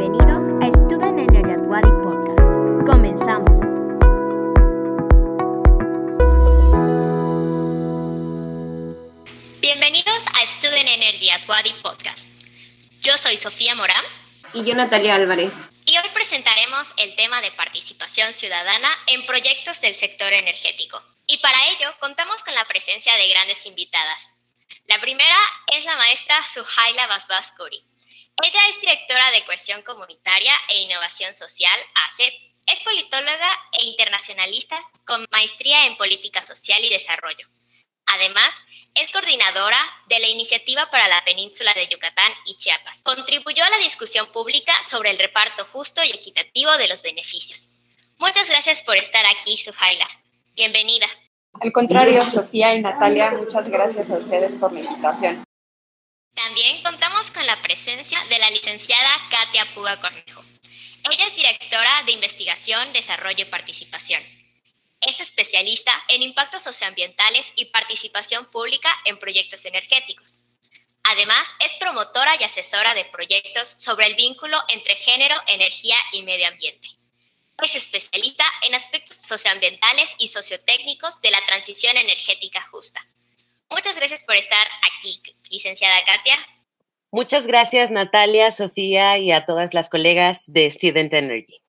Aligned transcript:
Bienvenidos 0.00 0.44
a 0.62 0.68
Student 0.78 1.18
Energy 1.18 1.52
at 1.52 1.60
Wadi 1.68 1.92
Podcast. 2.00 2.48
Comenzamos. 2.86 3.60
Bienvenidos 9.60 10.24
a 10.40 10.46
Student 10.46 10.88
Energy 10.88 11.28
at 11.28 11.46
Wadi 11.46 11.74
Podcast. 11.82 12.30
Yo 13.02 13.18
soy 13.18 13.36
Sofía 13.36 13.74
Morán. 13.74 14.02
Y 14.54 14.64
yo 14.64 14.74
Natalia 14.74 15.16
Álvarez. 15.16 15.66
Y 15.84 15.98
hoy 15.98 16.08
presentaremos 16.14 16.94
el 16.96 17.14
tema 17.16 17.42
de 17.42 17.52
participación 17.52 18.32
ciudadana 18.32 18.88
en 19.06 19.26
proyectos 19.26 19.82
del 19.82 19.92
sector 19.92 20.32
energético. 20.32 21.02
Y 21.26 21.36
para 21.42 21.58
ello 21.72 21.94
contamos 22.00 22.42
con 22.42 22.54
la 22.54 22.64
presencia 22.64 23.14
de 23.16 23.28
grandes 23.28 23.66
invitadas. 23.66 24.34
La 24.86 24.98
primera 24.98 25.36
es 25.76 25.84
la 25.84 25.96
maestra 25.96 26.42
Suhaila 26.48 27.06
Basbaskuri. 27.06 27.89
Ella 28.42 28.60
es 28.70 28.80
directora 28.80 29.30
de 29.32 29.44
Cuestión 29.44 29.82
Comunitaria 29.82 30.54
e 30.68 30.82
Innovación 30.82 31.34
Social, 31.34 31.78
ACEP. 32.06 32.32
Es 32.66 32.80
politóloga 32.80 33.50
e 33.78 33.84
internacionalista 33.84 34.80
con 35.04 35.26
maestría 35.30 35.86
en 35.86 35.96
Política 35.96 36.44
Social 36.46 36.82
y 36.82 36.88
Desarrollo. 36.88 37.46
Además, 38.06 38.56
es 38.94 39.12
coordinadora 39.12 39.78
de 40.08 40.20
la 40.20 40.28
Iniciativa 40.28 40.90
para 40.90 41.08
la 41.08 41.22
Península 41.24 41.74
de 41.74 41.86
Yucatán 41.88 42.32
y 42.46 42.56
Chiapas. 42.56 43.02
Contribuyó 43.04 43.62
a 43.62 43.70
la 43.70 43.78
discusión 43.78 44.26
pública 44.32 44.72
sobre 44.84 45.10
el 45.10 45.18
reparto 45.18 45.64
justo 45.66 46.02
y 46.02 46.10
equitativo 46.10 46.76
de 46.78 46.88
los 46.88 47.02
beneficios. 47.02 47.72
Muchas 48.18 48.48
gracias 48.48 48.82
por 48.82 48.96
estar 48.96 49.24
aquí, 49.26 49.56
Suhaila. 49.58 50.08
Bienvenida. 50.54 51.06
Al 51.60 51.72
contrario, 51.72 52.24
Sofía 52.24 52.74
y 52.74 52.80
Natalia, 52.80 53.32
muchas 53.32 53.68
gracias 53.68 54.10
a 54.10 54.16
ustedes 54.16 54.54
por 54.54 54.72
la 54.72 54.80
invitación. 54.80 55.44
También 56.44 56.82
contamos 56.82 57.30
con 57.30 57.46
la 57.46 57.60
presencia 57.60 58.18
de 58.24 58.38
la 58.38 58.48
licenciada 58.48 59.10
Katia 59.30 59.74
Puga 59.74 60.00
Cornejo. 60.00 60.42
Ella 61.10 61.26
es 61.26 61.36
directora 61.36 62.02
de 62.06 62.12
Investigación, 62.12 62.90
Desarrollo 62.94 63.44
y 63.44 63.50
Participación. 63.50 64.22
Es 65.02 65.20
especialista 65.20 65.92
en 66.08 66.22
impactos 66.22 66.62
socioambientales 66.62 67.52
y 67.56 67.66
participación 67.66 68.46
pública 68.46 68.88
en 69.04 69.18
proyectos 69.18 69.66
energéticos. 69.66 70.46
Además, 71.02 71.46
es 71.62 71.74
promotora 71.74 72.34
y 72.40 72.44
asesora 72.44 72.94
de 72.94 73.04
proyectos 73.04 73.68
sobre 73.68 74.06
el 74.06 74.14
vínculo 74.14 74.62
entre 74.68 74.96
género, 74.96 75.36
energía 75.46 75.96
y 76.12 76.22
medio 76.22 76.48
ambiente. 76.48 76.88
Es 77.62 77.76
especialista 77.76 78.46
en 78.62 78.74
aspectos 78.74 79.18
socioambientales 79.18 80.14
y 80.16 80.28
sociotécnicos 80.28 81.20
de 81.20 81.32
la 81.32 81.44
transición 81.44 81.98
energética 81.98 82.62
justa. 82.70 83.06
Muchas 83.70 83.96
gracias 83.96 84.24
por 84.24 84.34
estar 84.34 84.66
aquí, 84.92 85.22
licenciada 85.50 85.94
Katia. 86.04 86.34
Muchas 87.12 87.46
gracias, 87.46 87.90
Natalia, 87.90 88.50
Sofía 88.50 89.18
y 89.18 89.32
a 89.32 89.44
todas 89.44 89.74
las 89.74 89.88
colegas 89.88 90.52
de 90.52 90.70
Student 90.70 91.12
Energy. 91.14 91.60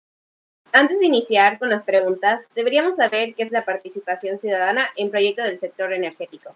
Antes 0.71 0.99
de 0.99 1.07
iniciar 1.07 1.59
con 1.59 1.69
las 1.69 1.83
preguntas, 1.83 2.47
deberíamos 2.55 2.95
saber 2.95 3.35
qué 3.35 3.43
es 3.43 3.51
la 3.51 3.65
participación 3.65 4.37
ciudadana 4.37 4.87
en 4.95 5.11
proyectos 5.11 5.45
del 5.45 5.57
sector 5.57 5.93
energético. 5.93 6.55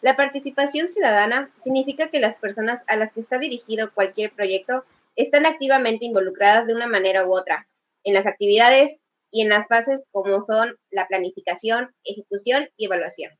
La 0.00 0.16
participación 0.16 0.90
ciudadana 0.90 1.50
significa 1.58 2.08
que 2.08 2.20
las 2.20 2.36
personas 2.36 2.84
a 2.86 2.96
las 2.96 3.12
que 3.12 3.20
está 3.20 3.38
dirigido 3.38 3.92
cualquier 3.92 4.32
proyecto 4.32 4.84
están 5.16 5.44
activamente 5.44 6.06
involucradas 6.06 6.66
de 6.66 6.74
una 6.74 6.86
manera 6.86 7.26
u 7.26 7.36
otra 7.36 7.66
en 8.04 8.14
las 8.14 8.26
actividades 8.26 9.00
y 9.30 9.42
en 9.42 9.48
las 9.48 9.66
fases 9.68 10.08
como 10.12 10.40
son 10.40 10.76
la 10.90 11.06
planificación, 11.08 11.94
ejecución 12.04 12.68
y 12.76 12.86
evaluación. 12.86 13.32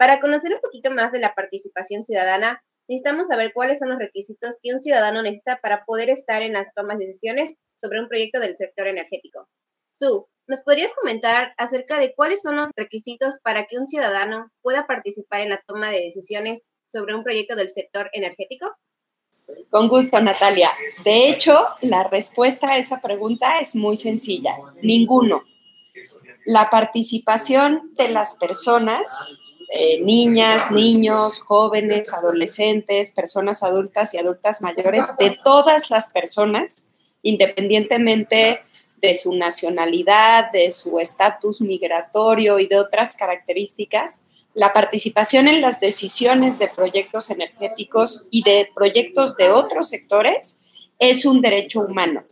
Para 0.00 0.18
conocer 0.18 0.54
un 0.54 0.62
poquito 0.62 0.90
más 0.90 1.12
de 1.12 1.20
la 1.20 1.34
participación 1.34 2.02
ciudadana, 2.02 2.64
necesitamos 2.88 3.28
saber 3.28 3.52
cuáles 3.52 3.80
son 3.80 3.90
los 3.90 3.98
requisitos 3.98 4.56
que 4.62 4.72
un 4.72 4.80
ciudadano 4.80 5.20
necesita 5.20 5.60
para 5.60 5.84
poder 5.84 6.08
estar 6.08 6.40
en 6.40 6.54
las 6.54 6.72
tomas 6.72 6.96
de 6.96 7.04
decisiones 7.04 7.58
sobre 7.76 8.00
un 8.00 8.08
proyecto 8.08 8.40
del 8.40 8.56
sector 8.56 8.86
energético. 8.86 9.46
Su, 9.90 10.26
¿nos 10.46 10.62
podrías 10.62 10.94
comentar 10.94 11.52
acerca 11.58 11.98
de 11.98 12.14
cuáles 12.14 12.40
son 12.40 12.56
los 12.56 12.70
requisitos 12.76 13.40
para 13.42 13.66
que 13.66 13.76
un 13.76 13.86
ciudadano 13.86 14.50
pueda 14.62 14.86
participar 14.86 15.42
en 15.42 15.50
la 15.50 15.62
toma 15.66 15.90
de 15.90 16.00
decisiones 16.00 16.70
sobre 16.90 17.14
un 17.14 17.22
proyecto 17.22 17.54
del 17.54 17.68
sector 17.68 18.08
energético? 18.14 18.74
Con 19.68 19.88
gusto, 19.88 20.18
Natalia. 20.18 20.70
De 21.04 21.28
hecho, 21.28 21.66
la 21.82 22.04
respuesta 22.04 22.70
a 22.70 22.78
esa 22.78 23.02
pregunta 23.02 23.58
es 23.60 23.76
muy 23.76 23.96
sencilla. 23.96 24.56
Ninguno. 24.80 25.44
La 26.46 26.70
participación 26.70 27.92
de 27.96 28.08
las 28.08 28.38
personas 28.38 29.28
eh, 29.72 30.00
niñas, 30.00 30.72
niños, 30.72 31.38
jóvenes, 31.38 32.12
adolescentes, 32.12 33.12
personas 33.12 33.62
adultas 33.62 34.12
y 34.14 34.18
adultas 34.18 34.62
mayores, 34.62 35.04
de 35.16 35.38
todas 35.44 35.90
las 35.90 36.12
personas, 36.12 36.88
independientemente 37.22 38.62
de 39.00 39.14
su 39.14 39.36
nacionalidad, 39.36 40.50
de 40.50 40.72
su 40.72 40.98
estatus 40.98 41.60
migratorio 41.60 42.58
y 42.58 42.66
de 42.66 42.80
otras 42.80 43.14
características, 43.14 44.24
la 44.54 44.72
participación 44.72 45.46
en 45.46 45.60
las 45.60 45.78
decisiones 45.78 46.58
de 46.58 46.66
proyectos 46.66 47.30
energéticos 47.30 48.26
y 48.32 48.42
de 48.42 48.68
proyectos 48.74 49.36
de 49.36 49.50
otros 49.50 49.88
sectores 49.88 50.58
es 50.98 51.24
un 51.24 51.40
derecho 51.40 51.82
humano. 51.82 52.24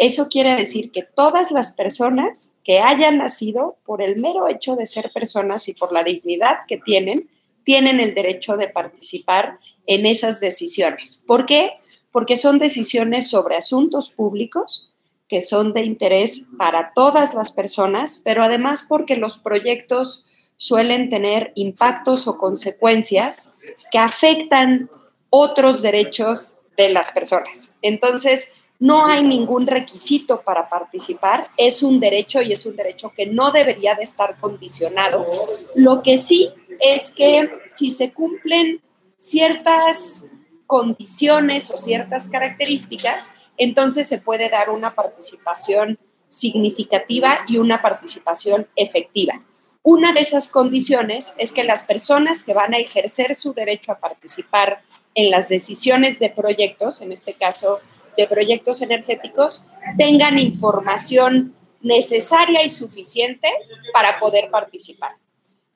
Eso 0.00 0.28
quiere 0.30 0.54
decir 0.54 0.90
que 0.90 1.02
todas 1.02 1.50
las 1.50 1.72
personas 1.72 2.54
que 2.64 2.80
hayan 2.80 3.18
nacido 3.18 3.76
por 3.84 4.00
el 4.00 4.16
mero 4.16 4.48
hecho 4.48 4.74
de 4.74 4.86
ser 4.86 5.10
personas 5.12 5.68
y 5.68 5.74
por 5.74 5.92
la 5.92 6.02
dignidad 6.02 6.60
que 6.66 6.78
tienen, 6.78 7.28
tienen 7.64 8.00
el 8.00 8.14
derecho 8.14 8.56
de 8.56 8.68
participar 8.68 9.58
en 9.84 10.06
esas 10.06 10.40
decisiones. 10.40 11.22
¿Por 11.26 11.44
qué? 11.44 11.74
Porque 12.12 12.38
son 12.38 12.58
decisiones 12.58 13.28
sobre 13.28 13.56
asuntos 13.56 14.08
públicos 14.08 14.90
que 15.28 15.42
son 15.42 15.74
de 15.74 15.84
interés 15.84 16.48
para 16.56 16.92
todas 16.94 17.34
las 17.34 17.52
personas, 17.52 18.22
pero 18.24 18.42
además 18.42 18.86
porque 18.88 19.16
los 19.16 19.36
proyectos 19.36 20.24
suelen 20.56 21.10
tener 21.10 21.52
impactos 21.56 22.26
o 22.26 22.38
consecuencias 22.38 23.56
que 23.90 23.98
afectan 23.98 24.88
otros 25.28 25.82
derechos 25.82 26.56
de 26.78 26.88
las 26.88 27.12
personas. 27.12 27.72
Entonces, 27.82 28.59
no 28.80 29.06
hay 29.06 29.22
ningún 29.22 29.66
requisito 29.66 30.40
para 30.40 30.68
participar, 30.68 31.48
es 31.58 31.82
un 31.82 32.00
derecho 32.00 32.40
y 32.40 32.52
es 32.52 32.64
un 32.64 32.74
derecho 32.74 33.12
que 33.14 33.26
no 33.26 33.52
debería 33.52 33.94
de 33.94 34.02
estar 34.02 34.34
condicionado. 34.40 35.26
Lo 35.74 36.02
que 36.02 36.16
sí 36.16 36.48
es 36.80 37.14
que 37.14 37.50
si 37.70 37.90
se 37.90 38.14
cumplen 38.14 38.80
ciertas 39.18 40.30
condiciones 40.66 41.70
o 41.70 41.76
ciertas 41.76 42.28
características, 42.28 43.32
entonces 43.58 44.08
se 44.08 44.18
puede 44.18 44.48
dar 44.48 44.70
una 44.70 44.94
participación 44.94 45.98
significativa 46.28 47.40
y 47.46 47.58
una 47.58 47.82
participación 47.82 48.66
efectiva. 48.76 49.44
Una 49.82 50.14
de 50.14 50.20
esas 50.20 50.48
condiciones 50.48 51.34
es 51.36 51.52
que 51.52 51.64
las 51.64 51.84
personas 51.84 52.42
que 52.42 52.54
van 52.54 52.72
a 52.72 52.78
ejercer 52.78 53.34
su 53.34 53.52
derecho 53.52 53.92
a 53.92 53.98
participar 53.98 54.82
en 55.14 55.30
las 55.30 55.50
decisiones 55.50 56.18
de 56.18 56.30
proyectos, 56.30 57.02
en 57.02 57.12
este 57.12 57.34
caso 57.34 57.78
de 58.20 58.28
proyectos 58.28 58.82
energéticos 58.82 59.66
tengan 59.96 60.38
información 60.38 61.54
necesaria 61.80 62.62
y 62.62 62.68
suficiente 62.68 63.48
para 63.92 64.18
poder 64.18 64.50
participar. 64.50 65.12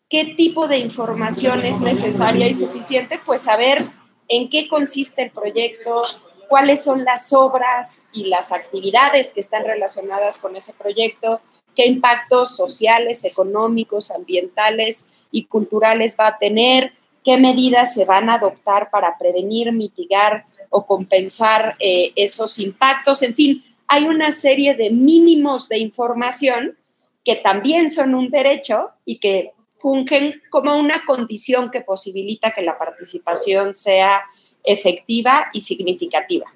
¿Qué 0.08 0.34
tipo 0.36 0.68
de 0.68 0.78
información 0.78 1.64
es 1.64 1.80
necesaria 1.80 2.46
y 2.46 2.52
suficiente? 2.52 3.18
Pues 3.24 3.42
saber 3.42 3.84
en 4.28 4.48
qué 4.48 4.68
consiste 4.68 5.22
el 5.22 5.30
proyecto, 5.30 6.02
cuáles 6.48 6.84
son 6.84 7.04
las 7.04 7.32
obras 7.32 8.08
y 8.12 8.24
las 8.28 8.52
actividades 8.52 9.32
que 9.32 9.40
están 9.40 9.64
relacionadas 9.64 10.38
con 10.38 10.54
ese 10.56 10.74
proyecto, 10.74 11.40
qué 11.74 11.86
impactos 11.86 12.54
sociales, 12.54 13.24
económicos, 13.24 14.10
ambientales 14.10 15.10
y 15.30 15.46
culturales 15.46 16.16
va 16.20 16.28
a 16.28 16.38
tener, 16.38 16.92
qué 17.24 17.38
medidas 17.38 17.94
se 17.94 18.04
van 18.04 18.28
a 18.28 18.34
adoptar 18.34 18.90
para 18.90 19.16
prevenir, 19.18 19.72
mitigar 19.72 20.44
o 20.76 20.84
compensar 20.84 21.76
eh, 21.78 22.12
esos 22.16 22.58
impactos. 22.58 23.22
En 23.22 23.32
fin, 23.36 23.64
hay 23.86 24.06
una 24.06 24.32
serie 24.32 24.74
de 24.74 24.90
mínimos 24.90 25.68
de 25.68 25.78
información 25.78 26.76
que 27.24 27.36
también 27.36 27.90
son 27.90 28.12
un 28.16 28.28
derecho 28.28 28.90
y 29.04 29.20
que 29.20 29.52
fungen 29.78 30.42
como 30.50 30.76
una 30.76 31.04
condición 31.04 31.70
que 31.70 31.82
posibilita 31.82 32.52
que 32.52 32.62
la 32.62 32.76
participación 32.76 33.72
sea 33.72 34.24
efectiva 34.64 35.48
y 35.52 35.60
significativa. 35.60 36.46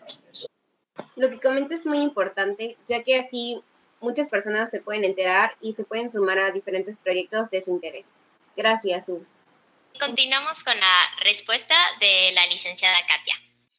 Lo 1.14 1.30
que 1.30 1.38
comenta 1.38 1.76
es 1.76 1.86
muy 1.86 1.98
importante, 1.98 2.76
ya 2.88 3.04
que 3.04 3.18
así 3.18 3.60
muchas 4.00 4.28
personas 4.28 4.68
se 4.68 4.80
pueden 4.80 5.04
enterar 5.04 5.54
y 5.60 5.74
se 5.74 5.84
pueden 5.84 6.10
sumar 6.10 6.40
a 6.40 6.50
diferentes 6.50 6.98
proyectos 6.98 7.50
de 7.50 7.60
su 7.60 7.70
interés. 7.70 8.16
Gracias, 8.56 9.08
U. 9.10 9.24
Continuamos 10.00 10.64
con 10.64 10.78
la 10.78 11.02
respuesta 11.22 11.76
de 12.00 12.32
la 12.32 12.46
licenciada 12.46 12.98
Katia. 13.06 13.36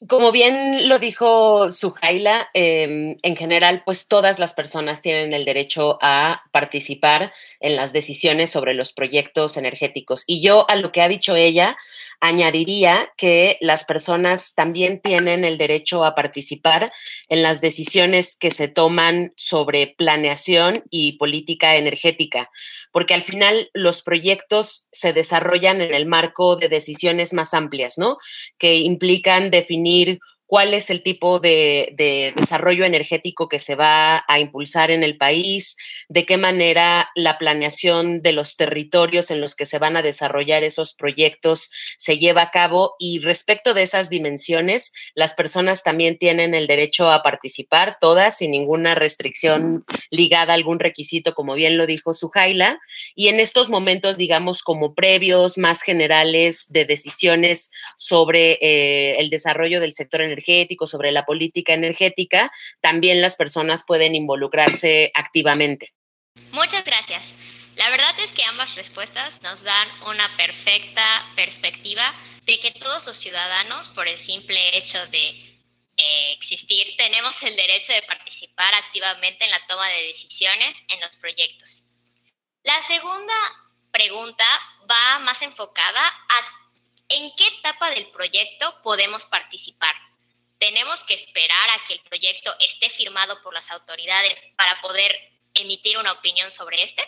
Como 0.07 0.31
bien 0.31 0.87
lo 0.87 0.97
dijo 0.97 1.69
Sujaila, 1.69 2.47
em, 2.53 3.17
en 3.21 3.35
general, 3.35 3.83
pues 3.83 4.07
todas 4.07 4.39
las 4.39 4.53
personas 4.53 5.01
tienen 5.01 5.33
el 5.33 5.43
derecho 5.43 5.97
a 6.01 6.43
participar 6.51 7.33
en 7.59 7.75
las 7.75 7.93
decisiones 7.93 8.49
sobre 8.49 8.73
los 8.73 8.93
proyectos 8.93 9.57
energéticos. 9.57 10.23
Y 10.27 10.41
yo 10.41 10.69
a 10.69 10.75
lo 10.75 10.91
que 10.91 11.01
ha 11.01 11.09
dicho 11.09 11.35
ella, 11.35 11.77
añadiría 12.19 13.11
que 13.17 13.57
las 13.61 13.85
personas 13.85 14.53
también 14.53 15.01
tienen 15.01 15.45
el 15.45 15.57
derecho 15.57 16.03
a 16.03 16.15
participar 16.15 16.91
en 17.27 17.43
las 17.43 17.61
decisiones 17.61 18.35
que 18.37 18.51
se 18.51 18.67
toman 18.67 19.33
sobre 19.35 19.95
planeación 19.97 20.83
y 20.89 21.13
política 21.13 21.75
energética, 21.75 22.49
porque 22.91 23.13
al 23.13 23.23
final 23.23 23.69
los 23.73 24.01
proyectos 24.01 24.87
se 24.91 25.13
desarrollan 25.13 25.81
en 25.81 25.93
el 25.93 26.05
marco 26.05 26.55
de 26.55 26.69
decisiones 26.69 27.33
más 27.33 27.53
amplias, 27.53 27.97
¿no? 27.97 28.17
Que 28.57 28.77
implican 28.77 29.51
definir 29.51 30.19
cuál 30.49 30.73
es 30.73 30.89
el 30.89 31.03
tipo 31.03 31.39
de, 31.39 31.93
desarrollo 32.35 32.83
energético 32.83 33.47
que 33.47 33.59
se 33.59 33.75
va 33.75 34.25
a 34.27 34.39
impulsar 34.39 34.89
en 34.89 35.03
el 35.03 35.15
país, 35.15 35.77
de 36.07 36.25
qué 36.25 36.37
manera 36.37 37.11
la 37.13 37.37
planeación 37.37 38.23
de 38.23 38.31
los 38.31 38.57
territorios 38.57 39.29
en 39.29 39.41
los 39.41 39.53
que 39.53 39.67
se 39.67 39.77
van 39.77 39.95
a 39.95 40.01
desarrollar 40.01 40.63
esos 40.63 40.95
proyectos 40.95 41.71
se 41.99 42.17
lleva 42.17 42.41
a 42.41 42.49
cabo. 42.49 42.95
Y 42.97 43.19
respecto 43.19 43.75
de 43.75 43.83
esas 43.83 44.09
dimensiones, 44.09 44.91
las 45.13 45.35
personas 45.35 45.83
también 45.83 46.17
tienen 46.17 46.55
el 46.55 46.65
derecho 46.65 47.11
a 47.11 47.21
participar, 47.21 47.97
todas, 48.01 48.37
sin 48.37 48.49
ninguna 48.49 48.95
restricción 48.95 49.85
ligada 50.09 50.53
a 50.53 50.55
algún 50.55 50.79
requisito, 50.79 51.35
como 51.35 51.53
bien 51.53 51.77
lo 51.77 51.85
dijo 51.85 52.15
Sujaila, 52.15 52.79
y 53.13 53.27
en 53.27 53.39
estos 53.39 53.69
momentos, 53.69 54.17
digamos, 54.17 54.63
como 54.63 54.95
previos, 54.95 55.59
más 55.59 55.83
generales 55.83 56.65
de 56.69 56.85
decisiones 56.85 57.69
sobre 57.95 58.53
eh, 58.61 59.17
el 59.19 59.29
desarrollo 59.29 59.79
del 59.79 59.93
sector 59.93 60.23
energético, 60.23 60.38
energético, 60.39 60.87
sobre 60.87 61.11
la 61.11 61.25
política 61.25 61.73
energética, 61.73 62.51
también 62.81 63.21
las 63.21 63.35
personas 63.35 63.83
pueden 63.85 64.15
involucrarse 64.15 65.11
activamente. 65.13 65.93
Muchas 66.51 66.83
gracias. 66.83 67.33
La 67.75 67.89
verdad 67.89 68.13
es 68.19 68.33
que 68.33 68.43
ambas 68.43 68.75
respuestas 68.75 69.41
nos 69.41 69.63
dan 69.63 69.87
una 70.07 70.35
perfecta 70.37 71.25
perspectiva 71.35 72.13
de 72.45 72.59
que 72.59 72.71
todos 72.71 73.05
los 73.07 73.17
ciudadanos, 73.17 73.89
por 73.89 74.07
el 74.07 74.19
simple 74.19 74.77
hecho 74.77 75.05
de 75.07 75.29
eh, 75.97 76.31
existir, 76.33 76.95
tenemos 76.97 77.41
el 77.43 77.55
derecho 77.55 77.93
de 77.93 78.01
participar 78.03 78.73
activamente 78.73 79.45
en 79.45 79.51
la 79.51 79.65
toma 79.67 79.87
de 79.89 80.07
decisiones 80.07 80.83
en 80.89 80.99
los 80.99 81.15
proyectos. 81.17 81.85
La 82.63 82.81
segunda 82.81 83.33
pregunta 83.91 84.45
va 84.89 85.19
más 85.19 85.41
enfocada 85.41 86.05
a 86.05 86.59
en 87.09 87.31
qué 87.35 87.47
etapa 87.59 87.89
del 87.89 88.07
proyecto 88.11 88.81
podemos 88.83 89.25
participar 89.25 89.95
tenemos 90.59 91.03
que 91.03 91.13
esperar 91.13 91.69
a 91.69 91.87
que 91.87 91.95
el 91.95 92.01
proyecto 92.01 92.51
esté 92.59 92.89
firmado 92.89 93.41
por 93.41 93.53
las 93.53 93.71
autoridades 93.71 94.49
para 94.57 94.79
poder 94.81 95.11
emitir 95.53 95.97
una 95.97 96.11
opinión 96.11 96.51
sobre 96.51 96.83
este? 96.83 97.03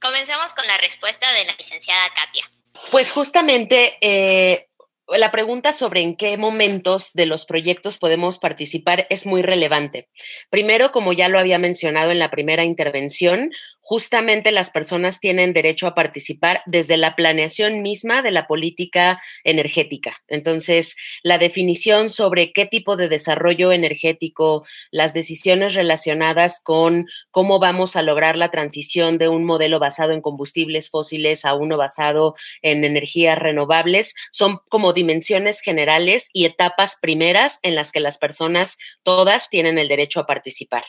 Comencemos 0.00 0.54
con 0.54 0.66
la 0.66 0.78
respuesta 0.78 1.30
de 1.32 1.44
la 1.44 1.54
licenciada 1.56 2.08
Katia. 2.14 2.48
Pues 2.90 3.10
justamente 3.10 3.98
eh, 4.00 4.68
la 5.08 5.30
pregunta 5.30 5.72
sobre 5.72 6.02
en 6.02 6.16
qué 6.16 6.36
momentos 6.36 7.12
de 7.14 7.26
los 7.26 7.46
proyectos 7.46 7.98
podemos 7.98 8.38
participar 8.38 9.06
es 9.10 9.26
muy 9.26 9.42
relevante. 9.42 10.08
Primero, 10.50 10.92
como 10.92 11.12
ya 11.12 11.28
lo 11.28 11.38
había 11.38 11.58
mencionado 11.58 12.10
en 12.10 12.18
la 12.18 12.30
primera 12.30 12.64
intervención, 12.64 13.50
justamente 13.88 14.52
las 14.52 14.68
personas 14.68 15.18
tienen 15.18 15.54
derecho 15.54 15.86
a 15.86 15.94
participar 15.94 16.60
desde 16.66 16.98
la 16.98 17.16
planeación 17.16 17.80
misma 17.80 18.20
de 18.20 18.30
la 18.30 18.46
política 18.46 19.18
energética. 19.44 20.22
Entonces, 20.28 20.94
la 21.22 21.38
definición 21.38 22.10
sobre 22.10 22.52
qué 22.52 22.66
tipo 22.66 22.96
de 22.96 23.08
desarrollo 23.08 23.72
energético, 23.72 24.66
las 24.90 25.14
decisiones 25.14 25.72
relacionadas 25.72 26.60
con 26.62 27.06
cómo 27.30 27.60
vamos 27.60 27.96
a 27.96 28.02
lograr 28.02 28.36
la 28.36 28.50
transición 28.50 29.16
de 29.16 29.30
un 29.30 29.46
modelo 29.46 29.78
basado 29.78 30.12
en 30.12 30.20
combustibles 30.20 30.90
fósiles 30.90 31.46
a 31.46 31.54
uno 31.54 31.78
basado 31.78 32.34
en 32.60 32.84
energías 32.84 33.38
renovables, 33.38 34.14
son 34.32 34.58
como 34.68 34.92
dimensiones 34.92 35.62
generales 35.62 36.28
y 36.34 36.44
etapas 36.44 36.98
primeras 37.00 37.58
en 37.62 37.74
las 37.74 37.90
que 37.90 38.00
las 38.00 38.18
personas 38.18 38.76
todas 39.02 39.48
tienen 39.48 39.78
el 39.78 39.88
derecho 39.88 40.20
a 40.20 40.26
participar. 40.26 40.84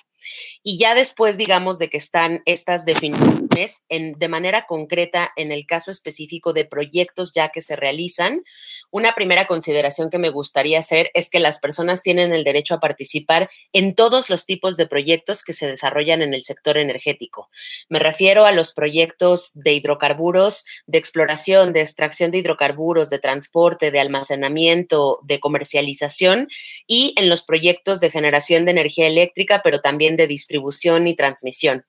Y 0.63 0.77
ya 0.77 0.95
después, 0.95 1.37
digamos, 1.37 1.79
de 1.79 1.89
que 1.89 1.97
están 1.97 2.41
estas 2.45 2.85
definiciones 2.85 3.85
en, 3.89 4.13
de 4.13 4.27
manera 4.27 4.65
concreta 4.67 5.31
en 5.35 5.51
el 5.51 5.65
caso 5.65 5.91
específico 5.91 6.53
de 6.53 6.65
proyectos 6.65 7.33
ya 7.33 7.49
que 7.49 7.61
se 7.61 7.75
realizan, 7.75 8.43
una 8.91 9.13
primera 9.15 9.47
consideración 9.47 10.09
que 10.09 10.17
me 10.17 10.29
gustaría 10.29 10.79
hacer 10.79 11.11
es 11.13 11.29
que 11.29 11.39
las 11.39 11.59
personas 11.59 12.01
tienen 12.01 12.31
el 12.33 12.43
derecho 12.43 12.75
a 12.75 12.79
participar 12.79 13.49
en 13.73 13.95
todos 13.95 14.29
los 14.29 14.45
tipos 14.45 14.77
de 14.77 14.87
proyectos 14.87 15.43
que 15.43 15.53
se 15.53 15.67
desarrollan 15.67 16.21
en 16.21 16.33
el 16.33 16.43
sector 16.43 16.77
energético. 16.77 17.49
Me 17.89 17.99
refiero 17.99 18.45
a 18.45 18.51
los 18.51 18.73
proyectos 18.73 19.51
de 19.53 19.73
hidrocarburos, 19.73 20.65
de 20.87 20.97
exploración, 20.97 21.73
de 21.73 21.81
extracción 21.81 22.31
de 22.31 22.39
hidrocarburos, 22.39 23.09
de 23.09 23.19
transporte, 23.19 23.91
de 23.91 23.99
almacenamiento, 23.99 25.19
de 25.23 25.39
comercialización 25.39 26.47
y 26.87 27.13
en 27.17 27.29
los 27.29 27.43
proyectos 27.43 27.99
de 27.99 28.11
generación 28.11 28.65
de 28.65 28.71
energía 28.71 29.07
eléctrica, 29.07 29.61
pero 29.63 29.81
también 29.81 30.17
de 30.19 30.27
distribución 30.27 31.07
y 31.07 31.15
transmisión. 31.15 31.85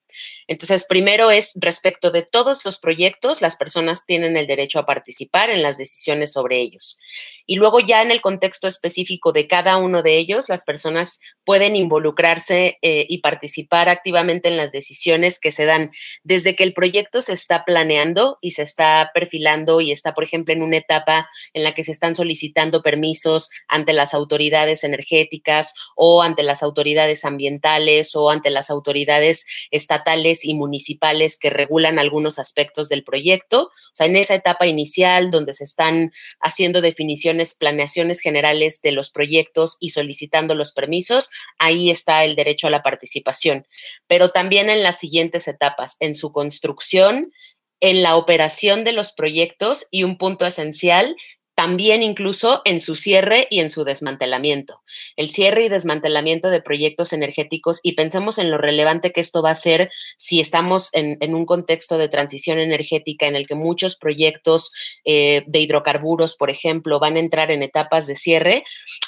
Entonces, 0.51 0.85
primero 0.85 1.31
es 1.31 1.53
respecto 1.55 2.11
de 2.11 2.23
todos 2.23 2.65
los 2.65 2.81
proyectos, 2.81 3.41
las 3.41 3.55
personas 3.55 4.05
tienen 4.05 4.37
el 4.37 4.49
derecho 4.49 4.81
a 4.81 4.87
participar 4.87 5.49
en 5.49 5.63
las 5.63 5.79
decisiones 5.79 6.33
sobre 6.33 6.59
ellos. 6.59 6.99
Y 7.47 7.57
luego 7.57 7.81
ya 7.81 8.03
en 8.03 8.11
el 8.11 8.21
contexto 8.21 8.69
específico 8.69 9.33
de 9.33 9.47
cada 9.47 9.77
uno 9.77 10.03
de 10.03 10.17
ellos, 10.19 10.49
las 10.49 10.65
personas 10.65 11.21
pueden 11.45 11.77
involucrarse 11.77 12.79
eh, 12.83 13.07
y 13.09 13.19
participar 13.19 13.89
activamente 13.89 14.49
en 14.49 14.57
las 14.57 14.73
decisiones 14.73 15.39
que 15.39 15.53
se 15.53 15.65
dan 15.65 15.93
desde 16.23 16.57
que 16.57 16.65
el 16.65 16.75
proyecto 16.75 17.23
se 17.23 17.33
está 17.33 17.65
planeando 17.65 18.39
y 18.41 18.53
se 18.53 18.63
está 18.63 19.11
perfilando 19.15 19.81
y 19.81 19.93
está, 19.93 20.15
por 20.15 20.25
ejemplo, 20.25 20.53
en 20.53 20.63
una 20.63 20.79
etapa 20.79 21.29
en 21.53 21.65
la 21.65 21.75
que 21.75 21.85
se 21.85 21.93
están 21.93 22.17
solicitando 22.17 22.83
permisos 22.83 23.51
ante 23.69 23.93
las 23.93 24.15
autoridades 24.15 24.85
energéticas 24.85 25.75
o 25.97 26.23
ante 26.23 26.43
las 26.43 26.63
autoridades 26.63 27.25
ambientales 27.25 28.15
o 28.17 28.31
ante 28.31 28.51
las 28.51 28.71
autoridades 28.71 29.47
estatales 29.71 30.10
y 30.17 30.55
municipales 30.55 31.39
que 31.39 31.51
regulan 31.51 31.99
algunos 31.99 32.39
aspectos 32.39 32.89
del 32.89 33.05
proyecto. 33.05 33.65
O 33.65 33.95
sea, 33.95 34.07
en 34.07 34.17
esa 34.17 34.35
etapa 34.35 34.67
inicial 34.67 35.31
donde 35.31 35.53
se 35.53 35.65
están 35.65 36.13
haciendo 36.41 36.81
definiciones, 36.81 37.57
planeaciones 37.57 38.21
generales 38.21 38.81
de 38.83 38.93
los 38.93 39.11
proyectos 39.11 39.77
y 39.81 39.91
solicitando 39.91 40.55
los 40.55 40.73
permisos, 40.73 41.31
ahí 41.59 41.91
está 41.91 42.25
el 42.25 42.37
derecho 42.37 42.67
a 42.67 42.71
la 42.71 42.83
participación. 42.83 43.67
Pero 44.07 44.31
también 44.31 44.71
en 44.71 44.83
las 44.83 44.99
siguientes 44.99 45.49
etapas, 45.49 45.97
en 46.01 46.15
su 46.15 46.33
construcción, 46.33 47.33
en 47.81 48.03
la 48.03 48.17
operación 48.17 48.85
de 48.85 48.93
los 48.93 49.13
proyectos 49.13 49.87
y 49.91 50.05
un 50.05 50.19
punto 50.19 50.47
esencial 50.47 51.17
también 51.55 52.03
incluso 52.03 52.63
en 52.65 52.81
su 52.81 52.95
cierre 52.95 53.47
y 53.51 53.61
en 53.61 53.71
su 53.71 53.85
desmantelamiento. 53.85 54.83
El 55.17 55.29
cierre 55.29 55.65
y 55.65 55.69
desmantelamiento 55.69 56.49
de 56.49 56.63
proyectos 56.63 57.13
energéticos 57.13 57.81
y 57.83 57.93
pensemos 57.93 58.39
en 58.39 58.51
lo 58.51 58.59
relevante 58.59 59.13
que 59.13 59.21
esto 59.21 59.43
va 59.43 59.51
a 59.51 59.55
ser 59.55 59.91
si 60.17 60.41
estamos 60.41 60.91
en, 60.95 61.35
un 61.35 61.47
contexto 61.47 61.99
de 61.99 62.09
transición 62.09 62.59
energética 62.59 63.27
en 63.27 63.37
el 63.37 63.47
que 63.47 63.55
muchos 63.55 63.97
proyectos 63.97 64.73
eh, 65.05 65.45
de 65.47 65.61
hidrocarburos, 65.61 66.37
por 66.37 66.51
ejemplo, 66.51 66.99
van 66.99 67.17
a 67.17 67.21
entrar 67.21 67.51
en 67.51 67.63
etapas 67.63 68.07
de 68.07 68.15
cierre. 68.15 68.65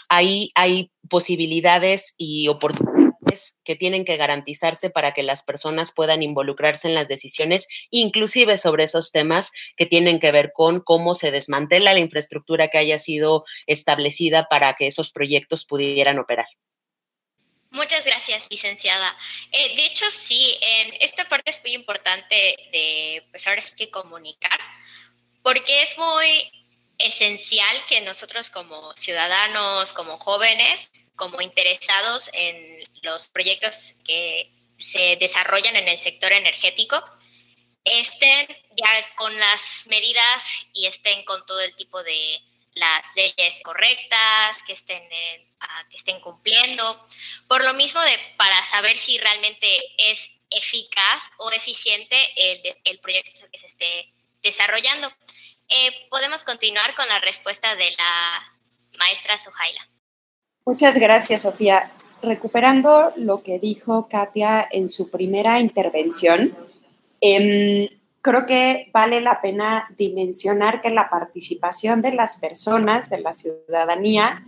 Ahí 0.09 0.51
hay 0.55 0.91
posibilidades 1.09 2.15
y 2.19 2.49
oportunidades 2.49 2.92
que 3.65 3.77
tienen 3.77 4.05
que 4.05 4.17
garantizarse 4.17 4.91
para 4.91 5.13
que 5.13 5.23
las 5.23 5.43
personas 5.43 5.93
puedan 5.95 6.23
involucrarse 6.23 6.89
en 6.89 6.95
las 6.95 7.09
decisiones, 7.09 7.67
inclusive 7.91 8.59
sobre 8.59 8.85
esos 8.85 9.13
temas 9.13 9.53
que 9.77 9.87
tienen 9.87 10.21
que 10.21 10.33
ver 10.33 10.53
con 10.55 10.81
cómo 10.81 11.15
se 11.15 11.31
desmantela 11.31 11.93
la 11.93 12.01
infraestructura 12.01 12.69
que 12.69 12.79
haya 12.79 12.99
sido 12.99 13.45
establecida 13.67 14.49
para 14.49 14.75
que 14.75 14.87
esos 14.87 15.11
proyectos 15.13 15.65
pudieran 15.67 16.19
operar. 16.19 16.47
Muchas 17.71 18.05
gracias, 18.05 18.49
licenciada. 18.51 19.17
Eh, 19.51 19.75
de 19.77 19.87
hecho, 19.87 20.11
sí, 20.11 20.59
en 20.61 20.95
esta 21.01 21.25
parte 21.27 21.51
es 21.51 21.63
muy 21.63 21.73
importante 21.73 22.37
de, 22.71 23.27
pues 23.31 23.47
ahora 23.47 23.63
sí 23.63 23.75
que 23.75 23.91
comunicar, 23.91 24.61
porque 25.43 25.83
es 25.83 25.97
muy 25.97 26.53
esencial 26.99 27.77
que 27.89 28.03
nosotros 28.03 28.51
como 28.51 28.95
ciudadanos, 28.95 29.95
como 29.95 30.19
jóvenes, 30.19 30.91
como 31.23 31.41
interesados 31.41 32.31
en 32.33 32.85
los 33.03 33.29
proyectos 33.29 34.01
que 34.05 34.51
se 34.77 35.17
desarrollan 35.17 35.77
en 35.77 35.87
el 35.87 35.99
sector 36.01 36.33
energético 36.33 37.01
estén 37.85 38.47
ya 38.77 39.15
con 39.17 39.39
las 39.39 39.87
medidas 39.87 40.67
y 40.73 40.87
estén 40.87 41.25
con 41.25 41.45
todo 41.47 41.61
el 41.61 41.75
tipo 41.77 42.03
de 42.03 42.41
las 42.75 43.15
leyes 43.17 43.61
correctas, 43.63 44.63
que 44.67 44.73
estén, 44.73 45.03
ah, 45.61 45.85
que 45.91 45.99
estén 45.99 46.21
cumpliendo. 46.21 47.07
Por 47.49 47.65
lo 47.65 47.75
mismo, 47.75 48.01
de, 48.01 48.19
para 48.37 48.65
saber 48.65 48.97
si 48.99 49.19
realmente 49.19 49.69
es 49.99 50.31
eficaz 50.51 51.31
o 51.39 51.51
eficiente 51.51 52.17
el, 52.37 52.77
el 52.85 52.99
proyecto 53.01 53.47
que 53.51 53.59
se 53.59 53.67
esté 53.67 54.13
desarrollando. 54.43 55.13
Eh, 55.69 56.09
podemos 56.11 56.45
continuar 56.45 56.95
con 56.95 57.09
la 57.09 57.19
respuesta 57.21 57.75
de 57.77 57.91
la 57.93 58.53
maestra 58.99 59.39
Sujaila. 59.39 59.87
Muchas 60.65 60.97
gracias, 60.99 61.43
Sofía. 61.43 61.91
Recuperando 62.23 63.13
lo 63.17 63.43
que 63.43 63.59
dijo 63.59 64.09
Katia 64.09 64.69
en 64.71 64.89
su 64.89 65.11
primera 65.11 65.59
intervención, 65.59 66.55
Em, 67.25 67.89
creo 68.21 68.45
que 68.47 68.91
vale 68.93 69.21
la 69.21 69.41
pena 69.41 69.89
dimensionar 69.97 70.81
que 70.81 70.91
la 70.91 71.09
participación 71.09 72.03
de 72.03 72.13
las 72.13 72.39
personas, 72.39 73.09
de 73.09 73.21
la 73.21 73.33
ciudadanía, 73.33 74.43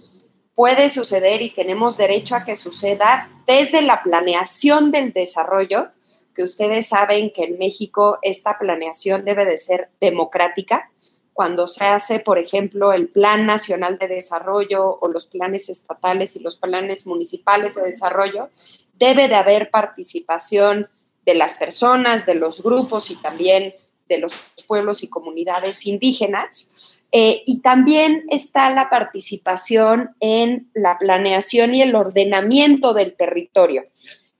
puede 0.56 0.88
suceder 0.88 1.40
y 1.40 1.54
tenemos 1.54 1.96
derecho 1.96 2.34
a 2.34 2.44
que 2.44 2.56
suceda 2.56 3.30
desde 3.46 3.80
la 3.80 4.02
planeación 4.02 4.90
del 4.90 5.12
desarrollo, 5.12 5.90
que 6.34 6.42
ustedes 6.42 6.88
saben 6.88 7.30
que 7.30 7.44
en 7.44 7.58
México 7.58 8.18
esta 8.22 8.58
planeación 8.58 9.24
debe 9.24 9.44
de 9.44 9.56
ser 9.56 9.90
democrática. 10.00 10.90
Cuando 11.34 11.66
se 11.66 11.84
hace, 11.84 12.20
por 12.20 12.38
ejemplo, 12.38 12.92
el 12.92 13.08
Plan 13.08 13.44
Nacional 13.44 13.98
de 13.98 14.06
Desarrollo 14.06 14.98
o 15.00 15.08
los 15.08 15.26
planes 15.26 15.68
estatales 15.68 16.36
y 16.36 16.40
los 16.40 16.56
planes 16.56 17.08
municipales 17.08 17.74
de 17.74 17.82
desarrollo, 17.82 18.50
debe 18.94 19.26
de 19.26 19.34
haber 19.34 19.68
participación 19.68 20.88
de 21.26 21.34
las 21.34 21.54
personas, 21.54 22.24
de 22.24 22.36
los 22.36 22.62
grupos 22.62 23.10
y 23.10 23.16
también 23.16 23.74
de 24.08 24.18
los 24.18 24.54
pueblos 24.68 25.02
y 25.02 25.08
comunidades 25.08 25.86
indígenas. 25.86 27.02
Eh, 27.10 27.42
y 27.46 27.60
también 27.62 28.24
está 28.30 28.70
la 28.70 28.88
participación 28.88 30.14
en 30.20 30.70
la 30.72 30.98
planeación 30.98 31.74
y 31.74 31.82
el 31.82 31.96
ordenamiento 31.96 32.94
del 32.94 33.16
territorio, 33.16 33.82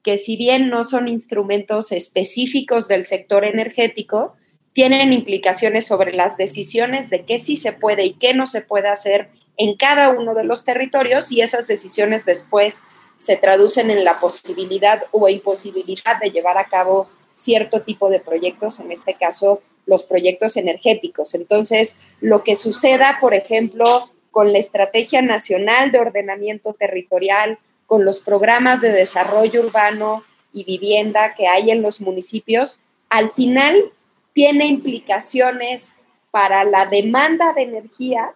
que 0.03 0.17
si 0.17 0.37
bien 0.37 0.71
no 0.71 0.85
son 0.85 1.09
instrumentos 1.09 1.91
específicos 1.91 2.87
del 2.87 3.05
sector 3.05 3.45
energético, 3.45 4.37
tienen 4.75 5.13
implicaciones 5.13 5.87
sobre 5.87 6.13
las 6.13 6.37
decisiones 6.37 7.09
de 7.09 7.25
qué 7.25 7.39
sí 7.39 7.57
se 7.57 7.73
puede 7.73 8.05
y 8.05 8.15
qué 8.15 8.35
no 8.35 8.47
se 8.47 8.61
puede 8.61 8.89
hacer 8.89 9.31
en 9.57 9.77
cada 9.77 10.11
uno 10.11 10.35
de 10.35 10.45
los 10.45 10.65
territorios 10.65 11.31
y 11.31 11.41
esas 11.41 11.69
decisiones 11.69 12.27
después 12.27 12.83
se 13.17 13.37
traducen 13.37 13.91
en 13.91 14.05
la 14.05 14.19
posibilidad 14.19 15.05
o 15.13 15.29
imposibilidad 15.29 16.19
de 16.21 16.31
llevar 16.31 16.59
a 16.59 16.67
cabo 16.67 17.09
cierto 17.37 17.83
tipo 17.83 18.11
de 18.11 18.19
proyectos, 18.19 18.81
en 18.81 18.91
este 18.91 19.15
caso 19.15 19.63
los 19.87 20.05
proyectos 20.05 20.57
energéticos. 20.57 21.35
Entonces, 21.35 21.97
lo 22.21 22.43
que 22.43 22.57
suceda, 22.57 23.19
por 23.21 23.33
ejemplo, 23.33 24.11
con 24.33 24.53
la 24.53 24.59
Estrategia 24.59 25.23
Nacional 25.23 25.93
de 25.93 26.01
Ordenamiento 26.01 26.73
Territorial, 26.73 27.59
con 27.87 28.05
los 28.05 28.19
programas 28.19 28.81
de 28.81 28.91
desarrollo 28.91 29.61
urbano 29.61 30.25
y 30.53 30.65
vivienda 30.65 31.35
que 31.35 31.47
hay 31.47 31.71
en 31.71 31.83
los 31.83 32.01
municipios, 32.01 32.81
al 33.09 33.31
final 33.31 33.93
tiene 34.35 34.67
implicaciones 34.67 35.99
para 36.31 36.65
la 36.65 36.87
demanda 36.87 37.53
de 37.55 37.63
energía 37.63 38.33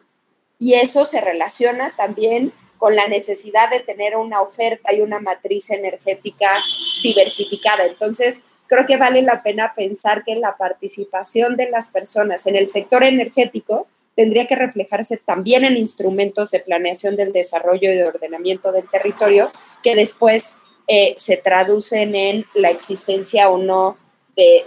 y 0.58 0.74
eso 0.74 1.04
se 1.04 1.20
relaciona 1.20 1.92
también 1.96 2.52
con 2.78 2.94
la 2.94 3.08
necesidad 3.08 3.70
de 3.70 3.80
tener 3.80 4.16
una 4.16 4.40
oferta 4.40 4.94
y 4.94 5.00
una 5.00 5.18
matriz 5.18 5.70
energética 5.70 6.62
diversificada. 7.02 7.84
Entonces, 7.86 8.44
creo 8.68 8.86
que 8.86 8.96
vale 8.96 9.22
la 9.22 9.42
pena 9.42 9.74
pensar 9.74 10.22
que 10.24 10.36
la 10.36 10.56
participación 10.56 11.56
de 11.56 11.68
las 11.70 11.88
personas 11.88 12.46
en 12.46 12.54
el 12.54 12.68
sector 12.68 13.02
energético 13.02 13.88
tendría 14.14 14.46
que 14.46 14.56
reflejarse 14.56 15.16
también 15.16 15.64
en 15.64 15.76
instrumentos 15.76 16.52
de 16.52 16.60
planeación 16.60 17.16
del 17.16 17.32
desarrollo 17.32 17.92
y 17.92 17.96
de 17.96 18.04
ordenamiento 18.04 18.72
del 18.72 18.88
territorio 18.88 19.52
que 19.82 19.94
después 19.94 20.60
eh, 20.86 21.14
se 21.16 21.36
traducen 21.36 22.14
en 22.14 22.44
la 22.54 22.70
existencia 22.70 23.48
o 23.48 23.58
no 23.58 23.96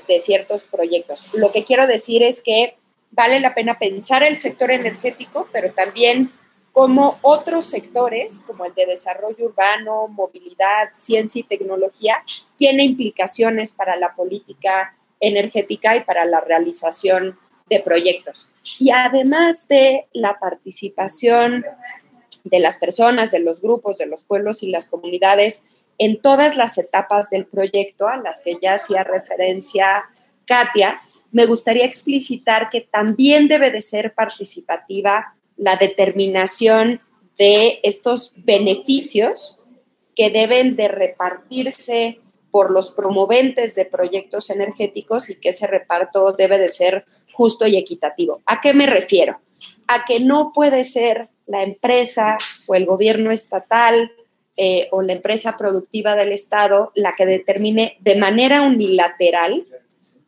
de, 0.07 0.19
ciertos 0.19 0.65
proyectos. 0.65 1.27
Lo 1.33 1.51
que 1.51 1.63
quiero 1.63 1.87
decir 1.87 2.23
es 2.23 2.41
que 2.41 2.75
vale 3.11 3.39
la 3.39 3.55
pena 3.55 3.79
pensar 3.79 4.23
el 4.23 4.35
sector 4.35 4.69
energético, 4.69 5.47
pero 5.51 5.71
también 5.71 6.31
como 6.73 7.17
otros 7.21 7.65
sectores, 7.65 8.41
como 8.45 8.65
el 8.65 8.73
de 8.73 8.85
desarrollo 8.85 9.45
urbano, 9.45 10.07
movilidad, 10.07 10.89
ciencia 10.91 11.39
y 11.39 11.43
tecnología, 11.43 12.15
tiene 12.57 12.83
implicaciones 12.83 13.73
para 13.73 13.95
la 13.95 14.13
política 14.15 14.95
energética 15.19 15.95
y 15.95 16.03
para 16.03 16.25
la 16.25 16.41
realización 16.41 17.37
de 17.69 17.79
proyectos. 17.81 18.49
Y 18.79 18.91
además 18.91 19.67
de 19.67 20.07
la 20.13 20.39
participación 20.39 21.65
de 22.43 22.59
las 22.59 22.77
personas, 22.77 23.31
de 23.31 23.39
los 23.39 23.61
grupos, 23.61 23.97
de 23.97 24.07
los 24.07 24.23
pueblos 24.23 24.63
y 24.63 24.69
las 24.69 24.89
comunidades 24.89 25.80
en 26.01 26.19
todas 26.19 26.57
las 26.57 26.79
etapas 26.79 27.29
del 27.29 27.45
proyecto 27.45 28.07
a 28.07 28.17
las 28.17 28.41
que 28.41 28.57
ya 28.59 28.73
hacía 28.73 29.03
referencia 29.03 30.05
Katia, 30.45 30.99
me 31.31 31.45
gustaría 31.45 31.85
explicitar 31.85 32.71
que 32.71 32.81
también 32.81 33.47
debe 33.47 33.69
de 33.69 33.81
ser 33.81 34.15
participativa 34.15 35.35
la 35.57 35.75
determinación 35.75 37.01
de 37.37 37.81
estos 37.83 38.33
beneficios 38.37 39.59
que 40.15 40.31
deben 40.31 40.75
de 40.75 40.87
repartirse 40.87 42.19
por 42.49 42.71
los 42.71 42.89
promoventes 42.89 43.75
de 43.75 43.85
proyectos 43.85 44.49
energéticos 44.49 45.29
y 45.29 45.39
que 45.39 45.49
ese 45.49 45.67
reparto 45.67 46.33
debe 46.33 46.57
de 46.57 46.67
ser 46.67 47.05
justo 47.31 47.67
y 47.67 47.77
equitativo. 47.77 48.41
¿A 48.47 48.59
qué 48.59 48.73
me 48.73 48.87
refiero? 48.87 49.39
A 49.85 50.03
que 50.05 50.19
no 50.19 50.51
puede 50.51 50.83
ser 50.83 51.29
la 51.45 51.61
empresa 51.61 52.39
o 52.65 52.73
el 52.73 52.87
gobierno 52.87 53.29
estatal 53.29 54.11
eh, 54.57 54.87
o 54.91 55.01
la 55.01 55.13
empresa 55.13 55.57
productiva 55.57 56.15
del 56.15 56.31
Estado 56.31 56.91
la 56.95 57.15
que 57.15 57.25
determine 57.25 57.97
de 58.01 58.15
manera 58.15 58.63
unilateral 58.63 59.65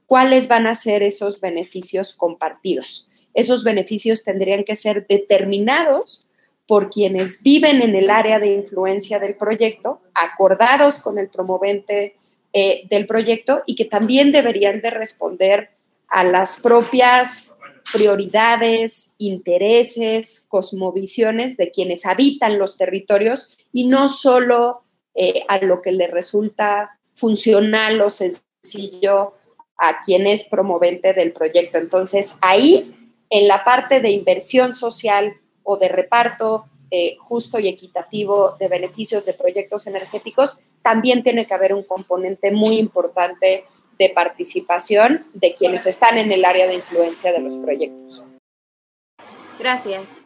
cuáles 0.06 0.48
van 0.48 0.68
a 0.68 0.76
ser 0.76 1.04
esos 1.04 1.42
beneficios 1.42 2.14
compartidos. 2.14 3.08
Esos 3.34 3.64
beneficios 3.64 4.24
tendrían 4.24 4.64
que 4.64 4.76
ser 4.76 5.08
determinados 5.08 6.28
por 6.68 6.90
quienes 6.90 7.44
viven 7.44 7.82
en 7.82 7.96
el 7.96 8.10
área 8.10 8.40
de 8.40 8.54
influencia 8.54 9.20
del 9.20 9.36
proyecto, 9.36 10.02
acordados 10.14 11.00
con 11.00 11.18
el 11.18 11.30
promovente 11.30 12.16
eh, 12.54 12.84
del 12.90 13.06
proyecto 13.06 13.64
y 13.66 13.76
que 13.76 13.86
también 13.86 14.32
deberían 14.32 14.82
de 14.82 14.92
responder 14.92 15.70
a 16.08 16.24
las 16.24 16.62
propias 16.62 17.53
prioridades, 17.92 19.16
intereses, 19.18 20.46
cosmovisiones 20.48 21.58
de 21.58 21.72
quienes 21.72 22.06
habitan 22.06 22.58
los 22.58 22.78
territorios 22.78 23.68
y 23.72 23.88
no 23.88 24.10
solo 24.10 24.84
eh, 25.16 25.44
a 25.48 25.60
lo 25.60 25.82
que 25.82 25.92
le 25.92 26.08
resulta 26.08 27.00
funcional 27.14 28.02
o 28.02 28.10
sencillo 28.10 29.34
a 29.78 30.02
quien 30.02 30.28
es 30.28 30.46
promovente 30.46 31.14
del 31.14 31.34
proyecto. 31.34 31.78
Entonces, 31.78 32.40
ahí, 32.42 32.96
en 33.30 33.48
la 33.48 33.64
parte 33.64 34.00
de 34.00 34.12
inversión 34.12 34.74
social 34.74 35.36
o 35.64 35.78
de 35.78 35.90
reparto 35.90 36.66
eh, 36.90 37.16
justo 37.20 37.60
y 37.60 37.68
equitativo 37.68 38.56
de 38.60 38.68
beneficios 38.68 39.26
de 39.26 39.34
proyectos 39.34 39.88
energéticos, 39.88 40.62
también 40.82 41.24
tiene 41.24 41.46
que 41.46 41.54
haber 41.54 41.74
un 41.74 41.84
componente 41.84 42.52
muy 42.52 42.78
importante 42.78 43.66
de 43.98 44.10
participación 44.10 45.26
de 45.34 45.56
quienes 45.56 45.86
están 45.86 46.18
en 46.18 46.32
el 46.32 46.46
área 46.46 46.68
de 46.68 46.76
influencia 46.76 47.32
de 47.32 47.40
los 47.40 47.58
proyectos. 47.58 48.24
Gracias. 49.60 50.22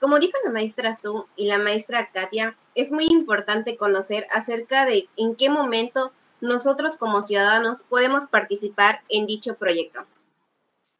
Como 0.00 0.18
dijo 0.18 0.32
la 0.44 0.50
maestra 0.50 0.94
Su 0.94 1.26
y 1.36 1.46
la 1.46 1.58
maestra 1.58 2.10
Katia, 2.12 2.56
es 2.74 2.90
muy 2.90 3.06
importante 3.06 3.76
conocer 3.76 4.26
acerca 4.30 4.86
de 4.86 5.08
en 5.16 5.36
qué 5.36 5.50
momento 5.50 6.12
nosotros 6.40 6.96
como 6.96 7.22
ciudadanos 7.22 7.82
podemos 7.82 8.26
participar 8.26 9.02
en 9.10 9.26
dicho 9.26 9.56
proyecto. 9.56 10.06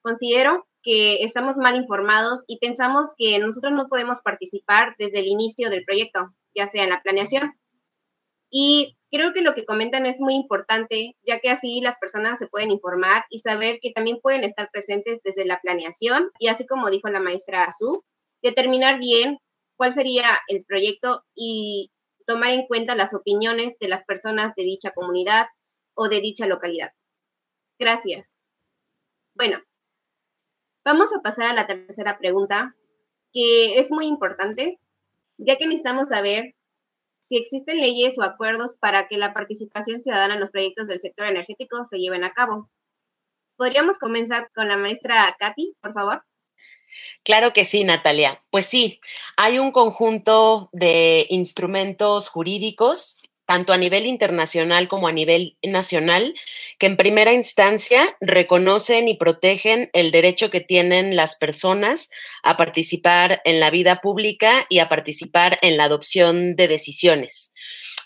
Considero 0.02 0.66
que 0.82 1.22
estamos 1.24 1.56
mal 1.56 1.76
informados 1.76 2.44
y 2.46 2.58
pensamos 2.58 3.14
que 3.16 3.38
nosotros 3.38 3.72
no 3.72 3.88
podemos 3.88 4.20
participar 4.20 4.94
desde 4.98 5.20
el 5.20 5.26
inicio 5.26 5.70
del 5.70 5.84
proyecto, 5.84 6.34
ya 6.54 6.66
sea 6.66 6.84
en 6.84 6.90
la 6.90 7.02
planeación. 7.02 7.54
Y 8.50 8.96
creo 9.10 9.32
que 9.32 9.42
lo 9.42 9.54
que 9.54 9.64
comentan 9.64 10.06
es 10.06 10.20
muy 10.20 10.34
importante, 10.34 11.16
ya 11.26 11.38
que 11.38 11.50
así 11.50 11.80
las 11.80 11.96
personas 11.98 12.38
se 12.38 12.48
pueden 12.48 12.70
informar 12.70 13.24
y 13.30 13.38
saber 13.38 13.78
que 13.80 13.92
también 13.92 14.18
pueden 14.20 14.44
estar 14.44 14.70
presentes 14.72 15.20
desde 15.22 15.44
la 15.44 15.60
planeación 15.60 16.30
y 16.38 16.48
así 16.48 16.66
como 16.66 16.90
dijo 16.90 17.08
la 17.08 17.20
maestra 17.20 17.64
Azú, 17.64 18.04
determinar 18.42 18.98
bien 18.98 19.38
cuál 19.76 19.94
sería 19.94 20.26
el 20.48 20.64
proyecto 20.64 21.24
y 21.34 21.90
tomar 22.26 22.50
en 22.50 22.66
cuenta 22.66 22.94
las 22.94 23.14
opiniones 23.14 23.78
de 23.78 23.88
las 23.88 24.04
personas 24.04 24.54
de 24.54 24.64
dicha 24.64 24.90
comunidad 24.90 25.46
o 25.94 26.08
de 26.08 26.20
dicha 26.20 26.46
localidad. 26.46 26.92
Gracias. 27.78 28.36
Bueno, 29.34 29.58
vamos 30.84 31.14
a 31.14 31.22
pasar 31.22 31.50
a 31.50 31.54
la 31.54 31.66
tercera 31.66 32.18
pregunta, 32.18 32.76
que 33.32 33.78
es 33.78 33.90
muy 33.90 34.06
importante, 34.06 34.78
ya 35.38 35.56
que 35.56 35.66
necesitamos 35.66 36.08
saber 36.08 36.54
si 37.20 37.36
existen 37.36 37.78
leyes 37.78 38.18
o 38.18 38.22
acuerdos 38.22 38.76
para 38.76 39.08
que 39.08 39.18
la 39.18 39.32
participación 39.32 40.00
ciudadana 40.00 40.34
en 40.34 40.40
los 40.40 40.50
proyectos 40.50 40.86
del 40.86 41.00
sector 41.00 41.26
energético 41.26 41.84
se 41.84 41.98
lleven 41.98 42.24
a 42.24 42.32
cabo. 42.32 42.70
¿Podríamos 43.56 43.98
comenzar 43.98 44.50
con 44.54 44.68
la 44.68 44.76
maestra 44.76 45.36
Katy, 45.38 45.74
por 45.80 45.92
favor? 45.92 46.24
Claro 47.22 47.52
que 47.52 47.64
sí, 47.64 47.84
Natalia. 47.84 48.42
Pues 48.50 48.66
sí, 48.66 49.00
hay 49.36 49.58
un 49.58 49.70
conjunto 49.70 50.70
de 50.72 51.26
instrumentos 51.28 52.28
jurídicos, 52.28 53.18
tanto 53.50 53.72
a 53.72 53.76
nivel 53.76 54.06
internacional 54.06 54.86
como 54.86 55.08
a 55.08 55.12
nivel 55.12 55.56
nacional, 55.60 56.36
que 56.78 56.86
en 56.86 56.96
primera 56.96 57.32
instancia 57.32 58.16
reconocen 58.20 59.08
y 59.08 59.16
protegen 59.16 59.90
el 59.92 60.12
derecho 60.12 60.50
que 60.50 60.60
tienen 60.60 61.16
las 61.16 61.34
personas 61.34 62.12
a 62.44 62.56
participar 62.56 63.42
en 63.44 63.58
la 63.58 63.70
vida 63.70 64.00
pública 64.00 64.66
y 64.68 64.78
a 64.78 64.88
participar 64.88 65.58
en 65.62 65.76
la 65.76 65.86
adopción 65.86 66.54
de 66.54 66.68
decisiones. 66.68 67.52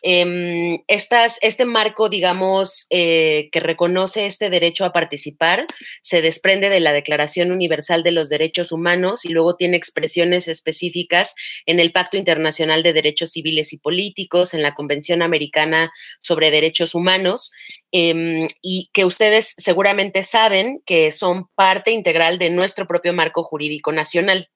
Em, 0.06 0.82
estas, 0.87 1.38
este 1.40 1.64
marco, 1.64 2.11
digamos, 2.11 2.87
eh, 2.90 3.49
que 3.50 3.61
reconoce 3.61 4.26
este 4.26 4.50
derecho 4.50 4.84
a 4.84 4.92
participar, 4.92 5.66
se 6.02 6.20
desprende 6.20 6.68
de 6.68 6.80
la 6.80 6.92
Declaración 6.92 7.50
Universal 7.50 8.02
de 8.02 8.11
los 8.11 8.28
Derechos 8.28 8.70
Humanos 8.70 9.25
y 9.25 9.30
luego 9.30 9.56
tiene 9.56 9.78
expresiones 9.78 10.46
específicas 10.46 11.34
en 11.64 11.80
el 11.80 11.90
Pacto 11.90 12.18
Internacional 12.18 12.82
de 12.82 12.92
Derechos 12.92 13.30
Civiles 13.30 13.73
y 13.73 13.78
Políticos, 13.78 14.52
en 14.52 14.61
la 14.61 14.75
Convención 14.75 15.23
Americana 15.23 15.90
sobre 16.20 16.50
Derechos 16.50 16.94
Humanos, 16.94 17.50
em, 17.90 18.46
y 18.61 18.90
que 18.92 19.06
ustedes 19.06 19.54
seguramente 19.56 20.23
saben 20.23 20.82
que 20.84 21.12
son 21.12 21.49
parte 21.54 21.92
integral 21.92 22.38
de 22.38 22.50
nuestro 22.50 22.87
propio 22.87 23.14
marco 23.14 23.42
jurídico 23.42 23.90
nacional. 23.90 24.50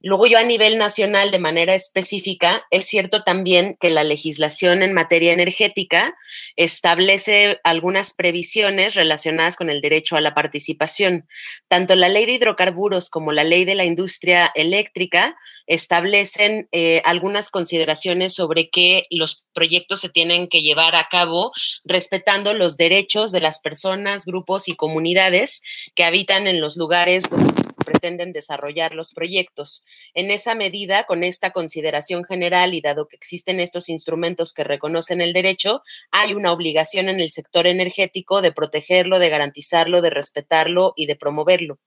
Luego 0.00 0.28
yo 0.28 0.38
a 0.38 0.44
nivel 0.44 0.78
nacional, 0.78 1.32
de 1.32 1.40
manera 1.40 1.74
específica, 1.74 2.64
es 2.70 2.86
cierto 2.86 3.24
también 3.24 3.76
que 3.80 3.90
la 3.90 4.04
legislación 4.04 4.84
en 4.84 4.92
materia 4.92 5.32
energética 5.32 6.14
establece 6.54 7.58
algunas 7.64 8.14
previsiones 8.14 8.94
relacionadas 8.94 9.56
con 9.56 9.70
el 9.70 9.80
derecho 9.80 10.16
a 10.16 10.20
la 10.20 10.34
participación. 10.34 11.26
Tanto 11.66 11.96
la 11.96 12.08
ley 12.08 12.26
de 12.26 12.32
hidrocarburos 12.32 13.10
como 13.10 13.32
la 13.32 13.42
ley 13.42 13.64
de 13.64 13.74
la 13.74 13.84
industria 13.84 14.52
eléctrica 14.54 15.36
establecen 15.66 16.68
eh, 16.70 17.02
algunas 17.04 17.50
consideraciones 17.50 18.34
sobre 18.34 18.70
que 18.70 19.02
los 19.10 19.42
proyectos 19.52 20.00
se 20.00 20.10
tienen 20.10 20.48
que 20.48 20.62
llevar 20.62 20.94
a 20.94 21.08
cabo 21.10 21.50
respetando 21.84 22.54
los 22.54 22.76
derechos 22.76 23.32
de 23.32 23.40
las 23.40 23.58
personas, 23.58 24.26
grupos 24.26 24.68
y 24.68 24.76
comunidades 24.76 25.62
que 25.96 26.04
habitan 26.04 26.46
en 26.46 26.60
los 26.60 26.76
lugares 26.76 27.28
donde 27.28 27.67
pretenden 27.88 28.32
desarrollar 28.32 28.94
los 28.94 29.12
proyectos. 29.12 29.84
En 30.12 30.30
esa 30.30 30.54
medida, 30.54 31.04
con 31.04 31.24
esta 31.24 31.52
consideración 31.52 32.24
general 32.24 32.74
y 32.74 32.82
dado 32.82 33.08
que 33.08 33.16
existen 33.16 33.60
estos 33.60 33.88
instrumentos 33.88 34.52
que 34.52 34.62
reconocen 34.62 35.22
el 35.22 35.32
derecho, 35.32 35.82
hay 36.10 36.34
una 36.34 36.52
obligación 36.52 37.08
en 37.08 37.20
el 37.20 37.30
sector 37.30 37.66
energético 37.66 38.42
de 38.42 38.52
protegerlo, 38.52 39.18
de 39.18 39.30
garantizarlo, 39.30 40.02
de 40.02 40.10
respetarlo 40.10 40.92
y 40.96 41.06
de 41.06 41.16
promoverlo. 41.16 41.78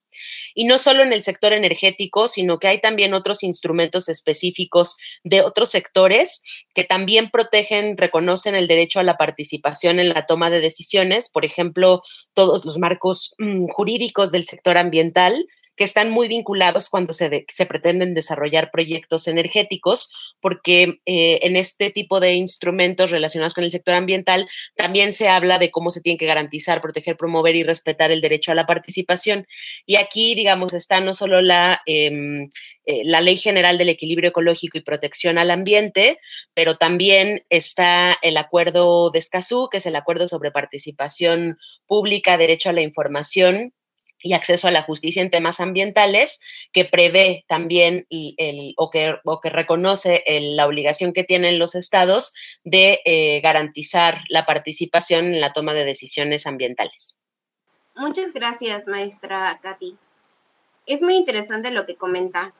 Y 0.55 0.65
no 0.65 0.77
solo 0.77 1.03
en 1.03 1.13
el 1.13 1.23
sector 1.23 1.53
energético, 1.53 2.27
sino 2.27 2.59
que 2.59 2.67
hay 2.67 2.81
también 2.81 3.13
otros 3.13 3.43
instrumentos 3.43 4.09
específicos 4.09 4.97
de 5.23 5.41
otros 5.41 5.69
sectores 5.69 6.41
que 6.73 6.83
también 6.83 7.29
protegen, 7.29 7.97
reconocen 7.97 8.55
el 8.55 8.67
derecho 8.67 8.99
a 8.99 9.03
la 9.03 9.17
participación 9.17 9.99
en 9.99 10.09
la 10.09 10.25
toma 10.25 10.49
de 10.49 10.59
decisiones, 10.59 11.29
por 11.29 11.45
ejemplo, 11.45 12.01
todos 12.33 12.65
los 12.65 12.77
marcos 12.77 13.35
mm, 13.37 13.67
jurídicos 13.67 14.31
del 14.31 14.43
sector 14.43 14.77
ambiental, 14.77 15.47
que 15.75 15.83
están 15.83 16.11
muy 16.11 16.27
vinculados 16.27 16.89
cuando 16.89 17.13
se, 17.13 17.45
se 17.47 17.65
pretenden 17.65 18.13
desarrollar 18.13 18.71
proyectos 18.71 19.27
energéticos, 19.27 20.11
porque 20.39 20.99
eh, 21.05 21.39
en 21.43 21.55
este 21.55 21.89
tipo 21.89 22.19
de 22.19 22.33
instrumentos 22.33 23.11
relacionados 23.11 23.53
con 23.53 23.63
el 23.63 23.71
sector 23.71 23.95
ambiental 23.95 24.47
también 24.75 25.13
se 25.13 25.29
habla 25.29 25.59
de 25.59 25.71
cómo 25.71 25.89
se 25.89 26.01
tiene 26.01 26.17
que 26.17 26.25
garantizar, 26.25 26.81
proteger, 26.81 27.17
promover 27.17 27.55
y 27.55 27.63
respetar 27.63 28.11
el 28.11 28.21
derecho 28.21 28.51
a 28.51 28.55
la 28.55 28.65
participación. 28.65 29.47
Y 29.85 29.95
aquí, 29.95 30.35
digamos, 30.35 30.73
está 30.73 30.99
no 30.99 31.13
solo 31.13 31.41
la... 31.41 31.81
Em, 31.85 32.49
eh, 32.85 33.03
la 33.05 33.21
Ley 33.21 33.37
General 33.37 33.77
del 33.77 33.89
Equilibrio 33.89 34.29
Ecológico 34.29 34.75
y 34.75 34.81
Protección 34.81 35.37
al 35.37 35.51
Ambiente, 35.51 36.17
pero 36.55 36.77
también 36.77 37.45
está 37.49 38.17
el 38.23 38.37
Acuerdo 38.37 39.11
de 39.11 39.19
Escazú, 39.19 39.69
que 39.71 39.77
es 39.77 39.85
el 39.85 39.95
Acuerdo 39.95 40.27
sobre 40.27 40.49
Participación 40.49 41.59
Pública, 41.85 42.37
Derecho 42.37 42.69
a 42.69 42.73
la 42.73 42.81
Información 42.81 43.71
y 44.23 44.33
acceso 44.33 44.67
a 44.67 44.71
la 44.71 44.83
justicia 44.83 45.21
en 45.21 45.31
temas 45.31 45.59
ambientales, 45.59 46.41
que 46.71 46.85
prevé 46.85 47.45
también 47.47 48.05
el, 48.09 48.73
o, 48.77 48.89
que, 48.89 49.15
que 49.41 49.49
reconoce 49.49 50.23
la 50.27 50.67
obligación 50.67 51.13
que 51.13 51.23
tienen 51.23 51.59
los 51.59 51.75
estados 51.75 52.33
de 52.63 52.99
eh, 53.05 53.41
garantizar 53.41 54.19
la 54.29 54.45
participación 54.45 55.25
en 55.25 55.41
la 55.41 55.53
toma 55.53 55.73
de 55.73 55.85
decisiones 55.85 56.47
ambientales. 56.47 57.19
Muchas 57.95 58.33
gracias, 58.33 58.87
maestra 58.87 59.59
Katy. 59.61 59.97
Es 60.85 61.01
muy 61.01 61.15
interesante 61.15 61.71
lo 61.71 61.85
que 61.85 61.95
comenta, 61.95 62.53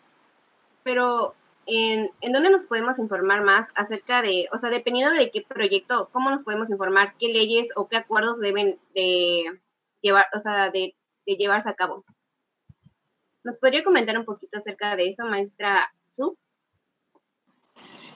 pero 0.84 1.34
¿en, 1.66 2.12
¿en 2.22 2.32
dónde 2.32 2.50
nos 2.50 2.66
podemos 2.66 3.00
informar 3.00 3.42
más 3.42 3.70
acerca 3.76 4.22
de, 4.22 4.48
o 4.52 4.58
sea, 4.58 4.70
dependiendo 4.70 5.14
de 5.14 5.32
qué 5.32 5.42
proyecto, 5.42 6.10
cómo 6.12 6.30
nos 6.30 6.44
podemos 6.44 6.70
informar, 6.70 7.16
qué 7.20 7.30
leyes 7.30 7.70
o 7.76 7.88
qué 7.88 7.98
acuerdos 7.98 8.40
deben 8.40 8.80
de 8.94 9.46
llevar, 10.02 10.26
o 10.36 10.40
sea, 10.40 10.70
de 10.70 10.96
de 11.26 11.36
llevarse 11.36 11.70
a 11.70 11.76
cabo. 11.76 12.04
¿Nos 13.44 13.58
podría 13.60 13.84
comentar 13.84 14.18
un 14.18 14.26
poquito 14.26 14.60
acerca 14.60 14.96
de 14.96 15.08
eso, 15.08 15.26
maestra 15.26 15.92
Su? 16.10 16.38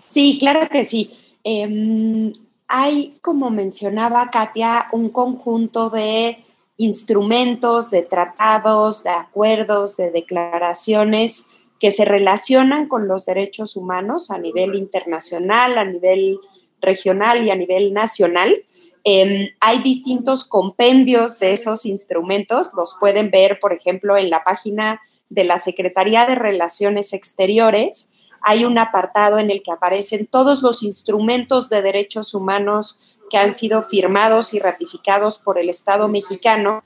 Sí, 0.07 0.37
claro 0.39 0.69
que 0.69 0.85
sí. 0.85 1.17
Em, 1.43 2.31
hay, 2.67 3.17
como 3.21 3.49
mencionaba 3.49 4.29
Katia, 4.29 4.87
un 4.91 5.09
conjunto 5.09 5.89
de 5.89 6.43
instrumentos, 6.77 7.91
de 7.91 8.01
tratados, 8.03 9.03
de 9.03 9.11
acuerdos, 9.11 9.97
de 9.97 10.11
declaraciones 10.11 11.67
que 11.79 11.91
se 11.91 12.05
relacionan 12.05 12.87
con 12.87 13.07
los 13.07 13.25
derechos 13.25 13.75
humanos 13.75 14.31
a 14.31 14.37
nivel 14.37 14.75
internacional, 14.75 15.77
a 15.77 15.85
nivel 15.85 16.39
regional 16.85 17.45
y 17.45 17.49
a 17.49 17.55
nivel 17.55 17.93
nacional. 17.93 18.63
Em, 19.03 19.49
hay 19.59 19.79
distintos 19.79 20.45
compendios 20.45 21.39
de 21.39 21.51
esos 21.51 21.85
instrumentos, 21.85 22.71
los 22.75 22.95
pueden 22.99 23.29
ver, 23.31 23.59
por 23.59 23.73
ejemplo, 23.73 24.17
en 24.17 24.29
la 24.29 24.43
página 24.43 25.01
de 25.29 25.43
la 25.43 25.57
Secretaría 25.57 26.25
de 26.25 26.35
Relaciones 26.35 27.11
Exteriores. 27.13 28.31
Hay 28.41 28.63
un 28.63 28.77
apartado 28.77 29.39
en 29.39 29.49
el 29.49 29.63
que 29.63 29.71
aparecen 29.71 30.27
todos 30.27 30.61
los 30.61 30.83
instrumentos 30.83 31.69
de 31.69 31.81
derechos 31.81 32.33
humanos 32.33 33.19
que 33.29 33.37
han 33.37 33.53
sido 33.53 33.83
firmados 33.83 34.53
y 34.53 34.59
ratificados 34.59 35.39
por 35.39 35.57
el 35.57 35.69
Estado 35.69 36.07
mexicano 36.07 36.83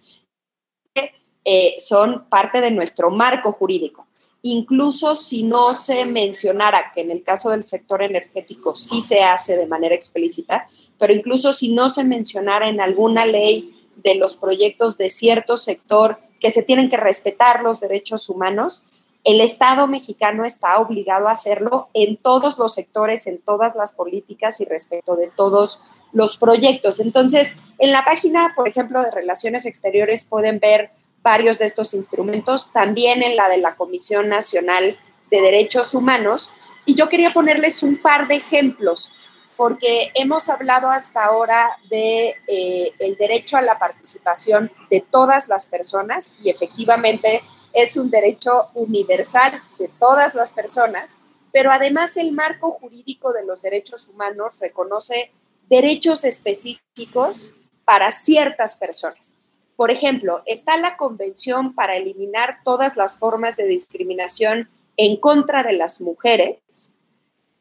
eh, 1.45 1.75
son 1.77 2.25
parte 2.29 2.61
de 2.61 2.71
nuestro 2.71 3.09
marco 3.09 3.51
jurídico. 3.51 4.07
Incluso 4.41 5.15
si 5.15 5.43
no 5.43 5.73
se 5.73 6.05
mencionara, 6.05 6.91
que 6.93 7.01
en 7.01 7.11
el 7.11 7.23
caso 7.23 7.49
del 7.49 7.63
sector 7.63 8.01
energético 8.01 8.73
sí 8.75 9.01
se 9.01 9.23
hace 9.23 9.57
de 9.57 9.67
manera 9.67 9.95
explícita, 9.95 10.65
pero 10.97 11.13
incluso 11.13 11.51
si 11.51 11.73
no 11.73 11.89
se 11.89 12.03
mencionara 12.03 12.67
en 12.67 12.79
alguna 12.79 13.25
ley 13.25 13.69
de 13.97 14.15
los 14.15 14.35
proyectos 14.35 14.97
de 14.97 15.09
cierto 15.09 15.57
sector 15.57 16.19
que 16.39 16.51
se 16.51 16.63
tienen 16.63 16.89
que 16.89 16.97
respetar 16.97 17.63
los 17.63 17.81
derechos 17.81 18.29
humanos, 18.29 19.05
el 19.25 19.41
Estado 19.41 19.87
mexicano 19.87 20.45
está 20.45 20.79
obligado 20.79 21.27
a 21.27 21.31
hacerlo 21.31 21.89
en 21.93 22.15
todos 22.15 22.57
los 22.57 22.73
sectores, 22.73 23.27
en 23.27 23.39
todas 23.39 23.75
las 23.75 23.91
políticas 23.91 24.61
y 24.61 24.65
respecto 24.65 25.15
de 25.17 25.29
todos 25.35 26.03
los 26.13 26.37
proyectos. 26.37 27.01
Entonces, 27.01 27.57
en 27.77 27.91
la 27.91 28.05
página, 28.05 28.53
por 28.55 28.69
ejemplo, 28.69 29.01
de 29.01 29.11
Relaciones 29.11 29.65
Exteriores 29.65 30.23
pueden 30.23 30.59
ver 30.59 30.91
varios 31.21 31.59
de 31.59 31.65
estos 31.65 31.93
instrumentos, 31.93 32.71
también 32.71 33.23
en 33.23 33.35
la 33.35 33.49
de 33.49 33.57
la 33.57 33.75
Comisión 33.75 34.29
Nacional 34.29 34.97
de 35.29 35.41
Derechos 35.41 35.93
Humanos. 35.93 36.51
Y 36.85 36.95
yo 36.95 37.09
quería 37.09 37.33
ponerles 37.33 37.83
un 37.83 37.97
par 37.97 38.27
de 38.27 38.35
ejemplos, 38.35 39.11
porque 39.57 40.11
hemos 40.15 40.47
hablado 40.47 40.89
hasta 40.89 41.25
ahora 41.25 41.69
de 41.89 42.35
eh, 42.47 42.93
el 42.99 43.17
derecho 43.17 43.57
a 43.57 43.61
la 43.61 43.77
participación 43.77 44.71
de 44.89 45.01
todas 45.01 45.49
las 45.49 45.65
personas 45.65 46.37
y 46.41 46.49
efectivamente 46.49 47.41
es 47.73 47.97
un 47.97 48.09
derecho 48.09 48.69
universal 48.73 49.61
de 49.77 49.89
todas 49.99 50.33
las 50.33 50.51
personas, 50.51 51.19
pero 51.51 51.71
además 51.71 52.15
el 52.17 52.31
marco 52.31 52.71
jurídico 52.79 53.33
de 53.33 53.45
los 53.45 53.61
derechos 53.61 54.07
humanos 54.07 54.59
reconoce 54.61 55.31
derechos 55.67 56.23
específicos 56.23 57.51
para 57.85 58.11
ciertas 58.11 58.75
personas. 58.75 59.39
Por 59.79 59.91
ejemplo, 59.91 60.41
está 60.45 60.75
la 60.75 60.97
Convención 60.97 61.73
para 61.73 61.95
eliminar 61.95 62.57
todas 62.65 62.97
las 62.97 63.17
formas 63.17 63.55
de 63.55 63.65
discriminación 63.65 64.67
en 64.97 65.15
contra 65.15 65.63
de 65.63 65.71
las 65.71 66.01
mujeres, 66.01 66.57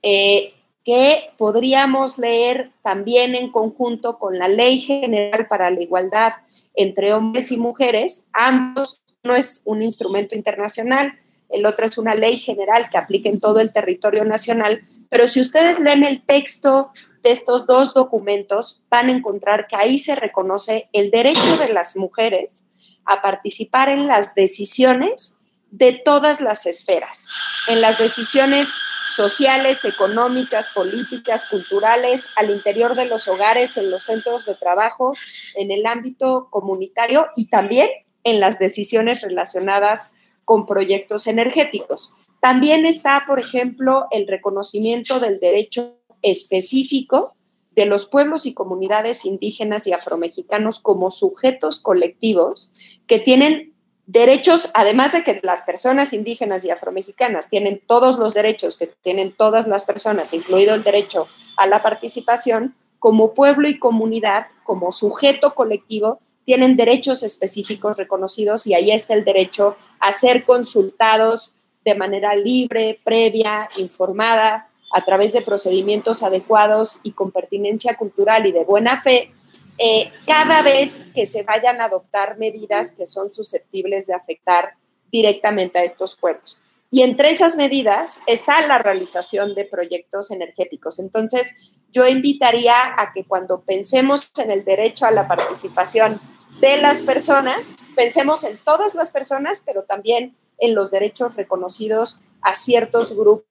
eh, 0.02 0.52
que 0.84 1.30
podríamos 1.38 2.18
leer 2.18 2.72
también 2.82 3.36
en 3.36 3.52
conjunto 3.52 4.18
con 4.18 4.36
la 4.36 4.48
Ley 4.48 4.80
General 4.80 5.46
para 5.46 5.70
la 5.70 5.80
Igualdad 5.80 6.32
entre 6.74 7.12
Hombres 7.12 7.52
y 7.52 7.56
Mujeres. 7.56 8.28
Ambos 8.32 9.00
no 9.22 9.36
es 9.36 9.62
un 9.64 9.80
instrumento 9.80 10.34
internacional, 10.34 11.12
el 11.48 11.64
otro 11.66 11.86
es 11.86 11.98
una 11.98 12.14
ley 12.14 12.36
general 12.36 12.88
que 12.90 12.98
aplica 12.98 13.28
en 13.28 13.40
todo 13.40 13.60
el 13.60 13.72
territorio 13.72 14.24
nacional, 14.24 14.82
pero 15.08 15.28
si 15.28 15.40
ustedes 15.40 15.80
leen 15.80 16.04
el 16.04 16.22
texto 16.22 16.90
de 17.22 17.30
estos 17.30 17.66
dos 17.66 17.94
documentos, 17.94 18.82
van 18.90 19.08
a 19.08 19.12
encontrar 19.12 19.66
que 19.66 19.76
ahí 19.76 19.98
se 19.98 20.14
reconoce 20.14 20.88
el 20.92 21.10
derecho 21.10 21.56
de 21.56 21.72
las 21.72 21.96
mujeres 21.96 22.68
a 23.04 23.22
participar 23.22 23.88
en 23.88 24.06
las 24.06 24.34
decisiones 24.34 25.38
de 25.70 25.92
todas 25.92 26.40
las 26.40 26.66
esferas, 26.66 27.26
en 27.68 27.80
las 27.80 27.98
decisiones 27.98 28.74
sociales, 29.10 29.84
económicas, 29.84 30.68
políticas, 30.70 31.46
culturales, 31.46 32.28
al 32.36 32.50
interior 32.50 32.94
de 32.94 33.06
los 33.06 33.28
hogares, 33.28 33.76
en 33.76 33.90
los 33.90 34.04
centros 34.04 34.44
de 34.44 34.54
trabajo, 34.54 35.14
en 35.56 35.70
el 35.70 35.86
ámbito 35.86 36.48
comunitario 36.50 37.28
y 37.36 37.46
también 37.48 37.88
en 38.24 38.40
las 38.40 38.58
decisiones 38.58 39.22
relacionadas 39.22 40.14
con 40.48 40.64
proyectos 40.64 41.26
energéticos. 41.26 42.30
También 42.40 42.86
está, 42.86 43.24
por 43.26 43.38
ejemplo, 43.38 44.06
el 44.10 44.26
reconocimiento 44.26 45.20
del 45.20 45.40
derecho 45.40 45.98
específico 46.22 47.36
de 47.72 47.84
los 47.84 48.06
pueblos 48.06 48.46
y 48.46 48.54
comunidades 48.54 49.26
indígenas 49.26 49.86
y 49.86 49.92
afromexicanos 49.92 50.80
como 50.80 51.10
sujetos 51.10 51.80
colectivos 51.80 52.72
que 53.06 53.18
tienen 53.18 53.74
derechos, 54.06 54.70
además 54.72 55.12
de 55.12 55.22
que 55.22 55.38
las 55.42 55.64
personas 55.64 56.14
indígenas 56.14 56.64
y 56.64 56.70
afromexicanas 56.70 57.50
tienen 57.50 57.82
todos 57.86 58.18
los 58.18 58.32
derechos 58.32 58.76
que 58.76 58.86
tienen 58.86 59.36
todas 59.36 59.68
las 59.68 59.84
personas, 59.84 60.32
incluido 60.32 60.74
el 60.74 60.82
derecho 60.82 61.28
a 61.58 61.66
la 61.66 61.82
participación, 61.82 62.74
como 62.98 63.34
pueblo 63.34 63.68
y 63.68 63.78
comunidad, 63.78 64.46
como 64.64 64.92
sujeto 64.92 65.54
colectivo, 65.54 66.20
tienen 66.48 66.78
derechos 66.78 67.22
específicos 67.22 67.98
reconocidos 67.98 68.66
y 68.66 68.72
ahí 68.72 68.90
está 68.90 69.12
el 69.12 69.22
derecho 69.22 69.76
a 70.00 70.12
ser 70.12 70.44
consultados 70.44 71.52
de 71.84 71.94
manera 71.94 72.34
libre, 72.34 72.98
previa, 73.04 73.68
informada, 73.76 74.70
a 74.90 75.04
través 75.04 75.34
de 75.34 75.42
procedimientos 75.42 76.22
adecuados 76.22 77.00
y 77.02 77.12
con 77.12 77.32
pertinencia 77.32 77.98
cultural 77.98 78.46
y 78.46 78.52
de 78.52 78.64
buena 78.64 79.02
fe 79.02 79.30
eh, 79.76 80.10
cada 80.26 80.62
vez 80.62 81.08
que 81.12 81.26
se 81.26 81.42
vayan 81.42 81.82
a 81.82 81.84
adoptar 81.84 82.38
medidas 82.38 82.92
que 82.96 83.04
son 83.04 83.34
susceptibles 83.34 84.06
de 84.06 84.14
afectar 84.14 84.72
directamente 85.12 85.78
a 85.78 85.84
estos 85.84 86.16
pueblos. 86.16 86.58
Y 86.90 87.02
entre 87.02 87.28
esas 87.28 87.56
medidas 87.56 88.20
está 88.26 88.66
la 88.66 88.78
realización 88.78 89.54
de 89.54 89.66
proyectos 89.66 90.30
energéticos. 90.30 90.98
Entonces, 90.98 91.78
yo 91.92 92.08
invitaría 92.08 92.74
a 92.96 93.12
que 93.12 93.24
cuando 93.24 93.60
pensemos 93.60 94.30
en 94.38 94.50
el 94.50 94.64
derecho 94.64 95.04
a 95.04 95.10
la 95.10 95.28
participación 95.28 96.18
de 96.60 96.76
las 96.78 97.02
personas, 97.02 97.76
pensemos 97.94 98.44
en 98.44 98.58
todas 98.58 98.94
las 98.94 99.10
personas, 99.10 99.62
pero 99.64 99.84
también 99.84 100.36
en 100.58 100.74
los 100.74 100.90
derechos 100.90 101.36
reconocidos 101.36 102.20
a 102.42 102.54
ciertos 102.54 103.16
grupos. 103.16 103.46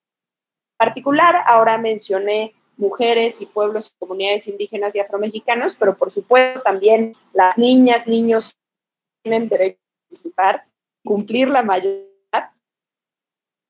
En 0.73 0.85
particular, 0.85 1.35
ahora 1.45 1.77
mencioné 1.77 2.53
mujeres 2.75 3.41
y 3.41 3.45
pueblos 3.45 3.89
y 3.89 3.99
comunidades 3.99 4.47
indígenas 4.47 4.95
y 4.95 4.99
afromexicanos, 4.99 5.75
pero 5.75 5.97
por 5.97 6.11
supuesto 6.11 6.61
también 6.61 7.15
las 7.33 7.57
niñas, 7.57 8.07
niños 8.07 8.59
tienen 9.23 9.49
derecho 9.49 9.79
a 9.79 10.01
participar, 10.01 10.67
cumplir 11.03 11.49
la 11.49 11.63
mayoría 11.63 12.07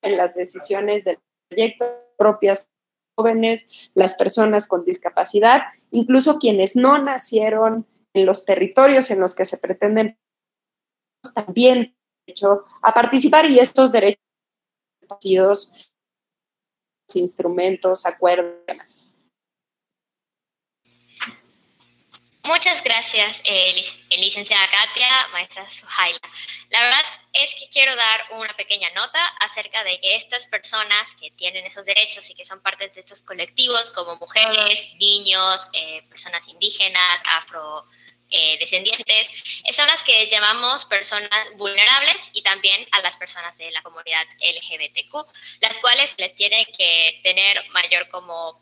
en 0.02 0.18
las 0.18 0.36
decisiones 0.36 1.06
del 1.06 1.20
proyecto 1.48 1.86
propias 2.18 2.68
jóvenes, 3.16 3.92
las 3.94 4.16
personas 4.16 4.68
con 4.68 4.84
discapacidad, 4.84 5.64
incluso 5.92 6.40
quienes 6.40 6.76
no 6.76 6.98
nacieron 6.98 7.86
en 8.18 8.26
los 8.26 8.46
territorios 8.46 9.10
en 9.12 9.20
los 9.20 9.36
que 9.36 9.46
se 9.46 9.58
pretenden 9.58 10.18
también 11.34 11.96
derecho 12.26 12.64
a 12.82 12.94
participar 12.94 13.46
y 13.46 13.60
estos 13.60 13.92
derechos 13.92 14.22
instrumentos, 17.16 18.06
acuerdos 18.06 19.08
Muchas 22.48 22.82
gracias, 22.82 23.42
eh, 23.44 23.74
licenciada 24.18 24.70
Katia, 24.70 25.28
maestra 25.34 25.70
Suhaila. 25.70 26.20
La 26.70 26.82
verdad 26.82 27.02
es 27.34 27.54
que 27.56 27.68
quiero 27.68 27.94
dar 27.94 28.22
una 28.40 28.56
pequeña 28.56 28.90
nota 28.92 29.20
acerca 29.42 29.84
de 29.84 30.00
que 30.00 30.16
estas 30.16 30.48
personas 30.48 31.14
que 31.20 31.30
tienen 31.32 31.66
esos 31.66 31.86
derechos 31.86 32.30
y 32.30 32.36
que 32.36 32.46
son 32.46 32.62
parte 32.62 32.88
de 32.88 33.00
estos 33.02 33.22
colectivos 33.24 33.92
como 33.92 34.16
mujeres, 34.16 34.94
niños, 34.98 35.68
eh, 35.74 36.04
personas 36.08 36.48
indígenas, 36.48 37.22
afro, 37.34 37.86
eh, 38.30 38.58
descendientes, 38.60 39.30
eh, 39.64 39.72
son 39.72 39.88
las 39.88 40.04
que 40.04 40.28
llamamos 40.28 40.84
personas 40.84 41.30
vulnerables 41.56 42.30
y 42.34 42.42
también 42.42 42.86
a 42.92 43.02
las 43.02 43.16
personas 43.16 43.58
de 43.58 43.72
la 43.72 43.82
comunidad 43.82 44.26
LGBTQ, 44.42 45.16
las 45.62 45.80
cuales 45.80 46.14
les 46.18 46.36
tiene 46.36 46.66
que 46.78 47.22
tener 47.24 47.66
mayor 47.70 48.10
como 48.10 48.62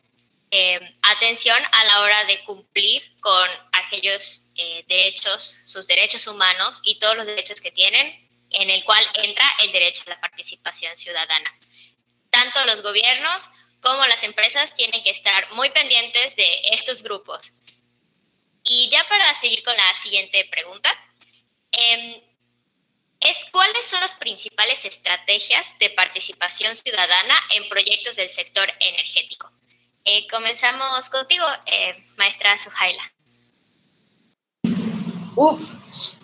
eh, 0.51 0.79
atención 1.01 1.57
a 1.71 1.83
la 1.85 2.01
hora 2.01 2.25
de 2.25 2.43
cumplir 2.43 3.11
con 3.21 3.49
aquellos 3.71 4.51
derechos, 4.87 5.61
sus 5.65 5.87
derechos 5.87 6.27
humanos 6.27 6.81
y 6.83 6.99
todos 6.99 7.17
los 7.17 7.25
derechos 7.25 7.59
que 7.59 7.71
tienen, 7.71 8.29
en 8.51 8.69
el 8.69 8.83
cual 8.83 9.03
entra 9.15 9.45
el 9.63 9.71
derecho 9.71 10.03
a 10.05 10.11
la 10.11 10.21
participación 10.21 10.95
ciudadana. 10.95 11.51
Tanto 12.29 12.63
los 12.65 12.83
gobiernos 12.83 13.49
como 13.81 14.05
las 14.05 14.23
empresas 14.23 14.75
tienen 14.75 15.03
que 15.03 15.09
estar 15.09 15.51
muy 15.53 15.71
pendientes 15.71 16.35
de 16.35 16.61
estos 16.71 17.01
grupos 17.01 17.55
y 18.65 18.89
ya 18.89 18.99
para 19.07 19.33
seguir 19.35 19.63
con 19.63 19.75
la 19.75 19.95
siguiente 19.95 20.45
pregunta, 20.51 20.89
em, 21.71 22.21
es 23.19 23.45
cuáles 23.51 23.85
son 23.85 24.01
las 24.01 24.15
principales 24.15 24.85
estrategias 24.85 25.77
de 25.79 25.91
participación 25.91 26.75
ciudadana 26.75 27.35
en 27.55 27.69
proyectos 27.69 28.15
del 28.17 28.29
sector 28.29 28.67
energético. 28.79 29.51
Eh, 30.03 30.27
comenzamos 30.27 31.09
contigo, 31.09 31.45
eh, 31.65 31.95
maestra 32.17 32.57
Sujaila. 32.57 33.03
Uf, 35.35 35.69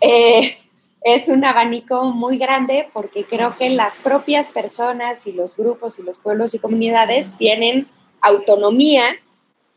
eh, 0.01 0.57
es 1.01 1.27
un 1.27 1.43
abanico 1.43 2.05
muy 2.05 2.37
grande 2.37 2.89
porque 2.93 3.25
creo 3.25 3.57
que 3.57 3.69
las 3.69 3.99
propias 3.99 4.49
personas 4.49 5.25
y 5.27 5.31
los 5.31 5.57
grupos 5.57 5.99
y 5.99 6.03
los 6.03 6.17
pueblos 6.17 6.53
y 6.53 6.59
comunidades 6.59 7.37
tienen 7.37 7.89
autonomía 8.21 9.19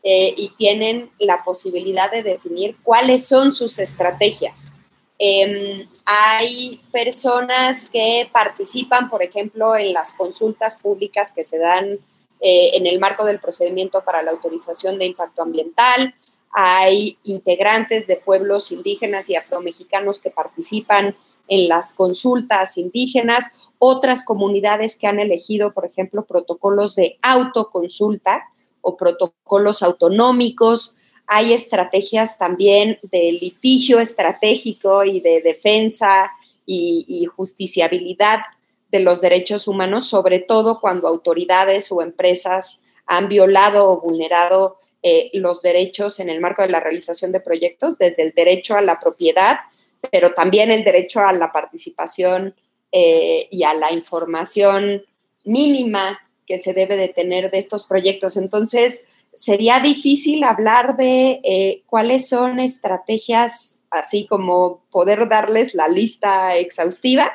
eh, 0.07 0.35
y 0.37 0.49
tienen 0.49 1.09
la 1.17 1.43
posibilidad 1.43 2.11
de 2.11 2.21
definir 2.21 2.77
cuáles 2.83 3.27
son 3.27 3.51
sus 3.51 3.79
estrategias. 3.79 4.71
Em, 5.17 5.87
hay 6.05 6.79
personas 6.91 7.89
que 7.89 8.29
participan, 8.31 9.09
por 9.09 9.23
ejemplo, 9.23 9.75
en 9.75 9.93
las 9.93 10.13
consultas 10.13 10.75
públicas 10.75 11.33
que 11.35 11.43
se 11.43 11.57
dan 11.57 11.97
eh, 12.39 12.77
en 12.77 12.85
el 12.85 12.99
marco 12.99 13.25
del 13.25 13.39
procedimiento 13.39 14.03
para 14.03 14.21
la 14.21 14.29
autorización 14.29 14.99
de 14.99 15.05
impacto 15.05 15.41
ambiental. 15.41 16.13
Hay 16.51 17.17
integrantes 17.23 18.05
de 18.05 18.17
pueblos 18.17 18.71
indígenas 18.71 19.27
y 19.31 19.35
afromexicanos 19.35 20.19
que 20.19 20.29
participan 20.29 21.15
en 21.47 21.67
las 21.67 21.93
consultas 21.93 22.77
indígenas, 22.77 23.69
otras 23.79 24.23
comunidades 24.23 24.95
que 24.95 25.07
han 25.07 25.19
elegido, 25.19 25.73
por 25.73 25.85
ejemplo, 25.85 26.25
protocolos 26.25 26.93
de 26.95 27.17
autoconsulta, 27.23 28.43
o 28.85 28.95
protocolos 28.95 29.83
autonómicos. 29.83 30.97
Hay 31.27 31.53
estrategias 31.53 32.37
también 32.37 32.99
de 33.01 33.31
litigio 33.31 33.99
estratégico 33.99 35.03
y 35.03 35.19
de 35.21 35.41
defensa 35.41 36.31
y, 36.65 37.25
justiciabilidad 37.35 38.39
de 38.91 38.99
los 38.99 39.21
derechos 39.21 39.67
humanos, 39.67 40.07
sobre 40.07 40.39
todo 40.39 40.79
cuando 40.79 41.07
autoridades 41.07 41.91
o 41.91 42.01
empresas 42.01 42.95
han 43.07 43.27
violado 43.27 43.89
o 43.89 44.01
vulnerado 44.01 44.77
eh, 45.03 45.31
los 45.33 45.61
derechos 45.61 46.19
en 46.19 46.29
el 46.29 46.39
marco 46.39 46.61
de 46.61 46.69
la 46.69 46.79
realización 46.79 47.31
de 47.31 47.39
proyectos, 47.39 47.97
desde 47.97 48.23
el 48.23 48.33
derecho 48.33 48.75
a 48.75 48.81
la 48.81 48.99
propiedad, 48.99 49.59
pero 50.11 50.33
también 50.33 50.71
el 50.71 50.83
derecho 50.83 51.19
a 51.19 51.33
la 51.33 51.51
participación 51.51 52.55
eh, 52.91 53.47
y 53.51 53.63
a 53.63 53.73
la 53.73 53.91
información 53.91 55.03
mínima 55.43 56.19
que 56.45 56.59
se 56.59 56.73
debe 56.73 56.95
de 56.95 57.09
tener 57.09 57.51
de 57.51 57.57
estos 57.57 57.85
proyectos. 57.85 58.37
Entonces, 58.37 59.03
sería 59.33 59.79
difícil 59.79 60.43
hablar 60.43 60.95
de 60.97 61.41
eh, 61.43 61.83
cuáles 61.85 62.27
son 62.27 62.59
estrategias, 62.59 63.79
así 63.89 64.25
como 64.27 64.83
poder 64.91 65.27
darles 65.27 65.73
la 65.73 65.87
lista 65.87 66.55
exhaustiva. 66.55 67.31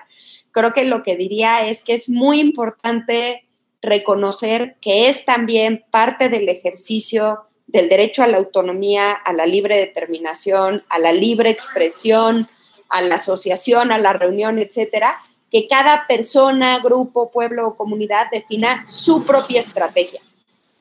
Creo 0.52 0.72
que 0.72 0.84
lo 0.84 1.02
que 1.02 1.16
diría 1.16 1.68
es 1.68 1.82
que 1.82 1.94
es 1.94 2.08
muy 2.08 2.40
importante 2.40 3.44
reconocer 3.82 4.76
que 4.80 5.08
es 5.08 5.24
también 5.24 5.84
parte 5.90 6.28
del 6.28 6.48
ejercicio 6.48 7.40
del 7.66 7.88
derecho 7.88 8.22
a 8.22 8.26
la 8.26 8.38
autonomía, 8.38 9.12
a 9.12 9.32
la 9.32 9.46
libre 9.46 9.76
determinación, 9.76 10.84
a 10.88 10.98
la 10.98 11.12
libre 11.12 11.50
expresión, 11.50 12.48
a 12.88 13.00
la 13.02 13.14
asociación, 13.14 13.92
a 13.92 13.98
la 13.98 14.12
reunión, 14.12 14.58
etcétera, 14.58 15.16
que 15.50 15.66
cada 15.66 16.06
persona, 16.06 16.78
grupo, 16.78 17.30
pueblo 17.30 17.68
o 17.68 17.76
comunidad 17.76 18.26
defina 18.30 18.84
su 18.86 19.24
propia 19.24 19.60
estrategia. 19.60 20.20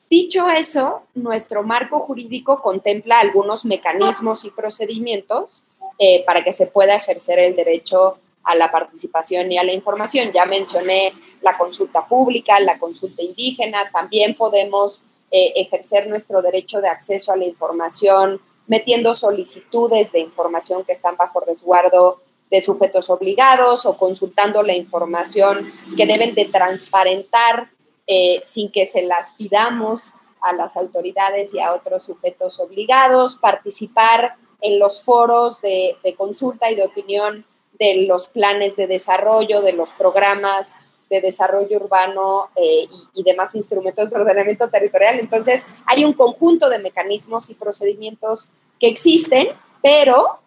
Dicho 0.08 0.48
eso, 0.48 1.02
nuestro 1.14 1.62
marco 1.62 2.00
jurídico 2.00 2.60
contempla 2.62 3.20
algunos 3.20 3.64
mecanismos 3.64 4.44
y 4.44 4.50
procedimientos 4.50 5.62
eh, 5.98 6.24
para 6.24 6.42
que 6.42 6.52
se 6.52 6.66
pueda 6.68 6.94
ejercer 6.94 7.38
el 7.38 7.54
derecho 7.54 8.18
a 8.42 8.54
la 8.54 8.70
participación 8.70 9.52
y 9.52 9.58
a 9.58 9.64
la 9.64 9.72
información. 9.72 10.32
Ya 10.32 10.46
mencioné 10.46 11.12
la 11.42 11.56
consulta 11.56 12.06
pública, 12.06 12.58
la 12.60 12.78
consulta 12.78 13.22
indígena, 13.22 13.88
también 13.92 14.34
podemos 14.34 15.02
eh, 15.30 15.52
ejercer 15.56 16.08
nuestro 16.08 16.42
derecho 16.42 16.80
de 16.80 16.88
acceso 16.88 17.32
a 17.32 17.36
la 17.36 17.44
información 17.44 18.40
metiendo 18.66 19.14
solicitudes 19.14 20.12
de 20.12 20.20
información 20.20 20.84
que 20.84 20.92
están 20.92 21.16
bajo 21.16 21.40
resguardo 21.40 22.20
de 22.50 22.60
sujetos 22.60 23.10
obligados 23.10 23.86
o 23.86 23.96
consultando 23.96 24.62
la 24.62 24.74
información 24.74 25.72
que 25.96 26.06
deben 26.06 26.34
de 26.34 26.46
transparentar 26.46 27.70
eh, 28.06 28.40
sin 28.42 28.72
que 28.72 28.86
se 28.86 29.02
las 29.02 29.32
pidamos 29.32 30.14
a 30.40 30.52
las 30.52 30.76
autoridades 30.76 31.54
y 31.54 31.60
a 31.60 31.72
otros 31.72 32.04
sujetos 32.04 32.58
obligados, 32.58 33.36
participar 33.36 34.34
en 34.60 34.78
los 34.78 35.02
foros 35.02 35.60
de, 35.60 35.96
consulta 36.16 36.70
y 36.70 36.74
de 36.74 36.82
opinión 36.82 37.44
de 37.78 38.06
los 38.06 38.28
planes 38.28 38.76
de 38.76 38.86
desarrollo, 38.86 39.62
de 39.62 39.72
los 39.72 39.90
programas 39.90 40.76
de 41.08 41.20
desarrollo 41.20 41.76
urbano 41.76 42.50
eh, 42.56 42.86
y, 43.14 43.20
y, 43.20 43.22
demás 43.22 43.54
instrumentos 43.54 44.10
de 44.10 44.16
ordenamiento 44.16 44.68
territorial. 44.70 45.18
Entonces, 45.18 45.66
hay 45.86 46.04
un 46.04 46.12
conjunto 46.12 46.68
de 46.68 46.78
mecanismos 46.78 47.50
y 47.50 47.54
procedimientos 47.54 48.50
que 48.78 48.88
existen, 48.88 49.48
pero 49.82 50.39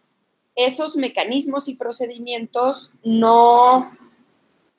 esos 0.55 0.97
mecanismos 0.97 1.67
y 1.67 1.75
procedimientos 1.75 2.91
no 3.03 3.91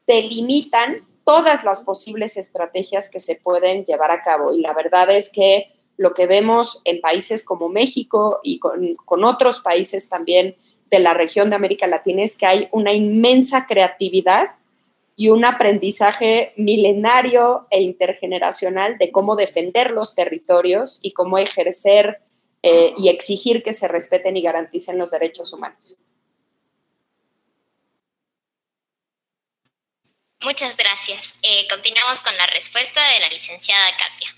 delimitan 0.07 1.05
todas 1.25 1.65
las 1.65 1.81
posibles 1.81 2.37
estrategias 2.37 3.11
que 3.11 3.21
se 3.21 3.37
pueden 3.37 3.85
llevar 3.85 4.11
a 4.11 4.23
cabo. 4.23 4.53
Y 4.53 4.61
la 4.61 4.75
verdad 4.75 5.11
es 5.11 5.33
que 5.33 5.69
lo 5.97 6.13
que 6.13 6.27
vemos 6.27 6.83
en 6.85 7.01
países 7.01 7.45
como 7.45 7.69
México 7.69 8.41
y 8.43 8.59
con, 8.59 8.95
con 8.97 9.25
otros 9.25 9.61
países 9.61 10.09
también 10.09 10.57
de 10.91 10.99
la 10.99 11.15
región 11.15 11.51
de 11.51 11.57
América 11.57 11.87
Latina 11.87 12.23
es 12.23 12.37
que 12.37 12.47
hay 12.47 12.69
una 12.73 12.93
inmensa 12.93 13.67
creatividad 13.67 14.51
y 15.17 15.29
un 15.29 15.45
aprendizaje 15.45 16.53
milenario 16.57 17.67
e 17.71 17.83
intergeneracional 17.83 18.99
de 18.99 19.13
cómo 19.13 19.37
defender 19.37 19.93
los 19.93 20.15
territorios 20.15 20.99
y 21.03 21.13
cómo 21.13 21.39
ejercer 21.39 22.21
eh, 22.67 22.95
y 22.97 23.11
exigir 23.11 23.63
que 23.63 23.75
se 23.75 23.87
respeten 23.89 24.39
y 24.39 24.41
garanticen 24.41 24.97
los 24.97 25.11
derechos 25.11 25.53
humanos. 25.53 25.97
Muchas 30.43 30.75
gracias. 30.75 31.39
Eh, 31.43 31.67
continuamos 31.69 32.23
con 32.23 32.35
la 32.39 32.47
respuesta 32.47 33.07
de 33.13 33.21
la 33.21 33.29
licenciada 33.29 33.91
Katia. 33.99 34.35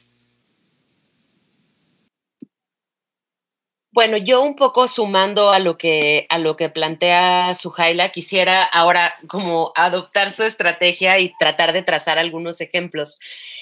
Bueno, 3.93 4.17
yo 4.17 4.43
un 4.43 4.57
poco 4.57 4.89
sumando 4.89 5.51
a 5.51 5.61
lo 5.61 5.79
que 5.79 6.27
a 6.29 6.39
lo 6.39 6.57
que 6.57 6.69
plantea 6.69 7.55
Sujaila, 7.55 8.11
quisiera 8.11 8.65
ahora 8.65 9.15
como 9.29 9.73
adoptar 9.77 10.33
su 10.33 10.43
estrategia 10.43 11.21
y 11.21 11.33
tratar 11.39 11.73
de 11.73 11.83
trazar 11.83 12.19
algunos 12.19 12.61
ejemplos. 12.61 13.21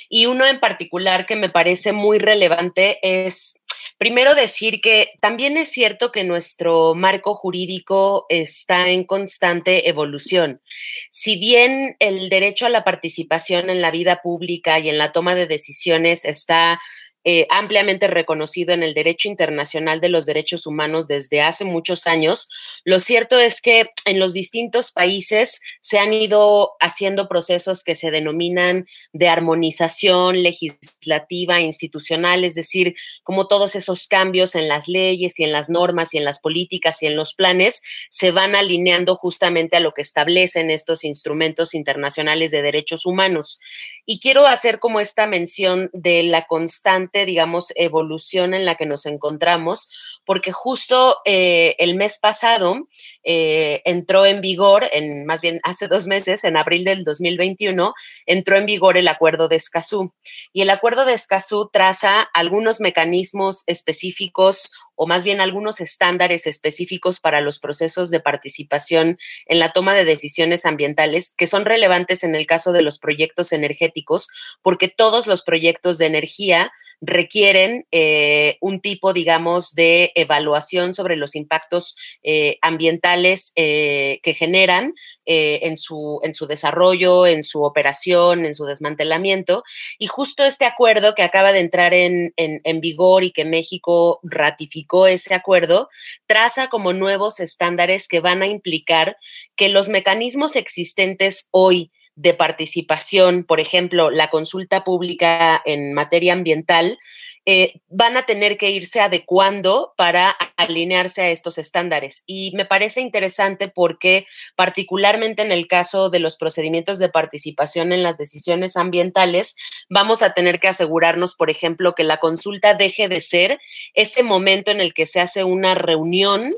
Y 0.09 0.25
uno 0.25 0.47
en 0.47 0.59
particular 0.59 1.27
que 1.27 1.37
me 1.37 1.51
parece 1.51 1.93
muy 1.93 2.19
relevante 2.19 2.99
es 3.03 3.61
Primero 4.05 4.35
decir 4.35 4.83
que 4.83 5.13
también 5.23 5.57
es 5.57 5.71
cierto 5.71 6.13
que 6.13 6.25
nuestro 6.25 6.95
marco 6.95 7.35
jurídico 7.35 8.27
está 8.29 8.91
en 8.91 9.05
constante 9.05 9.89
evolución. 9.89 10.61
Si 11.09 11.39
bien 11.39 11.97
el 12.01 12.29
derecho 12.29 12.67
a 12.67 12.69
la 12.69 12.85
participación 12.85 13.71
en 13.71 13.81
la 13.81 13.91
vida 13.91 14.21
pública 14.23 14.79
y 14.79 14.91
en 14.91 14.99
la 14.99 15.11
toma 15.11 15.35
de 15.35 15.47
decisiones 15.47 16.27
está 16.27 16.83
eh, 17.27 17.47
ampliamente 17.49 18.07
reconocido 18.07 18.75
en 18.75 18.83
el 18.83 18.93
derecho 18.93 19.29
internacional 19.29 20.01
de 20.01 20.11
los 20.11 20.27
derechos 20.27 20.67
humanos 20.67 21.09
desde 21.09 21.41
hace 21.41 21.65
muchos 21.65 22.07
años. 22.07 22.51
Lo 22.85 23.01
cierto 23.01 23.39
es 23.39 23.63
que 23.63 23.91
en 24.05 24.19
los 24.19 24.35
distintos 24.35 24.93
países 24.93 25.63
se 25.81 25.99
han 25.99 26.13
ido 26.13 26.73
haciendo 26.81 27.27
procesos 27.27 27.83
que 27.83 27.95
se 27.95 28.11
denominan 28.11 28.87
de 29.15 29.29
armonización 29.29 30.43
legislativa, 30.43 31.63
institucional, 31.63 32.45
es 32.45 32.55
decir, 32.55 32.95
como 33.23 33.49
todos 33.49 33.75
esos 33.75 34.07
cambios 34.07 34.55
en 34.55 34.69
las 34.69 34.87
leyes 34.87 35.41
y 35.41 35.45
en 35.45 35.53
las 35.53 35.71
normas 35.71 36.13
y 36.13 36.19
en 36.19 36.25
las 36.25 36.41
políticas 36.41 37.03
y 37.03 37.07
en 37.07 37.17
los 37.17 37.33
planes 37.33 37.83
se 38.11 38.33
van 38.33 38.55
alineando 38.55 39.17
justamente 39.17 39.77
a 39.77 39.81
lo 39.81 39.93
que 39.93 40.03
establecen 40.03 40.71
estos 40.71 41.05
instrumentos 41.05 41.75
internacionales 41.75 42.51
de 42.51 42.61
derechos 42.61 43.07
humanos. 43.07 43.61
Y 44.05 44.21
quiero 44.21 44.47
hacer 44.47 44.79
como 44.79 45.01
esta 45.01 45.27
mención 45.27 45.89
de 45.95 46.23
la 46.25 46.47
constante 46.47 47.14
digamos, 47.25 47.73
evolución 47.77 48.55
en 48.55 48.65
la 48.65 48.75
que 48.75 48.87
nos 48.87 49.07
encontramos, 49.07 49.91
porque 50.25 50.53
justo 50.53 51.17
eh, 51.25 51.77
el 51.79 51.95
mes 51.95 52.19
pasado 52.19 52.89
eh, 53.23 53.81
entró 53.85 54.27
en 54.27 54.41
vigor, 54.41 54.87
en 54.93 55.25
más 55.25 55.41
bien 55.41 55.61
hace 55.63 55.89
dos 55.89 56.07
meses, 56.07 56.45
en 56.45 56.57
abril 56.57 56.85
del 56.85 57.05
2021, 57.05 57.95
entró 58.27 58.57
en 58.57 58.67
vigor 58.67 58.97
el 58.97 59.09
acuerdo 59.09 59.49
de 59.49 59.57
Escazú. 59.57 60.13
Y 60.53 60.63
el 60.63 60.71
acuerdo 60.71 61.05
de 61.05 61.15
Escazú 61.15 61.71
traza 61.73 62.21
algunos 62.35 62.81
mecanismos 62.81 63.65
específicos 63.67 64.73
o 64.97 65.07
más 65.07 65.25
bien 65.25 65.41
algunos 65.41 65.81
estándares 65.81 66.47
específicos 66.47 67.21
para 67.21 67.41
los 67.41 67.59
procesos 67.59 68.11
de 68.11 68.21
participación 68.21 69.19
en 69.47 69.59
la 69.59 69.73
toma 69.73 69.95
de 69.95 70.05
decisiones 70.05 70.67
ambientales 70.67 71.35
que 71.37 71.47
son 71.47 71.65
relevantes 71.65 72.25
en 72.25 72.35
el 72.35 72.47
caso 72.47 72.73
de 72.73 72.83
los 72.83 72.99
proyectos 72.99 73.53
energéticos, 73.53 74.29
porque 74.63 74.89
todos 74.89 75.27
los 75.27 75.43
proyectos 75.43 75.99
de 75.99 76.07
energía 76.07 76.71
requieren 77.01 77.87
eh, 77.91 78.57
un 78.61 78.81
tipo, 78.81 79.13
digamos, 79.13 79.75
de 79.75 80.13
evaluación 80.15 80.95
sobre 80.95 81.17
los 81.17 81.35
impactos 81.35 81.97
eh, 82.23 82.59
ambientales 82.63 83.53
eh, 83.57 84.21
que 84.23 84.35
generan 84.35 84.95
en, 85.27 85.79
su, 85.79 86.21
en 86.23 86.35
su 86.35 86.47
desarrollo, 86.47 87.27
en 87.27 87.43
su 87.43 87.65
operación, 87.65 88.45
en 88.45 88.55
su 88.55 88.67
desmantelamiento. 88.67 89.65
Y 89.99 90.07
justo 90.07 90.45
este 90.45 90.67
acuerdo 90.67 91.15
que 91.15 91.23
acaba 91.23 91.53
de 91.53 91.61
entrar 91.61 91.95
en, 91.95 92.35
en 92.37 92.81
vigor 92.81 93.25
y 93.25 93.33
que 93.33 93.47
México 93.47 94.21
ratificó 94.23 95.07
ese 95.07 95.33
acuerdo, 95.33 95.89
traza 96.27 96.69
como 96.69 96.93
nuevos 96.93 97.41
estándares 97.41 98.07
que 98.07 98.21
van 98.21 98.43
a 98.43 98.47
implicar 98.47 99.17
que 99.57 99.69
los 99.71 99.89
mecanismos 99.89 100.57
existentes 100.57 101.49
hoy, 101.51 101.91
de 102.17 102.35
participación, 102.35 103.45
por 103.45 103.61
ejemplo, 103.61 104.11
la 104.11 104.31
consulta 104.31 104.85
pública 104.85 105.61
en 105.65 105.95
materia 105.95 106.33
ambiental, 106.33 106.99
eh, 107.47 107.83
van 107.89 108.17
a 108.17 108.25
tener 108.25 108.57
que 108.57 108.71
irse 108.71 109.01
adecuando 109.01 109.93
para 109.99 110.31
alinearse 110.57 111.21
a 111.21 111.29
estos 111.29 111.59
estándares. 111.59 112.23
Y 112.27 112.53
me 112.57 112.65
parece 112.65 113.03
interesante 113.03 113.69
porque 113.69 114.27
particularmente 114.57 115.43
en 115.43 115.53
el 115.53 115.69
caso 115.69 116.09
de 116.09 116.21
los 116.21 116.39
procedimientos 116.39 116.99
de 116.99 117.11
participación 117.11 117.93
en 117.93 118.03
las 118.03 118.17
decisiones 118.17 118.79
ambientales, 118.79 119.57
vamos 119.91 120.23
a 120.23 120.33
tener 120.33 120.59
que 120.59 120.69
asegurarnos, 120.69 121.35
por 121.35 121.51
ejemplo, 121.51 121.95
que 121.95 122.05
la 122.05 122.17
consulta 122.17 122.73
deje 122.73 123.09
de 123.09 123.21
ser 123.21 123.61
ese 123.93 124.23
momento 124.23 124.71
en 124.71 124.81
el 124.81 124.95
que 124.95 125.05
se 125.05 125.21
hace 125.21 125.45
una 125.45 125.75
reunión 125.75 126.55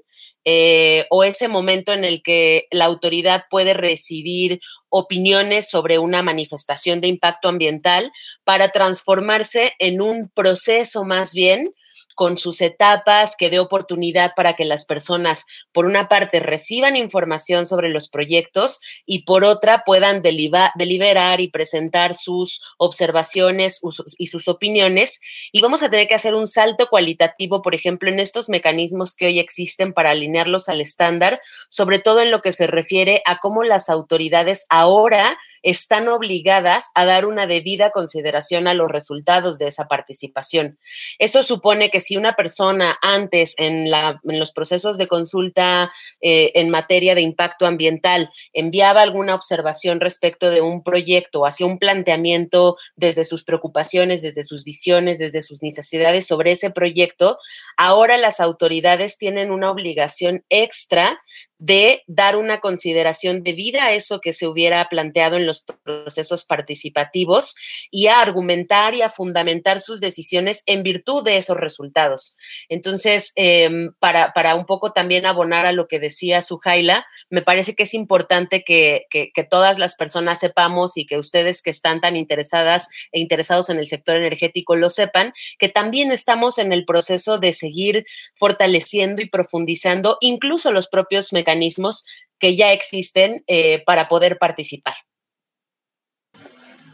eh, 0.48 1.06
o 1.10 1.24
ese 1.24 1.48
momento 1.48 1.92
en 1.92 2.04
el 2.04 2.22
que 2.22 2.68
la 2.70 2.84
autoridad 2.84 3.46
puede 3.50 3.74
recibir 3.74 4.60
opiniones 4.88 5.68
sobre 5.68 5.98
una 5.98 6.22
manifestación 6.22 7.00
de 7.00 7.08
impacto 7.08 7.48
ambiental 7.48 8.12
para 8.44 8.70
transformarse 8.70 9.72
en 9.80 10.00
un 10.00 10.30
proceso 10.32 11.04
más 11.04 11.34
bien 11.34 11.74
con 12.16 12.38
sus 12.38 12.60
etapas, 12.62 13.36
que 13.38 13.50
dé 13.50 13.60
oportunidad 13.60 14.32
para 14.34 14.54
que 14.54 14.64
las 14.64 14.86
personas, 14.86 15.44
por 15.72 15.84
una 15.84 16.08
parte, 16.08 16.40
reciban 16.40 16.96
información 16.96 17.66
sobre 17.66 17.90
los 17.90 18.08
proyectos 18.08 18.80
y 19.04 19.22
por 19.24 19.44
otra, 19.44 19.84
puedan 19.86 20.22
deliberar 20.22 21.40
y 21.40 21.48
presentar 21.48 22.14
sus 22.14 22.62
observaciones 22.78 23.80
y 24.18 24.26
sus 24.26 24.48
opiniones. 24.48 25.20
Y 25.52 25.60
vamos 25.60 25.82
a 25.82 25.90
tener 25.90 26.08
que 26.08 26.14
hacer 26.14 26.34
un 26.34 26.46
salto 26.46 26.88
cualitativo, 26.88 27.62
por 27.62 27.74
ejemplo, 27.74 28.10
en 28.10 28.18
estos 28.18 28.48
mecanismos 28.48 29.14
que 29.14 29.26
hoy 29.26 29.38
existen 29.38 29.92
para 29.92 30.10
alinearlos 30.10 30.68
al 30.68 30.80
estándar, 30.80 31.40
sobre 31.68 31.98
todo 31.98 32.20
en 32.20 32.30
lo 32.30 32.40
que 32.40 32.52
se 32.52 32.66
refiere 32.66 33.22
a 33.26 33.38
cómo 33.38 33.62
las 33.62 33.90
autoridades 33.90 34.66
ahora 34.70 35.38
están 35.66 36.06
obligadas 36.06 36.90
a 36.94 37.04
dar 37.04 37.26
una 37.26 37.48
debida 37.48 37.90
consideración 37.90 38.68
a 38.68 38.74
los 38.74 38.88
resultados 38.88 39.58
de 39.58 39.66
esa 39.66 39.88
participación. 39.88 40.78
Eso 41.18 41.42
supone 41.42 41.90
que 41.90 41.98
si 41.98 42.16
una 42.16 42.36
persona 42.36 42.96
antes 43.02 43.56
en, 43.58 43.90
los 44.22 44.52
procesos 44.52 44.96
de 44.96 45.08
consulta 45.08 45.92
eh, 46.20 46.52
en 46.54 46.70
materia 46.70 47.16
de 47.16 47.22
impacto 47.22 47.66
ambiental 47.66 48.30
enviaba 48.52 49.02
alguna 49.02 49.34
observación 49.34 49.98
respecto 49.98 50.50
de 50.50 50.60
un 50.60 50.84
proyecto 50.84 51.44
hacía 51.44 51.66
un 51.66 51.80
planteamiento 51.80 52.76
desde 52.94 53.24
sus 53.24 53.42
preocupaciones, 53.42 54.22
desde 54.22 54.44
sus 54.44 54.62
visiones, 54.62 55.18
desde 55.18 55.42
sus 55.42 55.64
necesidades 55.64 56.28
sobre 56.28 56.52
ese 56.52 56.70
proyecto, 56.70 57.38
ahora 57.76 58.18
las 58.18 58.38
autoridades 58.38 59.18
tienen 59.18 59.50
una 59.50 59.72
obligación 59.72 60.44
extra 60.48 61.18
de 61.58 62.02
dar 62.06 62.36
una 62.36 62.60
consideración 62.60 63.42
debida 63.42 63.86
a 63.86 63.92
eso 63.92 64.20
que 64.20 64.32
se 64.32 64.46
hubiera 64.46 64.86
planteado 64.88 65.36
en 65.36 65.46
los 65.46 65.55
procesos 65.62 66.44
participativos 66.44 67.56
y 67.90 68.06
a 68.06 68.20
argumentar 68.20 68.94
y 68.94 69.02
a 69.02 69.10
fundamentar 69.10 69.80
sus 69.80 70.00
decisiones 70.00 70.62
en 70.66 70.82
virtud 70.82 71.24
de 71.24 71.38
esos 71.38 71.56
resultados. 71.56 72.36
Entonces, 72.68 73.32
em, 73.34 73.92
para, 73.98 74.32
para, 74.32 74.54
un 74.54 74.66
poco 74.66 74.92
también 74.92 75.26
abonar 75.26 75.66
a 75.66 75.72
lo 75.72 75.88
que 75.88 75.98
decía 75.98 76.42
Sujaila, 76.42 77.06
me 77.30 77.42
parece 77.42 77.74
que 77.74 77.84
es 77.84 77.94
importante 77.94 78.62
que, 78.62 79.06
que, 79.10 79.30
todas 79.48 79.78
las 79.78 79.94
personas 79.94 80.40
sepamos 80.40 80.96
y 80.96 81.06
que 81.06 81.18
ustedes 81.18 81.62
que 81.62 81.70
están 81.70 82.00
tan 82.00 82.16
interesadas 82.16 82.88
e 83.12 83.20
interesados 83.20 83.70
en 83.70 83.78
el 83.78 83.86
sector 83.86 84.16
energético 84.16 84.74
lo 84.74 84.90
sepan, 84.90 85.32
que 85.58 85.68
también 85.68 86.10
estamos 86.10 86.58
en 86.58 86.72
el 86.72 86.84
proceso 86.84 87.38
de 87.38 87.52
seguir 87.52 88.04
fortaleciendo 88.34 89.22
y 89.22 89.28
profundizando 89.28 90.18
incluso 90.20 90.72
los 90.72 90.88
propios 90.88 91.32
mecanismos 91.32 91.46
mecanismos 91.46 92.04
que 92.38 92.56
ya 92.56 92.72
existen 92.72 93.44
eh, 93.46 93.82
para 93.84 94.08
poder 94.08 94.38
participar. 94.38 94.94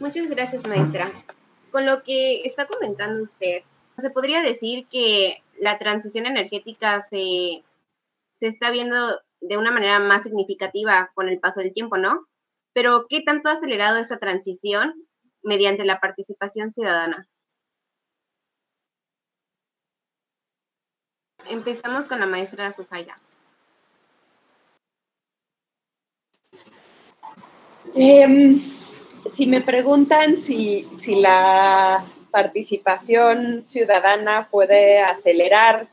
Muchas 0.03 0.27
gracias, 0.27 0.67
maestra. 0.67 1.13
Con 1.71 1.85
lo 1.85 2.03
que 2.03 2.41
está 2.43 2.67
comentando 2.67 3.23
usted, 3.23 3.63
se 3.97 4.09
podría 4.09 4.43
decir 4.43 4.85
que 4.87 5.41
la 5.57 5.79
transición 5.79 6.25
energética 6.25 6.99
se, 6.99 7.63
se 8.27 8.47
está 8.47 8.69
viendo 8.69 9.21
de 9.39 9.57
una 9.57 9.71
manera 9.71 9.99
más 9.99 10.23
significativa 10.23 11.11
con 11.15 11.29
el 11.29 11.39
paso 11.39 11.61
del 11.61 11.73
tiempo, 11.73 11.97
¿no? 11.97 12.27
pero 12.73 13.05
¿qué 13.07 13.21
tanto 13.21 13.47
ha 13.47 13.53
acelerado 13.53 13.97
esta 13.97 14.17
transición 14.17 14.93
mediante 15.41 15.85
la 15.85 16.01
participación 16.01 16.69
ciudadana? 16.69 17.29
Empezamos 21.49 22.09
con 22.09 22.19
la 22.19 22.25
maestra 22.25 22.73
Sufaya. 22.73 23.17
Em, 27.95 28.59
si 29.29 29.47
me 29.47 29.61
preguntan 29.61 30.37
si, 30.37 30.87
la 31.07 32.05
participación 32.31 33.63
ciudadana 33.65 34.47
puede 34.49 34.99
acelerar 35.01 35.87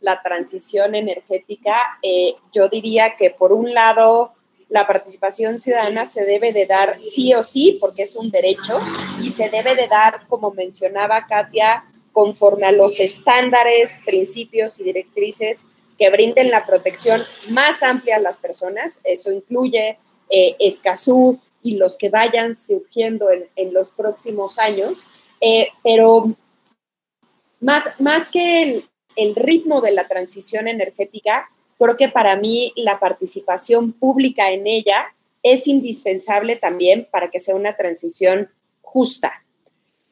la 0.00 0.22
transición 0.22 0.94
energética, 0.94 1.98
eh, 2.02 2.34
yo 2.52 2.68
diría 2.68 3.16
que 3.16 3.30
por 3.30 3.52
un 3.52 3.72
lado 3.72 4.32
la 4.68 4.86
participación 4.86 5.58
ciudadana 5.58 6.04
se 6.04 6.24
debe 6.24 6.52
de 6.52 6.66
dar 6.66 6.98
sí 7.02 7.32
o 7.34 7.42
sí, 7.42 7.78
porque 7.80 8.02
es 8.02 8.16
un 8.16 8.30
derecho, 8.30 8.78
y 9.22 9.30
se 9.30 9.48
debe 9.48 9.74
de 9.74 9.86
dar, 9.86 10.26
como 10.28 10.50
mencionaba 10.50 11.26
Katia, 11.26 11.84
conforme 12.12 12.66
a 12.66 12.72
los 12.72 12.98
estándares, 12.98 14.02
principios 14.04 14.80
y 14.80 14.84
directrices 14.84 15.66
que 15.98 16.10
brinden 16.10 16.50
la 16.50 16.66
protección 16.66 17.22
más 17.50 17.82
amplia 17.82 18.16
a 18.16 18.20
las 18.20 18.38
personas. 18.38 19.00
Eso 19.04 19.32
incluye 19.32 19.98
eh, 20.28 20.56
y 21.66 21.76
los 21.76 21.98
que 21.98 22.10
vayan 22.10 22.54
surgiendo 22.54 23.28
en, 23.30 23.72
los 23.72 23.90
próximos 23.90 24.58
años. 24.58 25.04
Eh, 25.40 25.68
pero 25.82 26.32
más, 27.60 27.84
más 27.98 28.28
que 28.30 28.62
el, 28.62 28.84
el 29.16 29.34
ritmo 29.34 29.80
de 29.80 29.90
la 29.90 30.06
transición 30.06 30.68
energética, 30.68 31.48
creo 31.78 31.96
que 31.96 32.08
para 32.08 32.36
mí 32.36 32.72
la 32.76 33.00
participación 33.00 33.92
pública 33.92 34.50
en 34.50 34.66
ella 34.66 35.12
es 35.42 35.66
indispensable 35.66 36.56
también 36.56 37.08
para 37.10 37.30
que 37.30 37.40
sea 37.40 37.54
una 37.54 37.76
transición 37.76 38.50
justa. 38.82 39.44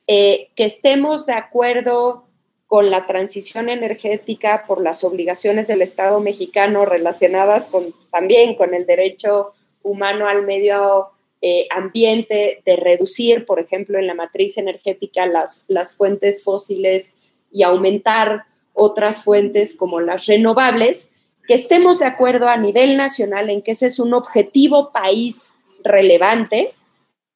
Eh, 0.07 0.51
que 0.55 0.65
estemos 0.65 1.25
de 1.27 1.33
acuerdo 1.33 2.25
con 2.67 2.91
la 2.91 3.07
transición 3.07 3.69
energética 3.69 4.65
por 4.67 4.83
las 4.83 5.05
obligaciones 5.05 5.69
del 5.69 5.83
Estado 5.83 6.21
mexicano 6.21 6.85
relacionadas 6.85 7.69
con, 7.69 7.95
también 8.11 8.55
con 8.55 8.75
el 8.75 8.85
derecho 8.85 9.53
humano 9.83 10.29
al 10.29 10.45
medio 10.45 11.14
eh, 11.47 11.69
ambiente, 11.69 12.63
de 12.65 12.77
reducir, 12.77 13.45
por 13.45 13.61
ejemplo, 13.61 13.99
en 13.99 14.07
la 14.07 14.15
matriz 14.15 14.57
energética 14.57 15.27
las, 15.27 15.67
las 15.69 15.95
fuentes 15.95 16.43
fósiles 16.43 17.37
y 17.53 17.65
aumentar 17.65 18.45
otras 18.73 19.25
fuentes 19.25 19.77
como 19.77 20.01
las 20.01 20.25
renovables, 20.25 21.17
que 21.47 21.53
estemos 21.53 21.99
de 21.99 22.07
acuerdo 22.07 22.49
a 22.49 22.57
nivel 22.57 22.97
nacional 22.97 23.51
en 23.51 23.61
que 23.61 23.73
ese 23.73 23.89
es 23.89 23.99
un 23.99 24.15
objetivo 24.15 24.91
país 24.91 25.61
relevante, 25.83 26.73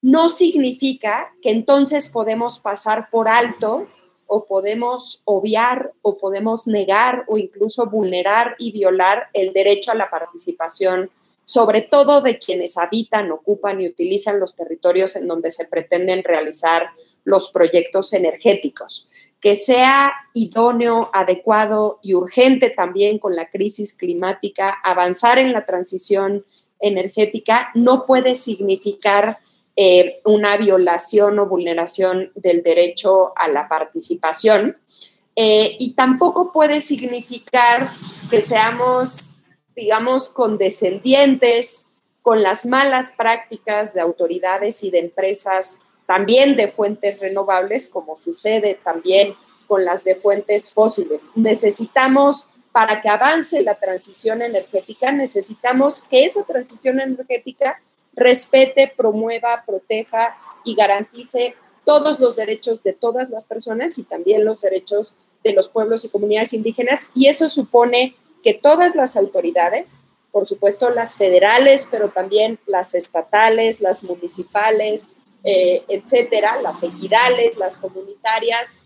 no 0.01 0.31
significa 0.31 1.35
que 1.43 1.51
entonces 1.51 2.09
podemos 2.09 2.61
pasar 2.61 3.11
por 3.11 3.29
alto 3.29 3.89
o 4.27 4.47
podemos 4.47 5.21
obviar 5.27 5.93
o 6.01 6.17
podemos 6.17 6.67
negar 6.67 7.27
o 7.29 7.37
incluso 7.37 7.91
vulnerar 7.91 8.57
y 8.59 8.73
violar 8.73 9.29
el 9.35 9.53
derecho 9.53 9.93
a 9.93 9.97
la 9.97 10.09
participación, 10.09 11.11
sobre 11.49 11.81
todo 11.81 12.21
de 12.21 12.39
quienes 12.39 12.77
habitan, 12.77 13.33
ocupan 13.33 13.81
y 13.81 13.87
utilizan 13.87 14.39
los 14.39 14.55
territorios 14.55 15.17
en 15.17 15.27
donde 15.27 15.51
se 15.51 15.65
pretenden 15.65 16.23
realizar 16.23 16.91
los 17.25 17.49
proyectos 17.49 18.13
energéticos. 18.13 19.09
Que 19.41 19.57
sea 19.57 20.13
idóneo, 20.35 21.09
adecuado 21.15 22.01
y 22.03 22.13
urgente 22.13 22.69
también 22.69 23.19
con 23.19 23.35
la 23.35 23.49
crisis 23.49 23.95
climática, 23.97 24.77
avanzar 24.85 25.39
en 25.39 25.55
la 25.55 25.65
transición 25.65 26.45
energética 26.81 27.71
no 27.75 28.05
puede 28.05 28.35
significar 28.35 29.39
eh, 29.75 30.21
una 30.27 30.59
violación 30.59 31.39
o 31.39 31.47
vulneración 31.47 32.31
del 32.35 32.63
derecho 32.63 33.33
a 33.37 33.49
la 33.49 33.69
participación 33.69 34.77
eh, 35.35 35.77
y 35.79 35.95
tampoco 35.95 36.53
puede 36.53 36.83
significar 36.83 37.89
que 38.29 38.43
seamos, 38.43 39.37
digamos, 39.79 40.29
condescendientes 40.29 41.87
con 42.21 42.43
las 42.43 42.67
malas 42.67 43.15
prácticas 43.17 43.95
de 43.95 44.01
autoridades 44.01 44.83
y 44.83 44.91
de 44.91 44.99
empresas 44.99 45.83
también 46.05 46.57
de 46.57 46.67
fuentes 46.67 47.21
renovables, 47.21 47.87
como 47.87 48.17
sucede 48.17 48.81
también 48.83 49.37
con 49.69 49.85
las 49.85 50.03
de 50.03 50.17
fuentes 50.17 50.73
fósiles. 50.73 51.31
Necesitamos, 51.37 52.49
para 52.73 53.01
que 53.01 53.09
avance 53.09 53.63
la 53.63 53.77
transición 53.77 54.43
energética, 54.43 55.13
necesitamos 55.13 56.03
que 56.03 56.25
esa 56.25 56.43
transición 56.43 56.99
energética 56.99 57.81
respete, 58.15 58.93
promueva, 58.97 59.63
proteja 59.65 60.37
y 60.65 60.75
garantice 60.75 61.55
todos 61.85 62.19
los 62.19 62.35
derechos 62.35 62.83
de 62.83 62.95
todas 62.95 63.31
las 63.31 63.47
personas 63.47 63.97
y 63.97 64.03
también 64.03 64.45
los 64.45 64.61
derechos 64.61 65.15
de 65.45 65.53
los 65.53 65.69
pueblos 65.69 66.05
y 66.05 66.09
comunidades 66.09 66.53
indígenas. 66.53 67.11
Y 67.15 67.29
eso 67.29 67.49
supone 67.49 68.17
que 68.43 68.55
todas 68.55 68.95
las 68.95 69.17
autoridades, 69.17 70.01
por 70.33 70.47
supuesto 70.47 70.91
las 70.91 71.17
federales, 71.17 71.89
pero 71.91 72.11
también 72.11 72.59
las 72.67 72.95
estatales, 72.95 73.81
las 73.81 74.05
municipales, 74.05 75.13
eh, 75.45 75.85
etcétera, 75.89 76.61
las 76.63 76.83
ejidales, 76.83 77.57
las 77.57 77.79
comunitarias, 77.79 78.85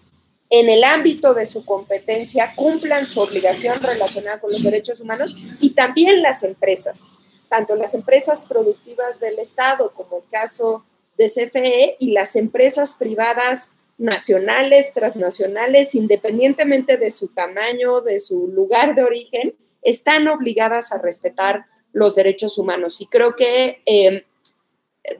en 0.54 0.68
el 0.68 0.84
ámbito 0.84 1.32
de 1.32 1.46
su 1.46 1.64
competencia 1.64 2.52
cumplan 2.54 3.08
su 3.08 3.20
obligación 3.20 3.80
relacionada 3.80 4.38
con 4.38 4.52
los 4.52 4.62
derechos 4.62 5.00
humanos 5.00 5.34
y 5.60 5.70
también 5.70 6.20
las 6.20 6.42
empresas, 6.42 7.10
tanto 7.48 7.74
las 7.74 7.94
empresas 7.94 8.44
productivas 8.44 9.18
del 9.18 9.38
Estado 9.38 9.92
como 9.94 10.18
el 10.18 10.24
caso 10.30 10.84
de 11.16 11.24
CFE 11.24 11.96
y 11.98 12.12
las 12.12 12.36
empresas 12.36 12.92
privadas 12.92 13.72
nacionales, 13.98 14.92
transnacionales, 14.94 15.94
independientemente 15.94 16.96
de 16.96 17.10
su 17.10 17.28
tamaño, 17.28 18.00
de 18.00 18.20
su 18.20 18.48
lugar 18.48 18.94
de 18.94 19.04
origen, 19.04 19.54
están 19.82 20.28
obligadas 20.28 20.92
a 20.92 20.98
respetar 20.98 21.66
los 21.92 22.14
derechos 22.14 22.58
humanos. 22.58 23.00
Y 23.00 23.06
creo 23.06 23.36
que 23.36 23.78
eh, 23.86 24.24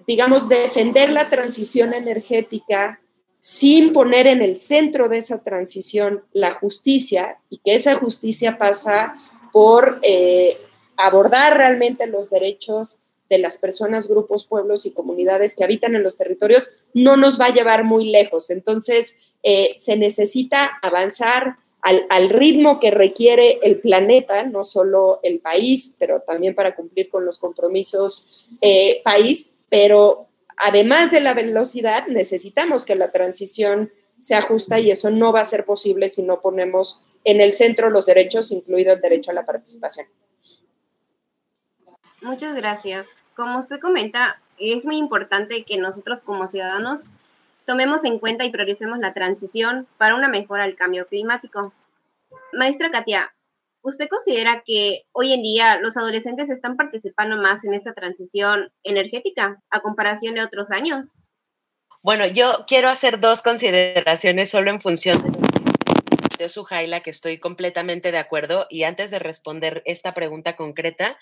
digamos, 0.06 0.48
defender 0.48 1.10
la 1.10 1.28
transición 1.28 1.92
energética 1.92 3.00
sin 3.38 3.92
poner 3.92 4.26
en 4.26 4.40
el 4.40 4.56
centro 4.56 5.08
de 5.08 5.18
esa 5.18 5.42
transición 5.42 6.22
la 6.32 6.54
justicia 6.54 7.38
y 7.50 7.58
que 7.58 7.74
esa 7.74 7.96
justicia 7.96 8.56
pasa 8.58 9.14
por 9.52 9.98
eh, 10.02 10.56
abordar 10.96 11.56
realmente 11.56 12.06
los 12.06 12.30
derechos 12.30 13.00
de 13.32 13.38
las 13.38 13.56
personas, 13.56 14.08
grupos, 14.08 14.46
pueblos 14.46 14.84
y 14.84 14.92
comunidades 14.92 15.56
que 15.56 15.64
habitan 15.64 15.96
en 15.96 16.02
los 16.02 16.18
territorios, 16.18 16.76
no 16.92 17.16
nos 17.16 17.40
va 17.40 17.46
a 17.46 17.54
llevar 17.54 17.82
muy 17.82 18.10
lejos. 18.10 18.50
Entonces, 18.50 19.20
eh, 19.42 19.72
se 19.76 19.96
necesita 19.96 20.70
avanzar 20.82 21.56
al, 21.80 22.28
ritmo 22.28 22.78
que 22.78 22.90
requiere 22.90 23.58
el 23.62 23.80
planeta, 23.80 24.42
no 24.42 24.64
solo 24.64 25.18
el 25.22 25.40
país, 25.40 25.96
pero 25.98 26.20
también 26.20 26.54
para 26.54 26.76
cumplir 26.76 27.08
con 27.08 27.24
los 27.24 27.38
compromisos 27.38 28.46
eh, 28.60 29.00
país, 29.02 29.54
pero 29.70 30.28
además 30.58 31.10
de 31.10 31.22
la 31.22 31.32
velocidad, 31.32 32.06
necesitamos 32.08 32.84
que 32.84 32.96
la 32.96 33.12
transición 33.12 33.90
sea 34.18 34.42
justa 34.42 34.78
y 34.78 34.90
eso 34.90 35.10
no 35.10 35.32
va 35.32 35.40
a 35.40 35.46
ser 35.46 35.64
posible 35.64 36.10
si 36.10 36.22
no 36.22 36.42
ponemos 36.42 37.02
en 37.24 37.40
el 37.40 37.52
centro 37.54 37.88
los 37.88 38.04
derechos, 38.04 38.52
incluido 38.52 38.92
el 38.92 39.00
derecho 39.00 39.30
a 39.30 39.34
la 39.34 39.46
participación. 39.46 40.06
Muchas 42.20 42.54
gracias. 42.54 43.08
Como 43.34 43.58
usted 43.58 43.80
comenta, 43.80 44.40
es 44.58 44.84
muy 44.84 44.96
importante 44.96 45.64
que 45.64 45.78
nosotros 45.78 46.20
como 46.20 46.46
ciudadanos 46.46 47.08
tomemos 47.66 48.04
en 48.04 48.18
cuenta 48.18 48.44
y 48.44 48.50
prioricemos 48.50 48.98
la 48.98 49.14
transición 49.14 49.86
para 49.98 50.14
una 50.14 50.28
mejora 50.28 50.64
al 50.64 50.76
cambio 50.76 51.06
climático. 51.06 51.72
Maestra 52.52 52.90
Katia, 52.90 53.32
¿Usted 53.84 54.08
considera 54.08 54.62
que 54.64 55.06
hoy 55.10 55.32
en 55.32 55.42
día 55.42 55.80
los 55.80 55.96
adolescentes 55.96 56.50
están 56.50 56.76
participando 56.76 57.36
más 57.36 57.64
en 57.64 57.74
esta 57.74 57.92
transición 57.92 58.70
energética 58.84 59.60
a 59.70 59.80
comparación 59.80 60.36
de 60.36 60.42
otros 60.42 60.70
años? 60.70 61.16
Bueno, 62.00 62.24
yo 62.26 62.64
quiero 62.68 62.88
hacer 62.88 63.18
dos 63.18 63.42
consideraciones 63.42 64.50
solo 64.50 64.70
en 64.70 64.80
función 64.80 65.20
de 65.22 65.41
Sujaila, 66.48 67.00
que 67.00 67.10
estoy 67.10 67.38
completamente 67.38 68.12
de 68.12 68.18
acuerdo. 68.18 68.66
Y 68.70 68.84
antes 68.84 69.10
de 69.10 69.18
responder 69.18 69.82
esta 69.86 70.14
pregunta 70.14 70.56
concreta, 70.56 71.16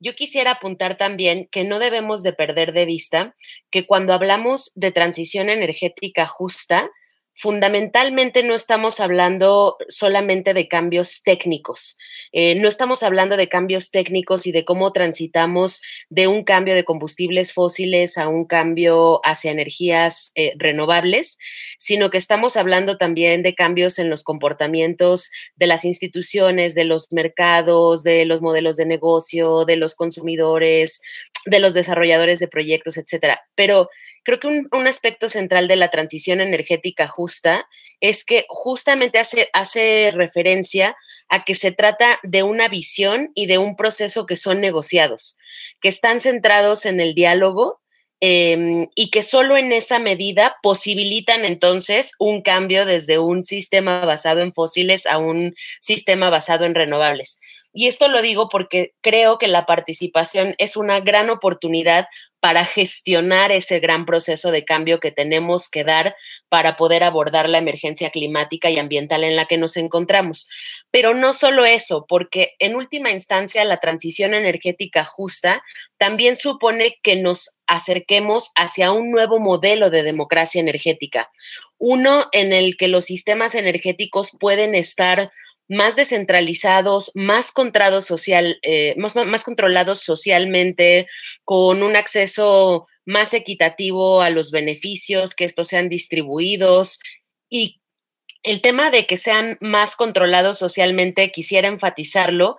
yo 0.00 0.14
quisiera 0.14 0.52
apuntar 0.52 0.96
también 0.96 1.48
que 1.50 1.64
no 1.64 1.78
debemos 1.78 2.22
de 2.22 2.32
perder 2.32 2.72
de 2.72 2.86
vista 2.86 3.34
que 3.70 3.86
cuando 3.86 4.12
hablamos 4.12 4.72
de 4.74 4.92
transición 4.92 5.50
energética 5.50 6.26
justa, 6.26 6.90
fundamentalmente 7.38 8.42
no 8.42 8.56
estamos 8.56 8.98
hablando 8.98 9.76
solamente 9.88 10.54
de 10.54 10.66
cambios 10.66 11.22
técnicos, 11.22 11.96
eh, 12.32 12.56
no 12.56 12.66
estamos 12.66 13.04
hablando 13.04 13.36
de 13.36 13.48
cambios 13.48 13.92
técnicos 13.92 14.44
y 14.48 14.52
de 14.52 14.64
cómo 14.64 14.92
transitamos 14.92 15.80
de 16.08 16.26
un 16.26 16.42
cambio 16.42 16.74
de 16.74 16.84
combustibles 16.84 17.52
fósiles 17.52 18.18
a 18.18 18.26
un 18.28 18.44
cambio 18.44 19.20
hacia 19.24 19.52
energías 19.52 20.32
eh, 20.34 20.54
renovables, 20.58 21.38
sino 21.78 22.10
que 22.10 22.18
estamos 22.18 22.56
hablando 22.56 22.98
también 22.98 23.44
de 23.44 23.54
cambios 23.54 24.00
en 24.00 24.10
los 24.10 24.24
comportamientos 24.24 25.30
de 25.54 25.68
las 25.68 25.84
instituciones, 25.84 26.74
de 26.74 26.84
los 26.84 27.12
mercados, 27.12 28.02
de 28.02 28.24
los 28.24 28.42
modelos 28.42 28.76
de 28.76 28.86
negocio, 28.86 29.64
de 29.64 29.76
los 29.76 29.94
consumidores, 29.94 31.02
de 31.46 31.60
los 31.60 31.72
desarrolladores 31.72 32.40
de 32.40 32.48
proyectos, 32.48 32.96
etcétera. 32.96 33.42
Pero 33.54 33.88
creo 34.28 34.40
que 34.40 34.46
un, 34.46 34.86
aspecto 34.86 35.30
central 35.30 35.68
de 35.68 35.76
la 35.76 35.90
transición 35.90 36.42
energética 36.42 37.08
justa 37.08 37.66
es 37.98 38.26
que 38.26 38.44
justamente 38.50 39.18
hace, 39.18 39.48
hace 39.54 40.12
referencia 40.14 40.94
a 41.30 41.44
que 41.44 41.54
se 41.54 41.72
trata 41.72 42.20
de 42.22 42.42
una 42.42 42.68
visión 42.68 43.32
y 43.34 43.46
de 43.46 43.56
un 43.56 43.74
proceso 43.74 44.26
que 44.26 44.36
son 44.36 44.60
negociados, 44.60 45.38
que 45.80 45.88
están 45.88 46.20
centrados 46.20 46.84
en 46.84 47.00
el 47.00 47.14
diálogo 47.14 47.80
em, 48.20 48.88
y 48.94 49.08
que 49.08 49.22
solo 49.22 49.56
en 49.56 49.72
esa 49.72 49.98
medida 49.98 50.56
posibilitan 50.62 51.46
entonces 51.46 52.12
un 52.18 52.42
cambio 52.42 52.84
desde 52.84 53.18
un 53.18 53.42
sistema 53.42 54.04
basado 54.04 54.42
en 54.42 54.52
fósiles 54.52 55.06
a 55.06 55.16
un 55.16 55.54
sistema 55.80 56.28
basado 56.28 56.66
en 56.66 56.74
renovables. 56.74 57.40
Y 57.72 57.86
esto 57.86 58.08
lo 58.08 58.20
digo 58.20 58.48
porque 58.50 58.92
creo 59.00 59.38
que 59.38 59.48
la 59.48 59.64
participación 59.64 60.54
es 60.58 60.76
una 60.76 61.00
gran 61.00 61.30
oportunidad 61.30 62.08
para 62.40 62.64
gestionar 62.64 63.50
ese 63.50 63.80
gran 63.80 64.06
proceso 64.06 64.50
de 64.50 64.64
cambio 64.64 65.00
que 65.00 65.10
tenemos 65.10 65.68
que 65.68 65.84
dar 65.84 66.14
para 66.48 66.76
poder 66.76 67.02
abordar 67.02 67.48
la 67.48 67.58
emergencia 67.58 68.10
climática 68.10 68.70
y 68.70 68.78
ambiental 68.78 69.24
en 69.24 69.36
la 69.36 69.46
que 69.46 69.58
nos 69.58 69.76
encontramos. 69.76 70.48
Pero 70.90 71.14
no 71.14 71.32
solo 71.32 71.64
eso, 71.64 72.06
porque 72.08 72.54
en 72.58 72.76
última 72.76 73.10
instancia 73.10 73.64
la 73.64 73.78
transición 73.78 74.34
energética 74.34 75.04
justa 75.04 75.62
también 75.98 76.36
supone 76.36 76.98
que 77.02 77.16
nos 77.16 77.58
acerquemos 77.66 78.52
hacia 78.54 78.92
un 78.92 79.10
nuevo 79.10 79.40
modelo 79.40 79.90
de 79.90 80.02
democracia 80.02 80.60
energética, 80.60 81.30
uno 81.78 82.26
en 82.32 82.52
el 82.52 82.76
que 82.76 82.88
los 82.88 83.04
sistemas 83.04 83.54
energéticos 83.54 84.32
pueden 84.38 84.74
estar 84.74 85.30
más 85.68 85.96
descentralizados, 85.96 87.12
más, 87.14 87.52
social, 88.06 88.58
eh, 88.62 88.94
más, 88.96 89.14
más 89.16 89.44
controlados 89.44 90.00
socialmente, 90.00 91.08
con 91.44 91.82
un 91.82 91.94
acceso 91.94 92.86
más 93.04 93.34
equitativo 93.34 94.22
a 94.22 94.30
los 94.30 94.50
beneficios, 94.50 95.34
que 95.34 95.44
estos 95.44 95.68
sean 95.68 95.88
distribuidos. 95.88 97.00
Y 97.50 97.80
el 98.42 98.60
tema 98.60 98.90
de 98.90 99.06
que 99.06 99.16
sean 99.16 99.58
más 99.60 99.96
controlados 99.96 100.58
socialmente, 100.58 101.30
quisiera 101.30 101.68
enfatizarlo, 101.68 102.56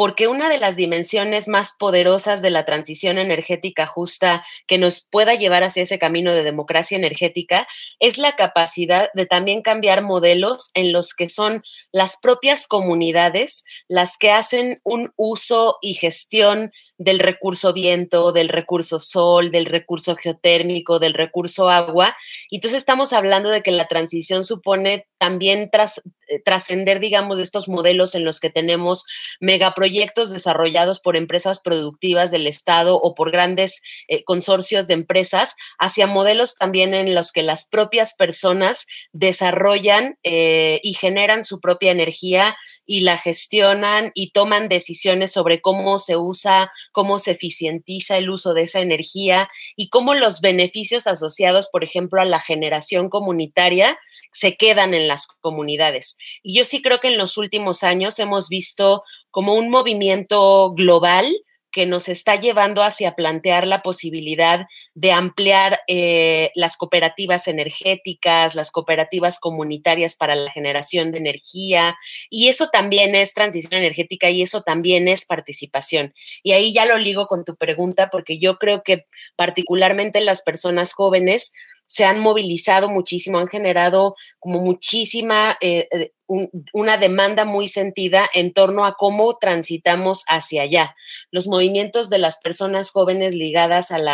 porque 0.00 0.28
una 0.28 0.48
de 0.48 0.56
las 0.56 0.76
dimensiones 0.76 1.46
más 1.46 1.74
poderosas 1.78 2.40
de 2.40 2.48
la 2.48 2.64
transición 2.64 3.18
energética 3.18 3.86
justa 3.86 4.46
que 4.66 4.78
nos 4.78 5.06
pueda 5.06 5.34
llevar 5.34 5.62
hacia 5.62 5.82
ese 5.82 5.98
camino 5.98 6.32
de 6.32 6.42
democracia 6.42 6.96
energética 6.96 7.68
es 7.98 8.16
la 8.16 8.34
capacidad 8.34 9.10
de 9.12 9.26
también 9.26 9.60
cambiar 9.60 10.00
modelos 10.00 10.70
en 10.72 10.92
los 10.92 11.12
que 11.12 11.28
son 11.28 11.62
las 11.92 12.16
propias 12.16 12.66
comunidades 12.66 13.66
las 13.88 14.16
que 14.16 14.30
hacen 14.30 14.80
un 14.84 15.12
uso 15.16 15.76
y 15.82 15.92
gestión 15.92 16.72
del 17.00 17.18
recurso 17.18 17.72
viento, 17.72 18.30
del 18.30 18.50
recurso 18.50 19.00
sol, 19.00 19.50
del 19.50 19.64
recurso 19.64 20.16
geotérmico, 20.16 20.98
del 20.98 21.14
recurso 21.14 21.70
agua. 21.70 22.14
Y 22.50 22.56
entonces 22.56 22.76
estamos 22.76 23.14
hablando 23.14 23.48
de 23.48 23.62
que 23.62 23.70
la 23.70 23.88
transición 23.88 24.44
supone 24.44 25.06
también 25.16 25.70
eh, 25.72 26.42
trascender, 26.44 27.00
digamos, 27.00 27.38
de 27.38 27.44
estos 27.44 27.68
modelos 27.68 28.14
en 28.14 28.26
los 28.26 28.38
que 28.38 28.50
tenemos 28.50 29.06
megaproyectos 29.40 30.30
desarrollados 30.30 31.00
por 31.00 31.16
empresas 31.16 31.60
productivas 31.60 32.30
del 32.30 32.46
Estado 32.46 32.96
o 32.96 33.14
por 33.14 33.30
grandes 33.30 33.80
eh, 34.06 34.22
consorcios 34.24 34.86
de 34.86 34.92
empresas, 34.92 35.56
hacia 35.78 36.06
modelos 36.06 36.56
también 36.56 36.92
en 36.92 37.14
los 37.14 37.32
que 37.32 37.42
las 37.42 37.66
propias 37.66 38.14
personas 38.14 38.86
desarrollan 39.12 40.18
eh, 40.22 40.80
y 40.82 40.92
generan 40.92 41.44
su 41.44 41.60
propia 41.60 41.92
energía 41.92 42.58
y 42.90 43.02
la 43.02 43.18
gestionan 43.18 44.10
y 44.16 44.32
toman 44.32 44.68
decisiones 44.68 45.30
sobre 45.30 45.60
cómo 45.60 46.00
se 46.00 46.16
usa, 46.16 46.72
cómo 46.90 47.20
se 47.20 47.30
eficientiza 47.30 48.18
el 48.18 48.28
uso 48.28 48.52
de 48.52 48.62
esa 48.62 48.80
energía 48.80 49.48
y 49.76 49.90
cómo 49.90 50.12
los 50.14 50.40
beneficios 50.40 51.06
asociados, 51.06 51.68
por 51.70 51.84
ejemplo, 51.84 52.20
a 52.20 52.24
la 52.24 52.40
generación 52.40 53.08
comunitaria 53.08 53.96
se 54.32 54.56
quedan 54.56 54.92
en 54.92 55.06
las 55.06 55.28
comunidades. 55.28 56.18
Y 56.42 56.58
yo 56.58 56.64
sí 56.64 56.82
creo 56.82 56.98
que 56.98 57.06
en 57.06 57.16
los 57.16 57.36
últimos 57.36 57.84
años 57.84 58.18
hemos 58.18 58.48
visto 58.48 59.04
como 59.30 59.54
un 59.54 59.70
movimiento 59.70 60.72
global 60.72 61.32
que 61.72 61.86
nos 61.86 62.08
está 62.08 62.36
llevando 62.36 62.82
hacia 62.82 63.14
plantear 63.14 63.66
la 63.66 63.82
posibilidad 63.82 64.66
de 64.94 65.12
ampliar 65.12 65.80
eh, 65.86 66.50
las 66.54 66.76
cooperativas 66.76 67.48
energéticas, 67.48 68.54
las 68.54 68.70
cooperativas 68.70 69.38
comunitarias 69.38 70.16
para 70.16 70.34
la 70.34 70.50
generación 70.50 71.12
de 71.12 71.18
energía. 71.18 71.96
Y 72.28 72.48
eso 72.48 72.68
también 72.68 73.14
es 73.14 73.34
transición 73.34 73.74
energética 73.74 74.30
y 74.30 74.42
eso 74.42 74.62
también 74.62 75.08
es 75.08 75.24
participación. 75.24 76.14
Y 76.42 76.52
ahí 76.52 76.72
ya 76.72 76.84
lo 76.84 76.98
ligo 76.98 77.26
con 77.26 77.44
tu 77.44 77.56
pregunta 77.56 78.08
porque 78.10 78.38
yo 78.38 78.58
creo 78.58 78.82
que 78.82 79.06
particularmente 79.36 80.20
las 80.20 80.42
personas 80.42 80.92
jóvenes 80.92 81.52
se 81.86 82.04
han 82.04 82.20
movilizado 82.20 82.88
muchísimo, 82.88 83.38
han 83.38 83.48
generado 83.48 84.14
como 84.38 84.60
muchísima 84.60 85.58
eh, 85.60 85.88
una 86.72 86.96
demanda 86.96 87.44
muy 87.44 87.66
sentida 87.66 88.30
en 88.32 88.52
torno 88.52 88.84
a 88.84 88.94
cómo 88.94 89.36
transitamos 89.38 90.24
hacia 90.28 90.62
allá. 90.62 90.94
Los 91.32 91.48
movimientos 91.48 92.08
de 92.08 92.18
las 92.18 92.38
personas 92.38 92.92
jóvenes 92.92 93.34
ligadas 93.34 93.90
al, 93.90 94.08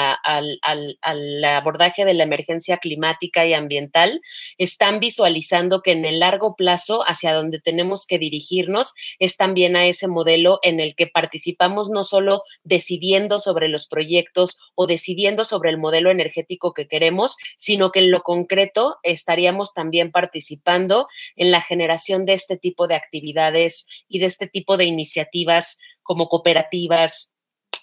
abordaje 1.45 2.07
de 2.07 2.15
la 2.15 2.25
emergencia 2.25 2.79
climática 2.79 3.45
y 3.45 3.53
ambiental 3.53 4.23
están 4.57 4.99
visualizando 4.99 5.83
que 5.83 5.93
en 5.93 6.07
el 6.07 6.21
largo 6.21 6.57
plazo 6.57 7.03
hacia 7.07 7.35
donde 7.35 7.61
tenemos 7.61 8.07
que 8.07 8.19
dirigirnos 8.19 8.95
es 9.19 9.37
también 9.37 9.77
a 9.77 9.85
ese 9.85 10.09
modelo 10.09 10.59
en 10.63 10.81
el 10.81 10.95
que 10.95 11.07
participamos 11.07 11.91
no 11.91 12.03
solo 12.03 12.43
decidiendo 12.65 13.39
sobre 13.39 13.69
los 13.69 13.89
proyectos 13.89 14.59
o 14.75 14.87
decidiendo 14.87 15.45
sobre 15.45 15.69
el 15.71 15.77
modelo 15.77 16.11
energético 16.11 16.73
que 16.73 16.89
queremos, 16.89 17.37
sino 17.59 17.93
que 17.93 17.99
en 17.99 18.11
lo 18.11 18.23
concreto 18.23 18.97
estaríamos 19.03 19.75
también 19.75 20.11
participando 20.11 21.09
en 21.37 21.51
la 21.51 21.61
generación 21.61 22.06
de 22.07 22.35
este 22.35 22.57
tipo 22.57 22.87
de 22.87 22.95
actividades 22.95 23.87
y 24.09 24.19
de 24.19 24.27
este 24.27 24.47
tipo 24.47 24.77
de 24.77 24.85
iniciativas 24.85 25.79
como 26.03 26.29
cooperativas, 26.29 27.35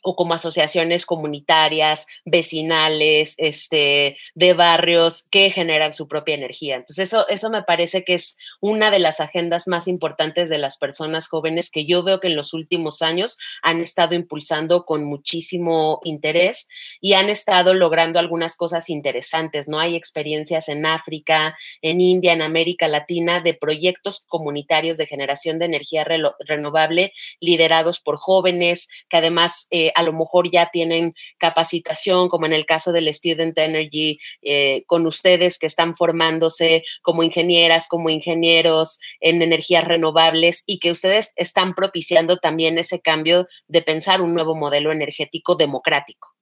o 0.04 0.16
como 0.16 0.34
asociaciones 0.34 1.06
comunitarias, 1.06 2.08
vecinales, 2.26 3.36
este, 3.38 4.18
de 4.36 4.54
barrios 4.54 5.28
que 5.32 5.50
generan 5.50 5.94
su 5.94 6.08
propia 6.08 6.36
energía. 6.36 6.76
Entonces, 6.76 7.08
eso, 7.08 7.28
eso 7.30 7.50
me 7.50 7.64
parece 7.64 8.04
que 8.04 8.16
es 8.16 8.38
una 8.60 8.92
de 8.92 9.00
las 9.00 9.22
agendas 9.22 9.68
más 9.68 9.88
importantes 9.88 10.50
de 10.50 10.58
las 10.58 10.78
personas 10.78 11.28
jóvenes 11.28 11.72
que 11.72 11.86
yo 11.86 12.04
veo 12.04 12.20
que 12.20 12.28
en 12.28 12.36
los 12.36 12.54
últimos 12.54 13.02
años 13.02 13.38
han 13.62 13.80
estado 13.80 14.14
impulsando 14.14 14.86
con 14.86 15.06
muchísimo 15.06 16.02
interés 16.04 16.68
y 17.00 17.14
han 17.14 17.30
estado 17.30 17.74
logrando 17.74 18.20
algunas 18.20 18.58
cosas 18.58 18.90
interesantes, 18.90 19.70
¿no? 19.70 19.80
Hay 19.80 19.96
experiencias 19.96 20.68
en 20.68 20.86
África, 20.86 21.56
en 21.82 22.02
India, 22.02 22.34
en 22.34 22.42
América 22.42 22.90
Latina 22.90 23.40
de 23.40 23.54
proyectos 23.54 24.26
comunitarios 24.28 24.98
de 24.98 25.08
generación 25.08 25.60
de 25.60 25.66
energía 25.66 26.06
renovable 26.40 27.14
liderados 27.40 28.02
por 28.02 28.18
jóvenes 28.18 28.90
que 29.10 29.18
además 29.18 29.68
eh, 29.72 29.83
a 29.96 30.04
lo 30.04 30.14
mejor 30.14 30.50
ya 30.52 30.70
tienen 30.72 31.14
capacitación, 31.38 32.30
como 32.30 32.46
en 32.46 32.54
el 32.54 32.66
caso 32.66 32.92
del 32.92 33.14
Student 33.14 33.58
Energy, 33.58 34.20
eh, 34.42 34.84
con 34.88 35.06
ustedes 35.06 35.58
que 35.58 35.68
están 35.68 35.96
formándose 35.96 36.84
como 37.02 37.24
ingenieras, 37.24 37.88
como 37.88 38.10
ingenieros 38.10 39.00
en 39.20 39.42
energías 39.42 39.84
renovables 39.84 40.64
y 40.66 40.80
que 40.80 40.92
ustedes 40.92 41.34
están 41.36 41.74
propiciando 41.74 42.38
también 42.38 42.78
ese 42.78 43.02
cambio 43.02 43.48
de 43.68 43.82
pensar 43.82 44.22
un 44.22 44.34
nuevo 44.34 44.56
modelo 44.56 44.92
energético 44.92 45.56
democrático. 45.56 46.34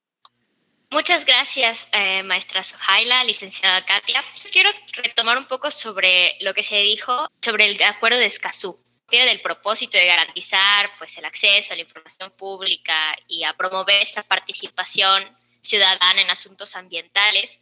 Muchas 0.92 1.26
gracias, 1.26 1.88
eh, 1.94 2.22
maestra 2.24 2.64
Sohaila, 2.64 3.24
licenciada 3.24 3.86
Katia. 3.86 4.22
Quiero 4.52 4.70
retomar 5.02 5.38
un 5.38 5.46
poco 5.46 5.72
sobre 5.72 6.36
lo 6.42 6.54
que 6.54 6.64
se 6.64 6.82
dijo 6.82 7.14
sobre 7.42 7.66
el 7.66 7.82
acuerdo 7.84 8.20
de 8.20 8.26
Escazú 8.26 8.78
tiene 9.12 9.32
el 9.32 9.42
propósito 9.42 9.98
de 9.98 10.08
garantizar 10.08 10.90
pues, 10.98 11.16
el 11.18 11.26
acceso 11.26 11.74
a 11.74 11.76
la 11.76 11.84
información 11.84 12.32
pública 12.32 13.16
y 13.28 13.44
a 13.44 13.54
promover 13.54 14.02
esta 14.02 14.24
participación 14.24 15.38
ciudadana 15.60 16.22
en 16.22 16.32
asuntos 16.32 16.76
ambientales. 16.76 17.60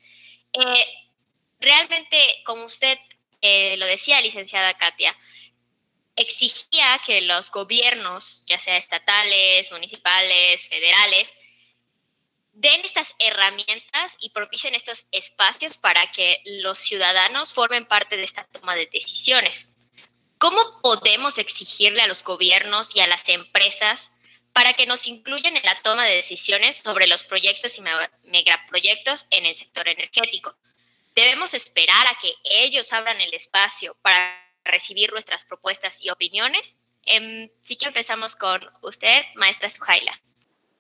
Eh, 0.54 0.86
realmente, 1.60 2.18
como 2.46 2.64
usted 2.64 2.98
eh, 3.42 3.76
lo 3.78 3.86
decía, 3.86 4.22
licenciada 4.22 4.78
Katia, 4.78 5.14
exigía 6.16 7.00
que 7.06 7.22
los 7.22 7.52
gobiernos, 7.52 8.44
ya 8.46 8.60
sea 8.60 8.78
estatales, 8.78 9.72
municipales, 9.72 10.68
federales, 10.68 11.34
den 12.54 12.82
estas 12.84 13.16
herramientas 13.20 14.18
y 14.20 14.30
propicien 14.30 14.76
estos 14.76 15.08
espacios 15.12 15.78
para 15.78 16.12
que 16.12 16.42
los 16.46 16.78
ciudadanos 16.78 17.54
formen 17.54 17.86
parte 17.86 18.18
de 18.18 18.24
esta 18.24 18.46
toma 18.46 18.76
de 18.76 18.86
decisiones. 18.88 19.76
¿Cómo 20.40 20.80
podemos 20.82 21.38
exigirle 21.38 22.02
a 22.02 22.08
los 22.08 22.24
gobiernos 22.24 22.96
y 22.96 23.02
a 23.02 23.08
las 23.08 23.28
empresas 23.28 24.12
para 24.54 24.74
que 24.74 24.86
nos 24.86 25.06
incluyan 25.06 25.58
en 25.58 25.66
la 25.66 25.82
toma 25.82 26.06
de 26.06 26.16
decisiones 26.16 26.78
sobre 26.78 27.08
los 27.08 27.26
proyectos 27.26 27.78
y 27.78 27.82
megaproyectos 28.24 29.28
en 29.32 29.46
el 29.46 29.56
sector 29.56 29.90
energético? 29.90 30.56
Debemos 31.14 31.54
esperar 31.54 32.08
a 32.08 32.18
que 32.22 32.34
ellos 32.44 32.94
abran 32.94 33.20
el 33.20 33.34
espacio 33.34 33.98
para 34.02 34.34
recibir 34.64 35.12
nuestras 35.12 35.44
propuestas 35.44 36.04
y 36.06 36.10
opiniones. 36.10 36.78
Eh, 37.06 37.52
sí 37.62 37.76
que 37.76 37.88
empezamos 37.88 38.38
con 38.38 38.62
usted, 38.82 39.24
maestra 39.36 39.68
Sujaila. 39.68 40.22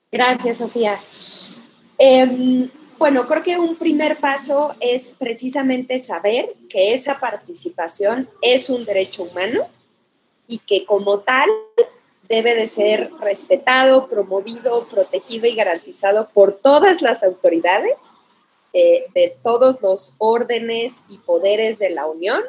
Gracias, 0.09 0.59
Sofía. 0.59 1.01
Em, 1.97 2.71
bueno, 2.99 3.25
creo 3.27 3.41
que 3.41 3.57
un 3.57 3.77
primer 3.77 4.17
paso 4.17 4.75
es 4.81 5.15
precisamente 5.17 5.99
saber 5.99 6.53
que 6.69 6.93
esa 6.93 7.17
participación 7.17 8.29
es 8.41 8.69
un 8.69 8.83
derecho 8.83 9.23
humano 9.23 9.67
y 10.47 10.59
que 10.59 10.85
como 10.85 11.19
tal 11.21 11.49
debe 12.27 12.55
de 12.55 12.67
ser 12.67 13.09
respetado, 13.21 14.07
promovido, 14.09 14.85
protegido 14.89 15.47
y 15.47 15.55
garantizado 15.55 16.29
por 16.33 16.51
todas 16.53 17.01
las 17.01 17.23
autoridades 17.23 17.95
eh, 18.73 19.05
de 19.15 19.35
todos 19.43 19.81
los 19.81 20.15
órdenes 20.17 21.05
y 21.09 21.19
poderes 21.19 21.79
de 21.79 21.91
la 21.91 22.05
Unión 22.05 22.43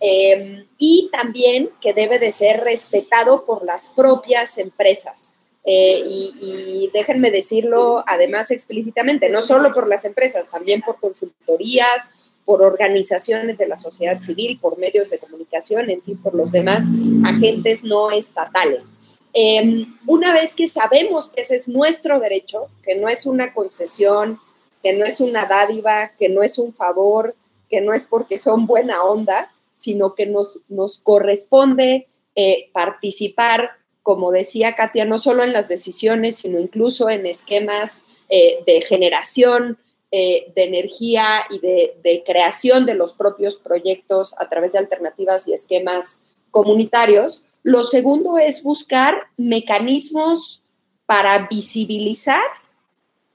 em, 0.00 0.66
y 0.78 1.10
también 1.10 1.70
que 1.80 1.92
debe 1.92 2.20
de 2.20 2.30
ser 2.30 2.62
respetado 2.62 3.44
por 3.44 3.64
las 3.64 3.88
propias 3.88 4.56
empresas. 4.56 5.34
Eh, 5.66 6.02
y, 6.06 6.90
déjenme 6.92 7.30
decirlo 7.30 8.04
además 8.06 8.50
explícitamente, 8.50 9.30
no 9.30 9.40
solo 9.40 9.72
por 9.72 9.88
las 9.88 10.04
empresas, 10.04 10.50
también 10.50 10.82
por 10.82 11.00
consultorías, 11.00 12.34
por 12.44 12.62
organizaciones 12.62 13.56
de 13.56 13.66
la 13.66 13.78
sociedad 13.78 14.20
civil, 14.20 14.58
por 14.60 14.78
medios 14.78 15.08
de 15.10 15.18
comunicación, 15.18 15.88
en 15.88 16.02
fin, 16.02 16.20
por 16.22 16.34
los 16.34 16.52
demás 16.52 16.84
agentes 17.24 17.82
no 17.84 18.10
estatales. 18.10 18.94
Em, 19.32 19.96
una 20.06 20.34
vez 20.34 20.54
que 20.54 20.66
sabemos 20.66 21.30
que 21.30 21.40
ese 21.40 21.56
es 21.56 21.66
nuestro 21.66 22.20
derecho, 22.20 22.68
que 22.82 22.94
no 22.94 23.08
es 23.08 23.24
una 23.24 23.54
concesión, 23.54 24.38
que 24.82 24.92
no 24.92 25.06
es 25.06 25.20
una 25.20 25.46
dádiva, 25.46 26.12
que 26.18 26.28
no 26.28 26.42
es 26.42 26.58
un 26.58 26.74
favor, 26.74 27.34
que 27.70 27.80
no 27.80 27.94
es 27.94 28.04
porque 28.04 28.36
son 28.36 28.66
buena 28.66 29.02
onda, 29.02 29.50
sino 29.74 30.14
que 30.14 30.26
nos, 30.26 30.60
nos 30.68 30.98
corresponde 30.98 32.06
eh, 32.36 32.70
participar 32.72 33.70
como 34.04 34.30
decía 34.30 34.74
Katia, 34.74 35.06
no 35.06 35.16
solo 35.16 35.42
en 35.42 35.54
las 35.54 35.68
decisiones, 35.68 36.36
sino 36.36 36.60
incluso 36.60 37.08
en 37.08 37.24
esquemas 37.24 38.04
eh, 38.28 38.62
de 38.66 38.82
generación 38.82 39.78
eh, 40.12 40.52
de 40.54 40.64
energía 40.64 41.40
y 41.50 41.58
de, 41.58 42.22
creación 42.24 42.84
de 42.84 42.94
los 42.94 43.14
propios 43.14 43.56
proyectos 43.56 44.34
a 44.38 44.48
través 44.50 44.72
de 44.72 44.78
alternativas 44.78 45.48
y 45.48 45.54
esquemas 45.54 46.22
comunitarios. 46.50 47.46
Lo 47.62 47.82
segundo 47.82 48.36
es 48.36 48.62
buscar 48.62 49.22
mecanismos 49.38 50.62
para 51.06 51.48
visibilizar, 51.50 52.44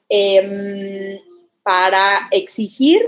em, 0.07 1.19
para 1.63 2.29
exigir, 2.31 3.01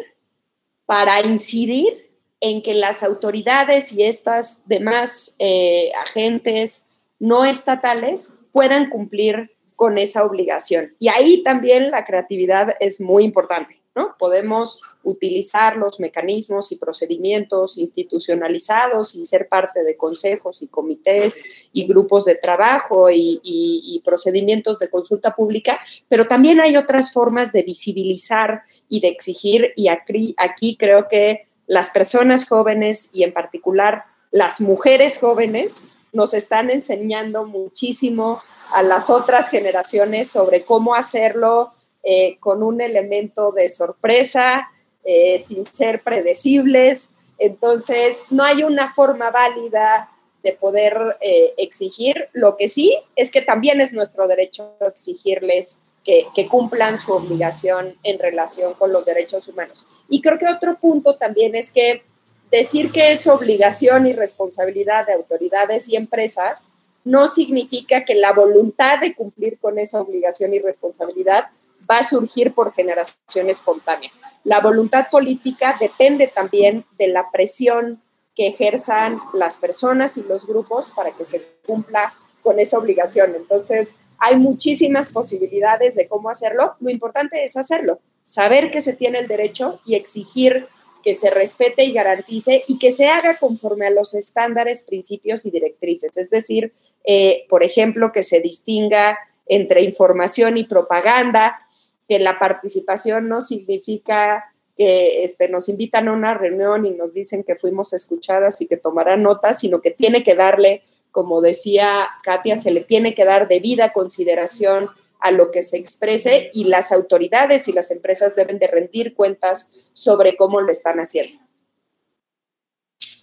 para 0.87 1.21
incidir 1.21 2.09
en 2.39 2.63
que 2.63 2.73
las 2.73 3.03
autoridades 3.03 3.93
y 3.93 4.03
estas 4.03 4.67
demás 4.67 5.35
eh, 5.37 5.91
agentes 6.01 6.87
no 7.21 7.45
estatales 7.45 8.33
puedan 8.51 8.89
cumplir 8.89 9.51
con 9.75 9.97
esa 9.97 10.25
obligación. 10.25 10.95
Y 10.99 11.07
ahí 11.07 11.43
también 11.43 11.89
la 11.89 12.03
creatividad 12.05 12.75
es 12.79 12.99
muy 12.99 13.23
importante, 13.23 13.81
¿no? 13.95 14.15
Podemos 14.17 14.81
utilizar 15.03 15.77
los 15.77 15.99
mecanismos 15.99 16.71
y 16.71 16.77
procedimientos 16.77 17.77
institucionalizados 17.77 19.15
y 19.15 19.25
ser 19.25 19.47
parte 19.47 19.83
de 19.83 19.97
consejos 19.97 20.61
y 20.61 20.67
comités 20.67 21.69
y 21.73 21.87
grupos 21.87 22.25
de 22.25 22.35
trabajo 22.35 23.07
y, 23.11 24.01
procedimientos 24.03 24.79
de 24.79 24.89
consulta 24.89 25.35
pública, 25.35 25.79
pero 26.07 26.27
también 26.27 26.59
hay 26.59 26.75
otras 26.75 27.13
formas 27.13 27.51
de 27.51 27.61
visibilizar 27.61 28.63
y 28.89 28.99
de 28.99 29.09
exigir 29.09 29.73
y 29.75 29.87
aquí, 29.87 30.75
creo 30.77 31.07
que 31.07 31.47
las 31.67 31.91
personas 31.91 32.47
jóvenes 32.47 33.11
y 33.13 33.23
en 33.23 33.31
particular 33.31 34.05
las 34.31 34.59
mujeres 34.59 35.19
jóvenes 35.19 35.83
nos 36.11 36.33
están 36.33 36.69
enseñando 36.69 37.45
muchísimo 37.45 38.41
a 38.73 38.83
las 38.83 39.09
otras 39.09 39.49
generaciones 39.49 40.29
sobre 40.29 40.63
cómo 40.63 40.95
hacerlo 40.95 41.71
eh, 42.03 42.37
con 42.39 42.63
un 42.63 42.81
elemento 42.81 43.51
de 43.51 43.69
sorpresa, 43.69 44.71
eh, 45.03 45.39
sin 45.39 45.63
ser 45.63 46.01
predecibles. 46.01 47.11
Entonces, 47.37 48.23
no 48.29 48.43
hay 48.43 48.63
una 48.63 48.93
forma 48.93 49.31
válida 49.31 50.09
de 50.43 50.53
poder 50.53 51.17
eh, 51.21 51.53
exigir. 51.57 52.29
Lo 52.33 52.57
que 52.57 52.67
sí 52.67 52.97
es 53.15 53.31
que 53.31 53.41
también 53.41 53.81
es 53.81 53.93
nuestro 53.93 54.27
derecho 54.27 54.73
exigirles 54.81 55.83
que, 56.03 56.25
que, 56.33 56.47
cumplan 56.47 56.97
su 56.97 57.13
obligación 57.13 57.95
en 58.01 58.17
relación 58.17 58.73
con 58.73 58.91
los 58.91 59.05
derechos 59.05 59.47
humanos. 59.47 59.85
Y 60.09 60.21
creo 60.21 60.39
que 60.39 60.47
otro 60.47 60.79
punto 60.79 61.17
también 61.17 61.53
es 61.53 61.71
que 61.71 62.03
decir 62.51 62.91
que 62.91 63.11
es 63.11 63.25
obligación 63.27 64.05
y 64.07 64.13
responsabilidad 64.13 65.07
de 65.07 65.13
autoridades 65.13 65.87
y 65.87 65.95
empresas 65.95 66.71
no 67.03 67.27
significa 67.27 68.05
que 68.05 68.13
la 68.13 68.33
voluntad 68.33 68.99
de 68.99 69.15
cumplir 69.15 69.57
con 69.59 69.79
esa 69.79 70.01
obligación 70.01 70.53
y 70.53 70.59
responsabilidad 70.59 71.45
va 71.89 71.99
a 71.99 72.03
surgir 72.03 72.53
por 72.53 72.73
generación 72.73 73.49
espontánea. 73.49 74.11
La 74.43 74.59
voluntad 74.59 75.07
política 75.09 75.75
depende 75.79 76.27
también 76.27 76.85
de 76.97 77.07
la 77.07 77.31
presión 77.31 78.01
que 78.35 78.47
ejerzan 78.47 79.19
las 79.33 79.57
personas 79.57 80.17
y 80.17 80.23
los 80.23 80.45
grupos 80.45 80.91
para 80.91 81.11
que 81.11 81.25
se 81.25 81.45
cumpla 81.65 82.13
con 82.43 82.59
esa 82.59 82.77
obligación. 82.77 83.33
Entonces, 83.35 83.95
hay 84.17 84.37
muchísimas 84.37 85.11
posibilidades 85.11 85.95
de 85.95 86.07
cómo 86.07 86.29
hacerlo. 86.29 86.75
Lo 86.79 86.89
importante 86.89 87.43
es 87.43 87.57
hacerlo, 87.57 87.99
saber 88.23 88.71
que 88.71 88.81
se 88.81 88.95
tiene 88.95 89.19
el 89.19 89.27
derecho 89.27 89.79
y 89.85 89.95
exigir 89.95 90.67
que 91.01 91.13
se 91.13 91.29
respete 91.29 91.83
y 91.83 91.93
garantice 91.93 92.63
y 92.67 92.77
que 92.77 92.91
se 92.91 93.07
haga 93.07 93.37
conforme 93.37 93.87
a 93.87 93.91
los 93.91 94.13
estándares, 94.13 94.85
principios 94.87 95.45
y 95.45 95.51
directrices. 95.51 96.15
Es 96.17 96.29
decir, 96.29 96.73
eh, 97.03 97.45
por 97.49 97.63
ejemplo, 97.63 98.11
que 98.11 98.23
se 98.23 98.41
distinga 98.41 99.17
entre 99.47 99.81
información 99.81 100.57
y 100.57 100.63
propaganda, 100.63 101.59
que 102.07 102.19
la 102.19 102.39
participación 102.39 103.27
no 103.27 103.41
significa 103.41 104.45
que 104.77 105.23
este, 105.23 105.49
nos 105.49 105.69
invitan 105.69 106.07
a 106.07 106.13
una 106.13 106.33
reunión 106.33 106.85
y 106.85 106.91
nos 106.91 107.13
dicen 107.13 107.43
que 107.43 107.55
fuimos 107.55 107.93
escuchadas 107.93 108.61
y 108.61 108.67
que 108.67 108.77
tomarán 108.77 109.23
notas, 109.23 109.59
sino 109.59 109.81
que 109.81 109.91
tiene 109.91 110.23
que 110.23 110.35
darle, 110.35 110.83
como 111.11 111.41
decía 111.41 112.07
Katia, 112.23 112.55
se 112.55 112.71
le 112.71 112.83
tiene 112.83 113.13
que 113.13 113.25
dar 113.25 113.47
debida 113.47 113.93
consideración 113.93 114.89
a 115.21 115.31
lo 115.31 115.51
que 115.51 115.61
se 115.61 115.77
exprese 115.77 116.49
y 116.53 116.65
las 116.65 116.91
autoridades 116.91 117.67
y 117.67 117.73
las 117.73 117.91
empresas 117.91 118.35
deben 118.35 118.59
de 118.59 118.67
rendir 118.67 119.13
cuentas 119.13 119.89
sobre 119.93 120.35
cómo 120.35 120.61
lo 120.61 120.71
están 120.71 120.97
haciendo. 120.97 121.39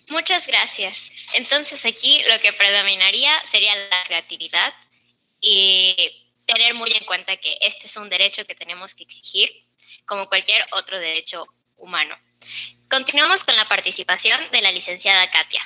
Muchas 0.08 0.46
gracias. 0.46 1.12
Entonces 1.34 1.84
aquí 1.84 2.22
lo 2.30 2.40
que 2.40 2.52
predominaría 2.52 3.30
sería 3.44 3.74
la 3.76 4.04
creatividad 4.06 4.72
y 5.40 5.94
tener 6.46 6.74
muy 6.74 6.90
en 6.92 7.04
cuenta 7.04 7.36
que 7.36 7.58
este 7.60 7.86
es 7.86 7.96
un 7.96 8.08
derecho 8.08 8.44
que 8.46 8.54
tenemos 8.54 8.94
que 8.94 9.04
exigir 9.04 9.50
como 10.06 10.28
cualquier 10.28 10.64
otro 10.72 10.98
derecho 10.98 11.46
humano. 11.76 12.16
Continuamos 12.88 13.44
con 13.44 13.54
la 13.56 13.68
participación 13.68 14.40
de 14.50 14.62
la 14.62 14.72
licenciada 14.72 15.30
Katia. 15.30 15.62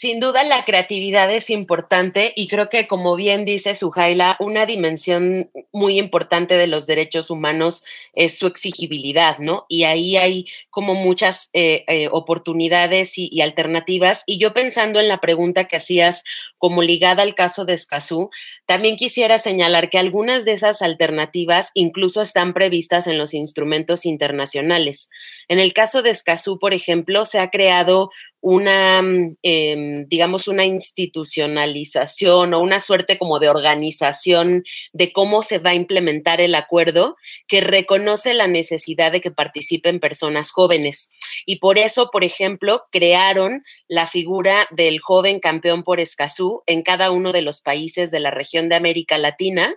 Sin 0.00 0.18
duda 0.18 0.44
la 0.44 0.64
creatividad 0.64 1.30
es 1.30 1.50
importante 1.50 2.32
y 2.34 2.48
creo 2.48 2.70
que 2.70 2.88
como 2.88 3.16
bien 3.16 3.44
dice 3.44 3.74
Sujaila, 3.74 4.38
una 4.40 4.64
dimensión 4.64 5.50
muy 5.72 5.98
importante 5.98 6.54
de 6.54 6.66
los 6.66 6.86
derechos 6.86 7.28
humanos 7.28 7.84
es 8.14 8.38
su 8.38 8.46
exigibilidad, 8.46 9.36
¿no? 9.40 9.66
Y 9.68 9.84
ahí 9.84 10.16
hay 10.16 10.46
como 10.70 10.94
muchas 10.94 11.50
eh, 11.52 11.84
eh, 11.86 12.08
oportunidades 12.10 13.18
y, 13.18 13.28
y, 13.30 13.42
alternativas. 13.42 14.22
Y 14.24 14.38
yo 14.38 14.54
pensando 14.54 15.00
en 15.00 15.08
la 15.08 15.20
pregunta 15.20 15.68
que 15.68 15.76
hacías 15.76 16.24
como 16.56 16.80
ligada 16.80 17.22
al 17.22 17.34
caso 17.34 17.66
de 17.66 17.74
Escazú, 17.74 18.30
también 18.64 18.96
quisiera 18.96 19.36
señalar 19.36 19.90
que 19.90 19.98
algunas 19.98 20.46
de 20.46 20.52
esas 20.52 20.80
alternativas 20.80 21.72
incluso 21.74 22.22
están 22.22 22.54
previstas 22.54 23.06
en 23.06 23.18
los 23.18 23.34
instrumentos 23.34 24.06
internacionales. 24.06 25.10
En 25.46 25.58
el 25.58 25.74
caso 25.74 26.00
de 26.00 26.08
Escazú, 26.08 26.58
por 26.58 26.72
ejemplo, 26.72 27.26
se 27.26 27.38
ha 27.38 27.50
creado 27.50 28.10
una, 28.40 29.02
mm, 29.02 29.36
em, 29.42 30.08
digamos, 30.08 30.48
una 30.48 30.64
institucionalización 30.64 32.54
o 32.54 32.60
una 32.60 32.80
suerte 32.80 33.18
como 33.18 33.38
de 33.38 33.48
organización 33.48 34.64
de 34.92 35.12
cómo 35.12 35.42
se 35.42 35.58
va 35.58 35.70
a 35.70 35.74
implementar 35.74 36.40
el 36.40 36.54
acuerdo 36.54 37.16
que 37.46 37.60
reconoce 37.60 38.34
la 38.34 38.46
necesidad 38.46 39.12
de 39.12 39.20
que 39.20 39.30
participen 39.30 40.00
personas 40.00 40.50
jóvenes. 40.50 41.10
Y 41.46 41.56
por 41.56 41.78
eso, 41.78 42.10
por 42.10 42.24
ejemplo, 42.24 42.84
crearon 42.90 43.62
la 43.88 44.06
figura 44.06 44.66
del 44.70 45.00
joven 45.00 45.40
campeón 45.40 45.82
por 45.82 46.00
Escazú 46.00 46.62
en 46.66 46.82
cada 46.82 47.10
uno 47.10 47.32
de 47.32 47.42
los 47.42 47.60
países 47.60 48.10
de 48.10 48.20
la 48.20 48.30
región 48.30 48.68
de 48.68 48.76
América 48.76 49.18
Latina 49.18 49.74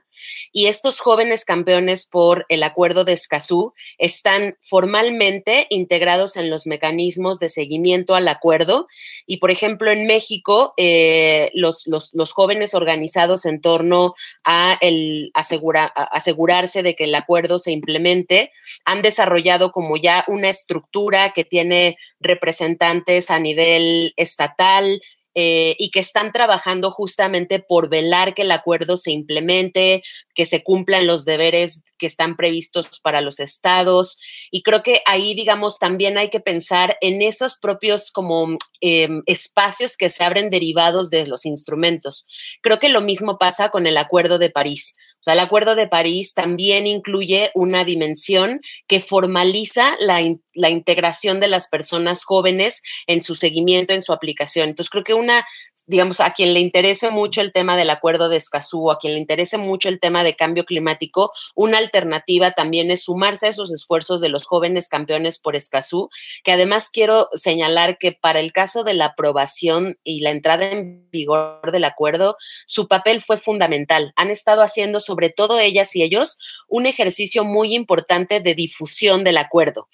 y 0.52 0.68
estos 0.68 1.00
jóvenes 1.00 1.46
campeones 1.46 2.06
por 2.06 2.46
el 2.50 2.64
acuerdo 2.64 3.04
de 3.04 3.14
Escazú 3.14 3.74
están 3.98 4.58
formalmente 4.62 5.68
integrados 5.70 6.38
en 6.38 6.50
los 6.50 6.68
mecanismos 6.68 7.40
de 7.40 7.50
seguimiento 7.50 8.16
al 8.16 8.28
acuerdo 8.28 8.88
y, 9.26 9.38
por 9.38 9.52
ejemplo, 9.52 9.92
en 9.92 10.08
México, 10.08 10.74
eh, 10.78 11.52
los, 11.54 11.88
los, 11.88 12.32
jóvenes 12.34 12.74
organizados 12.74 13.46
en 13.46 13.62
torno 13.62 14.16
a 14.44 14.78
el 14.82 15.32
asegurarse 15.34 16.84
de 16.84 16.96
que 16.96 17.04
el 17.04 17.16
acuerdo 17.16 17.60
se 17.60 17.72
implemente 17.72 18.52
han 18.86 19.02
desarrollado 19.02 19.72
como 19.72 19.98
ya 19.98 20.26
una 20.28 20.50
estructura 20.50 21.32
que 21.34 21.46
tiene 21.46 21.98
representantes 22.20 23.30
a 23.30 23.40
nivel 23.40 24.14
estatal, 24.18 25.02
eh, 25.36 25.76
y 25.80 25.90
que 25.90 26.00
están 26.00 26.32
trabajando 26.32 26.92
justamente 26.92 27.60
por 27.60 27.90
velar 27.90 28.34
que 28.34 28.44
el 28.44 28.52
acuerdo 28.52 28.98
se 28.98 29.12
implemente, 29.12 30.04
que 30.36 30.46
se 30.46 30.64
cumplan 30.64 31.08
los 31.08 31.26
deberes 31.26 31.84
que 31.98 32.06
están 32.06 32.36
previstos 32.36 33.00
para 33.02 33.22
los 33.22 33.40
estados. 33.40 34.20
Y 34.52 34.62
creo 34.62 34.84
que 34.84 35.02
ahí, 35.06 35.34
digamos, 35.34 35.80
también 35.80 36.18
hay 36.18 36.30
que 36.30 36.40
pensar 36.40 36.98
en 37.02 37.22
esos 37.22 37.58
propios 37.58 38.12
como 38.12 38.58
em, 38.82 39.24
espacios 39.26 39.98
que 39.98 40.10
se 40.10 40.24
abren 40.24 40.50
derivados 40.50 41.10
de 41.10 41.26
los 41.26 41.46
instrumentos. 41.46 42.28
Creo 42.62 42.80
que 42.80 42.90
lo 42.90 43.02
mismo 43.02 43.38
pasa 43.38 43.70
con 43.70 43.88
el 43.88 43.98
Acuerdo 43.98 44.38
de 44.38 44.50
París. 44.50 44.96
O 45.16 45.24
sea, 45.24 45.36
el 45.36 45.40
Acuerdo 45.40 45.76
de 45.76 45.88
París 45.88 46.34
también 46.34 46.86
incluye 46.86 47.50
una 47.54 47.86
dimensión 47.86 48.60
que 48.88 49.00
formaliza 49.00 49.96
la, 50.02 50.20
la, 50.54 50.70
integración 50.70 51.40
de 51.40 51.48
las 51.48 51.68
personas 51.68 52.24
jóvenes 52.24 52.82
en 53.08 53.22
su 53.22 53.36
seguimiento, 53.36 53.94
en 53.94 54.02
su 54.02 54.14
aplicación. 54.14 54.70
Entonces, 54.70 54.90
creo 54.90 55.04
que 55.04 55.14
una, 55.14 55.46
digamos, 55.88 56.20
a 56.20 56.32
quien 56.32 56.54
le 56.54 56.60
interese 56.60 57.12
mucho 57.12 57.42
el 57.42 57.52
tema 57.52 57.78
del 57.78 57.90
Acuerdo 57.90 58.30
de 58.30 58.38
Escazú, 58.38 58.92
a 58.92 59.00
quien 59.00 59.14
le 59.14 59.20
interese 59.20 59.58
mucho 59.58 59.90
el 59.90 60.00
tema 60.00 60.24
de 60.24 60.36
cambio 60.36 60.66
climático, 60.66 61.32
una 61.56 61.78
alternativa 61.78 62.52
también 62.52 62.92
es 62.92 63.04
sumarse 63.04 63.48
a 63.48 63.50
esos 63.50 63.72
esfuerzos 63.72 64.22
de 64.22 64.30
los 64.30 64.46
jóvenes 64.46 64.90
campeones 64.90 65.40
por 65.40 65.56
Escazú, 65.56 66.10
que 66.44 66.52
además 66.52 66.90
quiero 66.90 67.30
señalar 67.34 67.98
que 67.98 68.12
para 68.12 68.40
el 68.40 68.52
caso 68.52 68.84
de 68.84 68.94
la 68.94 69.06
aprobación 69.06 69.98
y 70.04 70.22
la 70.22 70.32
entrada 70.32 70.70
en 70.70 71.10
vigor 71.12 71.72
del 71.72 71.84
acuerdo, 71.86 72.38
su 72.66 72.88
papel 72.88 73.22
fue 73.22 73.38
fundamental. 73.38 74.14
Han 74.16 74.30
estado 74.30 74.62
haciendo 74.62 75.00
sobre 75.00 75.30
todo 75.30 75.60
ellas 75.60 75.96
y 75.96 76.04
ellos, 76.04 76.38
un 76.68 76.86
ejercicio 76.86 77.44
muy 77.44 77.76
importante 77.76 78.40
de 78.40 78.56
difusión 78.56 79.24
del 79.24 79.38
acuerdo. 79.38 79.88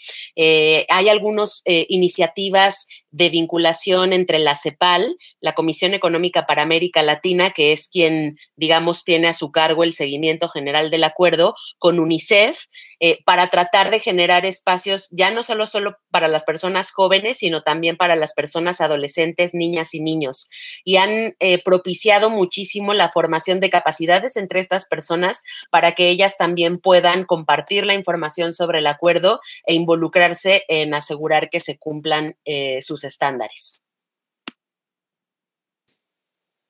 Hay 0.89 1.10
algunas 1.10 1.62
eh, 1.66 1.86
iniciativas 1.89 2.88
de 3.12 3.30
vinculación 3.30 4.14
entre 4.14 4.39
la 4.39 4.55
CEPAL, 4.55 5.18
la 5.41 5.53
Comisión 5.53 5.93
Económica 5.93 6.45
para 6.45 6.62
América 6.62 7.01
Latina, 7.03 7.51
que 7.51 7.72
es 7.72 7.88
quien, 7.88 8.38
digamos, 8.55 9.03
tiene 9.03 9.28
a 9.28 9.34
su 9.34 9.51
cargo 9.51 9.84
el 9.84 9.93
seguimiento 9.93 10.47
general 10.49 10.89
del 10.91 11.03
acuerdo, 11.03 11.55
con 11.78 11.99
UNICEF, 11.99 12.66
eh, 12.99 13.20
para 13.26 13.49
tratar 13.49 13.91
de 13.91 13.99
generar 13.99 14.45
espacios 14.45 15.07
ya 15.12 15.32
no 15.32 15.43
solo, 15.43 15.66
solo 15.66 15.95
para 16.12 16.28
las 16.28 16.43
personas 16.43 16.91
jóvenes, 16.91 17.38
sino 17.38 17.64
también 17.64 17.97
para 17.97 18.16
las 18.16 18.34
personas 18.34 18.82
adolescentes, 18.82 19.53
niñas 19.53 19.93
y 19.93 20.01
niños. 20.01 20.49
Y 20.84 20.97
han 20.97 21.36
eh, 21.39 21.64
propiciado 21.64 22.30
muchísimo 22.30 22.93
la 22.93 23.10
formación 23.10 23.60
de 23.60 23.70
capacidades 23.70 24.36
entre 24.36 24.60
estas 24.60 24.86
personas 24.88 25.43
para 25.72 25.93
que 25.93 26.10
ellas 26.10 26.38
también 26.38 26.80
puedan 26.80 27.26
compartir 27.26 27.86
la 27.86 27.93
información 27.93 28.53
sobre 28.53 28.80
el 28.80 28.88
acuerdo 28.88 29.39
e 29.66 29.74
involucrarse 29.74 30.64
en 30.68 30.93
asegurar 30.93 31.49
que 31.49 31.60
se 31.60 31.78
cumplan 31.78 32.36
eh, 32.45 32.82
sus 32.82 32.99
estándares. 33.04 33.84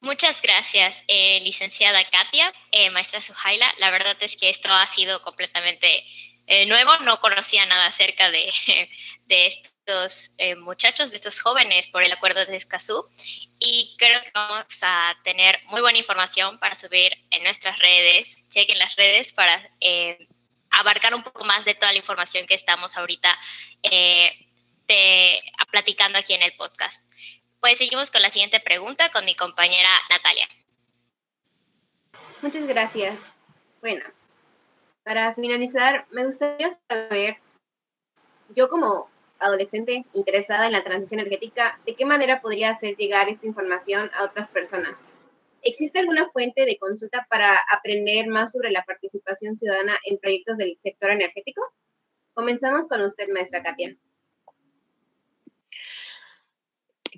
Muchas 0.01 0.41
gracias, 0.41 1.03
eh, 1.09 1.41
licenciada 1.41 2.01
Katia, 2.09 2.53
eh, 2.71 2.89
maestra 2.89 3.21
Sujaila. 3.21 3.69
La 3.79 3.91
verdad 3.91 4.15
es 4.21 4.37
que 4.37 4.49
esto 4.49 4.71
ha 4.71 4.87
sido 4.87 5.21
completamente 5.23 6.05
eh, 6.47 6.65
nuevo. 6.67 6.97
No 6.99 7.19
conocía 7.19 7.65
nada 7.65 7.87
acerca 7.87 8.31
de, 8.31 8.49
de 9.25 9.47
estos 9.47 10.31
muchachos, 10.59 11.09
de 11.09 11.17
estos 11.17 11.41
jóvenes 11.41 11.87
por 11.87 12.03
el 12.03 12.11
acuerdo 12.13 12.45
de 12.45 12.55
Escazú. 12.55 13.03
Y 13.59 13.95
creo 13.97 14.21
que 14.21 14.31
vamos 14.33 14.65
a 14.83 15.17
tener 15.23 15.59
muy 15.65 15.81
buena 15.81 15.97
información 15.97 16.59
para 16.59 16.75
subir 16.75 17.11
en 17.31 17.43
nuestras 17.43 17.77
redes. 17.79 18.47
Chequen 18.49 18.79
las 18.79 18.95
redes 18.95 19.33
para 19.33 19.59
abarcar 20.69 21.13
un 21.13 21.23
poco 21.23 21.43
más 21.43 21.65
de 21.65 21.73
toda 21.73 21.91
la 21.91 21.97
información 21.97 22.45
que 22.45 22.53
estamos 22.53 22.97
ahorita 22.97 23.37
platicando 25.71 26.17
aquí 26.19 26.33
en 26.33 26.43
el 26.43 26.53
podcast. 26.53 27.11
Pues 27.59 27.77
seguimos 27.77 28.11
con 28.11 28.21
la 28.21 28.31
siguiente 28.31 28.59
pregunta 28.59 29.11
con 29.11 29.25
mi 29.25 29.35
compañera 29.35 29.89
Natalia. 30.09 30.47
Muchas 32.41 32.65
gracias. 32.65 33.25
Bueno, 33.81 34.05
para 35.03 35.33
finalizar, 35.35 36.05
me 36.11 36.25
gustaría 36.25 36.69
saber, 36.87 37.37
yo 38.55 38.69
como 38.69 39.09
adolescente 39.39 40.05
interesada 40.13 40.67
en 40.67 40.73
la 40.73 40.83
transición 40.83 41.19
energética, 41.19 41.79
¿de 41.85 41.95
qué 41.95 42.05
manera 42.05 42.41
podría 42.41 42.69
hacer 42.69 42.95
llegar 42.95 43.29
esta 43.29 43.47
información 43.47 44.11
a 44.13 44.23
otras 44.23 44.47
personas? 44.47 45.05
¿Existe 45.61 45.99
alguna 45.99 46.29
fuente 46.29 46.65
de 46.65 46.77
consulta 46.77 47.27
para 47.29 47.59
aprender 47.71 48.27
más 48.27 48.53
sobre 48.53 48.71
la 48.71 48.83
participación 48.83 49.55
ciudadana 49.57 49.99
en 50.05 50.17
proyectos 50.17 50.57
del 50.57 50.77
sector 50.77 51.11
energético? 51.11 51.61
Comenzamos 52.33 52.87
con 52.87 53.01
usted, 53.01 53.27
maestra 53.29 53.61
Katia. 53.61 53.95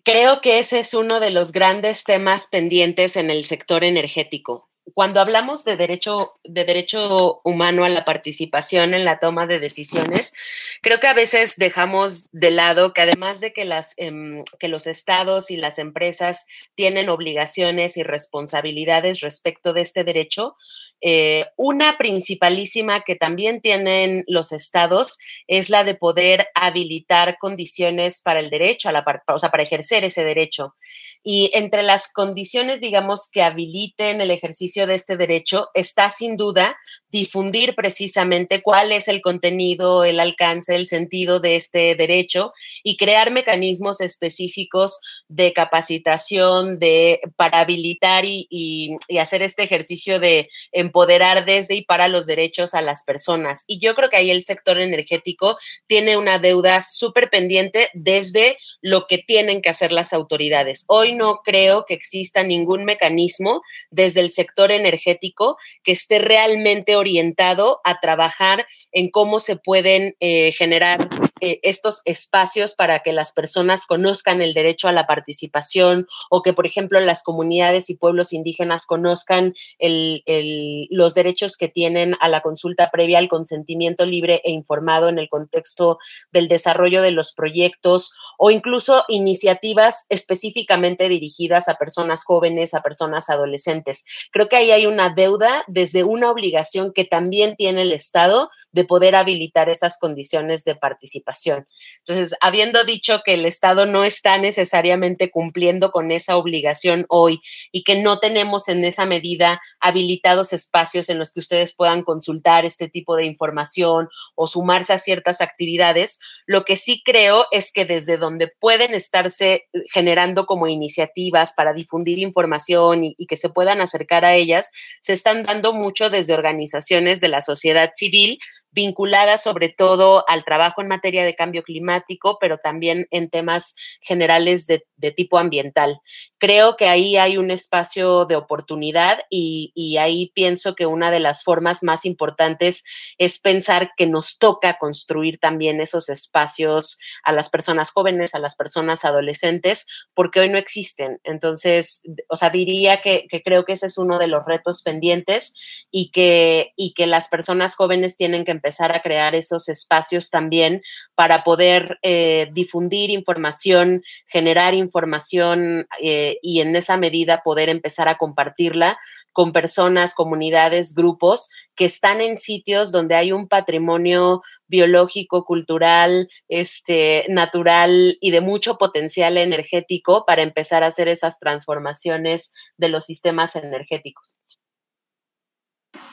Creo 0.04 0.42
que 0.42 0.60
ese 0.60 0.80
es 0.80 0.94
uno 0.94 1.20
de 1.20 1.30
los 1.30 1.52
grandes 1.52 2.04
temas 2.04 2.48
pendientes 2.48 3.16
en 3.16 3.30
el 3.30 3.46
sector 3.46 3.84
energético. 3.84 4.68
Cuando 4.96 5.20
hablamos 5.20 5.64
de 5.64 5.78
derecho, 5.78 6.34
de 6.44 6.66
derecho 6.66 7.40
humano 7.44 7.86
a 7.86 7.90
la 7.90 8.04
participación 8.04 8.96
en 8.96 9.06
la 9.06 9.20
toma 9.20 9.46
de 9.46 9.60
decisiones, 9.60 10.34
creo 10.82 11.00
que 11.00 11.08
a 11.08 11.14
veces 11.14 11.56
dejamos 11.58 12.30
de 12.32 12.50
lado 12.50 12.92
que 12.92 13.02
además 13.02 13.40
de 13.40 13.54
que, 13.54 13.64
las, 13.64 13.94
em, 13.98 14.44
que 14.60 14.68
los 14.68 14.88
estados 14.88 15.52
y 15.52 15.58
las 15.58 15.78
empresas 15.78 16.48
tienen 16.74 17.10
obligaciones 17.10 17.96
y 17.96 18.04
responsabilidades 18.04 19.22
respecto 19.22 19.72
de 19.72 19.82
este 19.82 20.04
derecho, 20.04 20.58
eh, 21.02 21.48
una 21.58 21.98
principalísima 21.98 23.02
que 23.02 23.16
también 23.16 23.60
tienen 23.62 24.24
los 24.28 24.52
estados 24.52 25.18
es 25.48 25.70
la 25.70 25.84
de 25.84 25.96
poder 25.96 26.48
habilitar 26.54 27.38
condiciones 27.40 28.22
para 28.22 28.40
el 28.40 28.50
derecho, 28.50 28.90
a 28.90 28.92
la, 28.92 29.04
o 29.28 29.40
sea, 29.40 29.50
para 29.50 29.64
ejercer 29.64 30.04
ese 30.04 30.24
derecho. 30.24 30.76
Y 31.24 31.52
entre 31.54 31.84
las 31.84 32.12
condiciones, 32.12 32.82
digamos, 32.82 33.30
que 33.32 33.44
habiliten 33.44 34.22
el 34.22 34.32
ejercicio 34.32 34.88
de 34.88 34.96
este 34.96 35.18
derecho 35.18 35.70
está 35.74 36.10
sin 36.10 36.38
duda 36.38 36.78
difundir 37.12 37.76
precisamente 37.76 38.62
cuál 38.62 38.92
es 38.92 39.08
el 39.08 39.22
contenido, 39.22 40.04
el 40.04 40.20
alcance, 40.20 40.76
el 40.76 40.88
sentido 40.88 41.40
de 41.40 41.56
este 41.56 41.96
derecho 41.96 42.54
y 42.84 42.98
crear 42.98 43.32
mecanismos 43.32 44.02
específicos 44.02 45.00
de 45.28 45.54
capacitación 45.54 46.80
de, 46.80 47.20
para 47.36 47.62
habilitar 47.62 48.26
y, 48.26 48.48
y 48.50 49.18
hacer 49.18 49.42
este 49.42 49.64
ejercicio 49.64 50.20
de 50.20 50.50
empoderar 50.72 51.46
desde 51.46 51.76
y 51.76 51.84
para 51.84 52.08
los 52.08 52.26
derechos 52.26 52.74
a 52.74 52.82
las 52.82 53.04
personas. 53.04 53.64
Y 53.68 53.80
yo 53.80 53.96
creo 53.96 54.10
que 54.10 54.18
ahí 54.18 54.30
el 54.30 54.44
sector 54.44 54.80
energético 54.80 55.58
tiene 55.88 56.18
una 56.18 56.40
deuda 56.40 56.82
súper 56.82 57.30
pendiente 57.30 57.90
desde 57.94 58.58
lo 58.82 59.08
que 59.08 59.18
tienen 59.18 59.62
que 59.62 59.70
hacer 59.70 59.92
las 59.92 60.14
autoridades. 60.14 60.86
Hoy 60.88 61.14
no 61.14 61.42
creo 61.44 61.86
que 61.86 61.94
exista 61.94 62.44
ningún 62.44 62.86
mecanismo 62.86 63.62
desde 63.90 64.22
el 64.22 64.30
sector 64.30 64.72
energético 64.72 65.58
que 65.84 65.92
esté 65.92 66.20
realmente 66.20 66.96
orientado 67.02 67.82
a 67.84 68.00
trabajar 68.00 68.66
en 68.92 69.10
cómo 69.10 69.40
se 69.40 69.56
pueden 69.56 70.16
eh, 70.20 70.52
generar 70.52 71.10
eh, 71.40 71.60
estos 71.64 72.02
espacios 72.06 72.76
para 72.76 73.00
que 73.00 73.14
las 73.14 73.32
personas 73.32 73.88
conozcan 73.88 74.42
el 74.42 74.54
derecho 74.54 74.88
a 74.88 74.92
la 74.92 75.08
participación 75.08 76.08
o 76.30 76.44
que, 76.44 76.54
por 76.54 76.68
ejemplo, 76.68 77.00
las 77.00 77.24
comunidades 77.24 77.90
y 77.90 77.96
pueblos 77.96 78.32
indígenas 78.32 78.86
conozcan 78.86 79.56
los 79.80 81.14
derechos 81.16 81.58
que 81.58 81.68
tienen 81.68 82.16
a 82.20 82.30
la 82.30 82.42
consulta 82.42 82.92
previa 82.92 83.18
al 83.18 83.28
consentimiento 83.28 84.06
libre 84.06 84.42
e 84.44 84.52
informado 84.52 85.10
en 85.10 85.18
el 85.18 85.30
contexto 85.30 85.98
del 86.32 86.48
desarrollo 86.48 87.02
de 87.02 87.12
los 87.12 87.34
proyectos 87.34 88.14
o 88.38 88.52
incluso 88.52 89.04
iniciativas 89.08 90.06
específicamente 90.10 91.10
dirigidas 91.10 91.68
a 91.70 91.76
personas 91.76 92.24
jóvenes, 92.24 92.74
a 92.74 92.82
personas 92.82 93.30
adolescentes. 93.30 94.06
Creo 94.32 94.48
que 94.48 94.58
ahí 94.58 94.72
hay 94.72 94.86
una 94.86 95.14
deuda 95.14 95.64
desde 95.68 96.04
una 96.04 96.30
obligación 96.30 96.94
que 96.94 97.06
también 97.06 97.56
tiene 97.56 97.82
el 97.82 97.92
Estado 97.92 98.50
de 98.72 98.81
de 98.82 98.88
poder 98.88 99.14
habilitar 99.16 99.70
esas 99.70 100.00
condiciones 100.00 100.64
de 100.64 100.76
participación. 100.76 101.68
Entonces, 102.00 102.36
habiendo 102.42 102.84
dicho 102.84 103.22
que 103.24 103.36
el 103.36 103.46
Estado 103.46 103.86
no 103.86 104.04
está 104.04 104.40
necesariamente 104.40 105.30
cumpliendo 105.30 105.92
con 105.92 106.12
esa 106.12 106.36
obligación 106.36 107.06
hoy 107.08 107.42
y 107.72 107.84
que 107.84 108.02
no 108.02 108.20
tenemos 108.20 108.70
en 108.70 108.84
esa 108.84 109.06
medida 109.06 109.62
habilitados 109.80 110.52
espacios 110.52 111.10
en 111.10 111.20
los 111.20 111.32
que 111.32 111.42
ustedes 111.42 111.76
puedan 111.76 112.02
consultar 112.02 112.66
este 112.66 112.90
tipo 112.90 113.16
de 113.16 113.26
información 113.26 114.10
o 114.34 114.48
sumarse 114.48 114.94
a 114.94 114.98
ciertas 114.98 115.42
actividades, 115.42 116.20
lo 116.48 116.66
que 116.66 116.78
sí 116.78 117.04
creo 117.06 117.46
es 117.52 117.72
que 117.72 117.86
desde 117.86 118.18
donde 118.18 118.48
pueden 118.48 118.96
estarse 118.96 119.68
generando 119.94 120.48
como 120.48 120.68
iniciativas 120.68 121.54
para 121.54 121.74
difundir 121.74 122.18
información 122.18 123.04
y, 123.04 123.16
y 123.20 123.28
que 123.28 123.38
se 123.38 123.50
puedan 123.50 123.80
acercar 123.80 124.26
a 124.26 124.34
ellas, 124.34 124.72
se 125.02 125.14
están 125.14 125.44
dando 125.44 125.72
mucho 125.72 126.10
desde 126.10 126.34
organizaciones 126.34 127.22
de 127.22 127.28
la 127.28 127.42
sociedad 127.42 127.92
civil 127.94 128.40
vinculadas 128.72 129.44
sobre 129.44 129.70
todo 129.70 130.24
al 130.28 130.46
trabajo 130.46 130.82
en 130.82 130.88
materia 130.88 131.24
de 131.24 131.36
cambio 131.36 131.64
climático, 131.64 132.38
pero 132.40 132.58
también 132.58 133.08
en 133.12 133.30
temas 133.30 133.76
generales 134.02 134.68
de, 134.68 134.84
tipo 135.16 135.40
ambiental. 135.40 136.00
Creo 136.38 136.76
que 136.76 136.88
ahí 136.88 137.18
hay 137.18 137.38
un 137.38 137.50
espacio 137.50 138.26
de 138.26 138.36
oportunidad 138.36 139.20
y, 139.32 139.72
y, 139.74 139.98
ahí 139.98 140.32
pienso 140.36 140.76
que 140.76 140.86
una 140.86 141.10
de 141.10 141.20
las 141.20 141.44
formas 141.44 141.82
más 141.82 142.06
importantes 142.06 142.84
es 143.18 143.40
pensar 143.40 143.94
que 143.98 144.06
nos 144.06 144.38
toca 144.38 144.78
construir 144.78 145.40
también 145.40 145.82
esos 145.82 146.08
espacios 146.08 147.00
a 147.24 147.32
las 147.32 147.50
personas 147.50 147.90
jóvenes, 147.92 148.36
a 148.36 148.40
las 148.40 148.56
personas 148.56 149.04
adolescentes, 149.04 149.88
porque 150.14 150.40
hoy 150.40 150.50
no 150.50 150.60
existen. 150.60 151.20
Entonces, 151.24 152.04
o 152.30 152.36
sea, 152.36 152.52
diría 152.52 153.02
que, 153.02 153.26
que 153.28 153.42
creo 153.42 153.66
que 153.66 153.74
ese 153.74 153.88
es 153.88 153.98
uno 153.98 154.20
de 154.20 154.28
los 154.28 154.46
retos 154.46 154.84
pendientes 154.84 155.54
y 155.90 156.12
que, 156.12 156.74
y 156.76 156.94
que 156.94 157.08
las 157.08 157.28
personas 157.28 157.76
jóvenes 157.76 158.18
tienen 158.18 158.46
que 158.46 158.52
empezar 158.62 158.92
a 158.92 159.02
crear 159.02 159.34
esos 159.34 159.68
espacios 159.70 160.30
también 160.30 160.84
para 161.16 161.44
poder 161.44 161.98
eh, 162.04 162.50
difundir 162.54 163.10
información, 163.10 164.04
generar 164.28 164.76
información 164.76 165.88
eh, 166.00 166.38
y 166.44 166.62
en 166.62 166.76
esa 166.76 166.96
medida 166.96 167.42
poder 167.44 167.70
empezar 167.70 168.08
a 168.08 168.20
compartirla 168.20 169.00
con 169.34 169.52
personas, 169.52 170.14
comunidades, 170.14 170.94
grupos 170.94 171.50
que 171.76 171.86
están 171.86 172.22
en 172.22 172.38
sitios 172.38 172.92
donde 172.92 173.16
hay 173.16 173.32
un 173.32 173.48
patrimonio 173.48 174.44
biológico, 174.68 175.46
cultural, 175.46 176.30
este, 176.48 177.26
natural 177.30 178.18
y 178.22 178.30
de 178.30 178.42
mucho 178.42 178.78
potencial 178.78 179.38
energético 179.38 180.24
para 180.28 180.44
empezar 180.44 180.84
a 180.84 180.88
hacer 180.88 181.08
esas 181.08 181.40
transformaciones 181.40 182.54
de 182.78 182.90
los 182.90 183.06
sistemas 183.06 183.56
energéticos. 183.56 184.38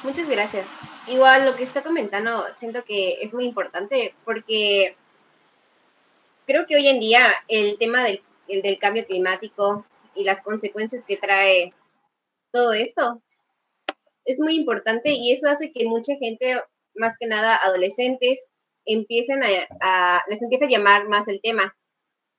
Muchas 0.05 0.29
gracias. 0.29 0.75
Igual 1.09 1.45
lo 1.45 1.57
que 1.57 1.65
está 1.65 1.83
comentando, 1.83 2.47
siento 2.53 2.85
que 2.85 3.21
es 3.21 3.35
muy 3.35 3.45
importante 3.45 4.15
porque 4.25 4.97
creo 6.47 6.67
que 6.67 6.77
hoy 6.77 6.87
en 6.87 7.01
día 7.01 7.35
el 7.49 7.79
tema 7.79 8.05
del, 8.05 8.23
del 8.47 8.79
cambio 8.79 9.07
climático 9.07 9.85
y 10.15 10.25
las 10.25 10.41
consecuencias 10.43 11.05
que 11.05 11.17
trae 11.17 11.75
todo 12.53 12.73
esto 12.73 13.23
es 14.25 14.41
muy 14.41 14.55
importante 14.55 15.13
y 15.13 15.33
eso 15.33 15.49
hace 15.49 15.73
que 15.73 15.87
mucha 15.87 16.15
gente, 16.17 16.61
más 16.95 17.17
que 17.19 17.27
nada 17.27 17.57
adolescentes, 17.57 18.51
empiecen 18.85 19.43
a, 19.81 20.23
les 20.29 20.43
empiece 20.43 20.67
a 20.67 20.69
llamar 20.69 21.09
más 21.09 21.29
el 21.29 21.41
tema. 21.43 21.77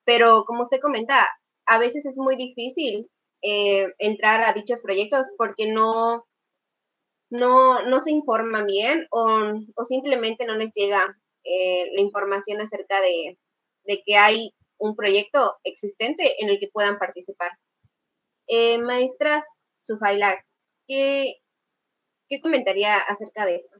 Pero 0.06 0.46
como 0.46 0.64
usted 0.64 0.80
comenta, 0.80 1.28
a 1.66 1.78
veces 1.78 2.06
es 2.06 2.18
muy 2.18 2.36
difícil 2.36 3.10
eh, 3.42 3.94
entrar 3.98 4.44
a 4.44 4.54
dichos 4.54 4.80
proyectos 4.82 5.28
porque 5.38 5.72
no, 5.72 6.26
no, 7.30 7.84
no 7.84 8.00
se 8.02 8.12
informan 8.12 8.66
bien 8.66 9.08
o, 9.12 9.86
simplemente 9.86 10.46
no 10.46 10.56
les 10.56 10.72
llega 10.74 11.04
eh, 11.44 11.86
la 11.94 12.02
información 12.02 12.62
acerca 12.62 13.02
de, 13.02 13.38
que 14.06 14.18
hay 14.18 14.54
un 14.78 14.96
proyecto 14.96 15.58
existente 15.64 16.44
en 16.44 16.50
el 16.50 16.60
que 16.60 16.70
puedan 16.72 16.98
participar. 17.00 17.52
Eh, 18.48 18.78
maestras 18.80 19.46
Sufaila, 19.84 20.44
¿qué, 20.88 21.36
¿qué 22.28 22.42
comentaría 22.42 22.98
acerca 22.98 23.46
de 23.46 23.56
esto? 23.58 23.78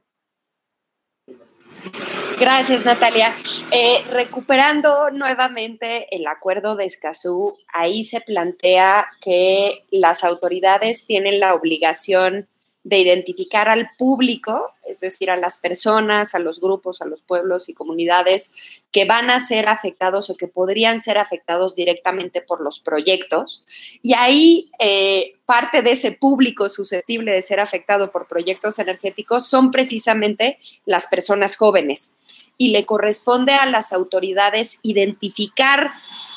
Gracias, 2.38 2.84
Natalia. 2.84 3.34
Eh, 3.70 4.02
recuperando 4.10 5.10
nuevamente 5.10 6.06
el 6.14 6.26
acuerdo 6.26 6.74
de 6.74 6.86
Escazú, 6.86 7.56
ahí 7.72 8.02
se 8.02 8.20
plantea 8.20 9.06
que 9.20 9.84
las 9.90 10.24
autoridades 10.24 11.06
tienen 11.06 11.38
la 11.38 11.54
obligación 11.54 12.48
de 12.82 12.98
identificar 12.98 13.68
al 13.68 13.90
público, 13.98 14.72
es 14.86 15.00
decir, 15.00 15.30
a 15.30 15.36
las 15.36 15.58
personas, 15.58 16.34
a 16.34 16.38
los 16.38 16.60
grupos, 16.60 17.02
a 17.02 17.04
los 17.04 17.22
pueblos 17.22 17.68
y 17.68 17.74
comunidades 17.74 18.82
que 18.90 19.04
van 19.04 19.28
a 19.28 19.38
ser 19.38 19.68
afectados 19.68 20.30
o 20.30 20.36
que 20.36 20.48
podrían 20.48 20.98
ser 20.98 21.18
afectados 21.18 21.76
directamente 21.76 22.40
por 22.40 22.62
los 22.62 22.80
proyectos. 22.80 23.64
Y 24.02 24.14
ahí 24.14 24.70
eh, 24.78 25.34
parte 25.44 25.82
de 25.82 25.90
ese 25.90 26.12
público 26.12 26.70
susceptible 26.70 27.32
de 27.32 27.42
ser 27.42 27.60
afectado 27.60 28.10
por 28.10 28.26
proyectos 28.26 28.78
energéticos 28.78 29.46
son 29.46 29.70
precisamente 29.70 30.58
las 30.86 31.06
personas 31.06 31.56
jóvenes. 31.56 32.16
Y 32.56 32.70
le 32.70 32.86
corresponde 32.86 33.52
a 33.52 33.66
las 33.66 33.92
autoridades 33.92 34.80
identificar 34.82 35.90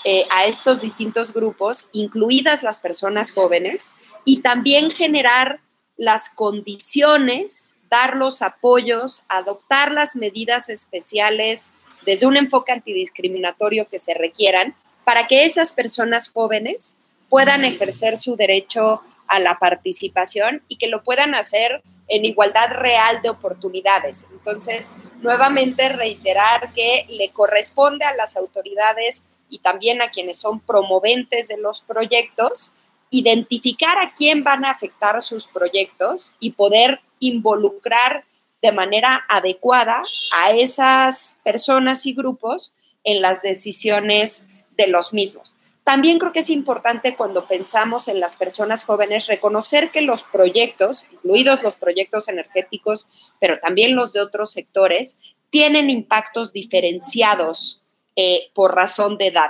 eh, 0.06 0.26
a 0.32 0.46
estos 0.46 0.82
distintos 0.82 1.34
grupos, 1.34 1.90
incluidas 1.94 2.64
las 2.64 2.80
personas 2.80 3.32
jóvenes, 3.32 3.94
y 4.26 4.42
también 4.42 4.92
generar 4.92 5.62
las 5.98 6.30
condiciones, 6.30 7.70
dar 7.90 8.16
los 8.16 8.42
apoyos, 8.42 9.26
adoptar 9.30 9.92
las 9.92 10.16
medidas 10.16 10.70
especiales 10.70 11.74
desde 12.06 12.26
un 12.26 12.38
enfoque 12.38 12.72
antidiscriminatorio 12.72 13.88
que 13.88 14.00
se 14.00 14.14
requieran 14.14 14.76
para 15.04 15.28
que 15.28 15.46
esas 15.46 15.74
personas 15.74 16.32
jóvenes 16.32 16.98
puedan 17.30 17.66
ejercer 17.66 18.18
su 18.18 18.36
derecho 18.36 19.02
a 19.28 19.40
la 19.40 19.58
participación 19.58 20.62
y 20.68 20.78
que 20.78 20.88
lo 20.88 21.04
puedan 21.04 21.36
hacer 21.36 21.82
en 22.08 22.26
igualdad 22.26 22.70
real 22.72 23.22
de 23.22 23.30
oportunidades. 23.30 24.28
Entonces, 24.32 24.92
nuevamente 25.22 25.90
reiterar 25.90 26.74
que 26.74 27.06
le 27.10 27.30
corresponde 27.30 28.06
a 28.06 28.14
las 28.14 28.36
autoridades 28.36 29.30
y 29.50 29.60
también 29.60 30.02
a 30.02 30.10
quienes 30.10 30.40
son 30.40 30.60
promoventes 30.60 31.48
de 31.48 31.58
los 31.58 31.82
proyectos 31.82 32.74
identificar 33.14 34.00
a 34.00 34.12
quién 34.16 34.44
van 34.44 34.66
a 34.66 34.72
afectar 34.72 35.22
sus 35.22 35.48
proyectos 35.48 36.34
y 36.40 36.54
poder 36.54 37.00
involucrar 37.20 38.26
de 38.60 38.72
manera 38.72 39.24
adecuada 39.30 40.02
a 40.42 40.52
esas 40.52 41.40
personas 41.44 42.08
y 42.08 42.14
grupos 42.14 42.74
en 43.04 43.22
las 43.22 43.44
decisiones 43.44 44.50
de 44.78 44.88
los 44.88 45.14
mismos. 45.14 45.56
También 45.84 46.18
creo 46.18 46.32
que 46.32 46.40
es 46.40 46.50
importante 46.50 47.16
cuando 47.16 47.46
pensamos 47.46 48.08
en 48.08 48.20
las 48.20 48.36
personas 48.36 48.84
jóvenes 48.84 49.28
reconocer 49.28 49.92
que 49.92 50.02
los 50.02 50.24
proyectos, 50.24 51.06
incluidos 51.12 51.62
los 51.62 51.76
proyectos 51.76 52.30
energéticos, 52.30 53.08
pero 53.40 53.60
también 53.60 53.96
los 53.96 54.12
de 54.12 54.22
otros 54.22 54.54
sectores, 54.54 55.20
tienen 55.52 55.92
impactos 55.92 56.52
diferenciados 56.52 57.84
eh, 58.16 58.50
por 58.56 58.74
razón 58.74 59.20
de 59.20 59.28
edad. 59.28 59.50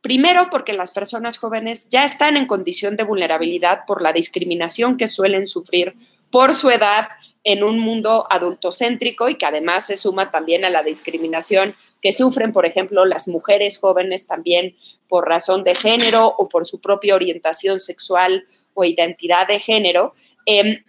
Primero, 0.00 0.48
porque 0.50 0.72
las 0.72 0.92
personas 0.92 1.38
jóvenes 1.38 1.90
ya 1.90 2.04
están 2.04 2.36
en 2.36 2.46
condición 2.46 2.96
de 2.96 3.02
vulnerabilidad 3.02 3.84
por 3.86 4.00
la 4.00 4.12
discriminación 4.12 4.96
que 4.96 5.08
suelen 5.08 5.46
sufrir 5.46 5.94
por 6.30 6.54
su 6.54 6.70
edad 6.70 7.08
en 7.44 7.64
un 7.64 7.78
mundo 7.78 8.26
adultocéntrico 8.30 9.28
y 9.28 9.36
que 9.36 9.46
además 9.46 9.86
se 9.86 9.96
suma 9.96 10.30
también 10.30 10.64
a 10.64 10.70
la 10.70 10.82
discriminación 10.82 11.74
que 12.00 12.12
sufren, 12.12 12.52
por 12.52 12.66
ejemplo, 12.66 13.04
las 13.04 13.26
mujeres 13.26 13.78
jóvenes 13.78 14.26
también 14.26 14.74
por 15.08 15.26
razón 15.26 15.64
de 15.64 15.74
género 15.74 16.34
o 16.38 16.48
por 16.48 16.66
su 16.66 16.78
propia 16.78 17.14
orientación 17.14 17.80
sexual 17.80 18.44
o 18.74 18.84
identidad 18.84 19.48
de 19.48 19.58
género, 19.58 20.12
em, 20.46 20.84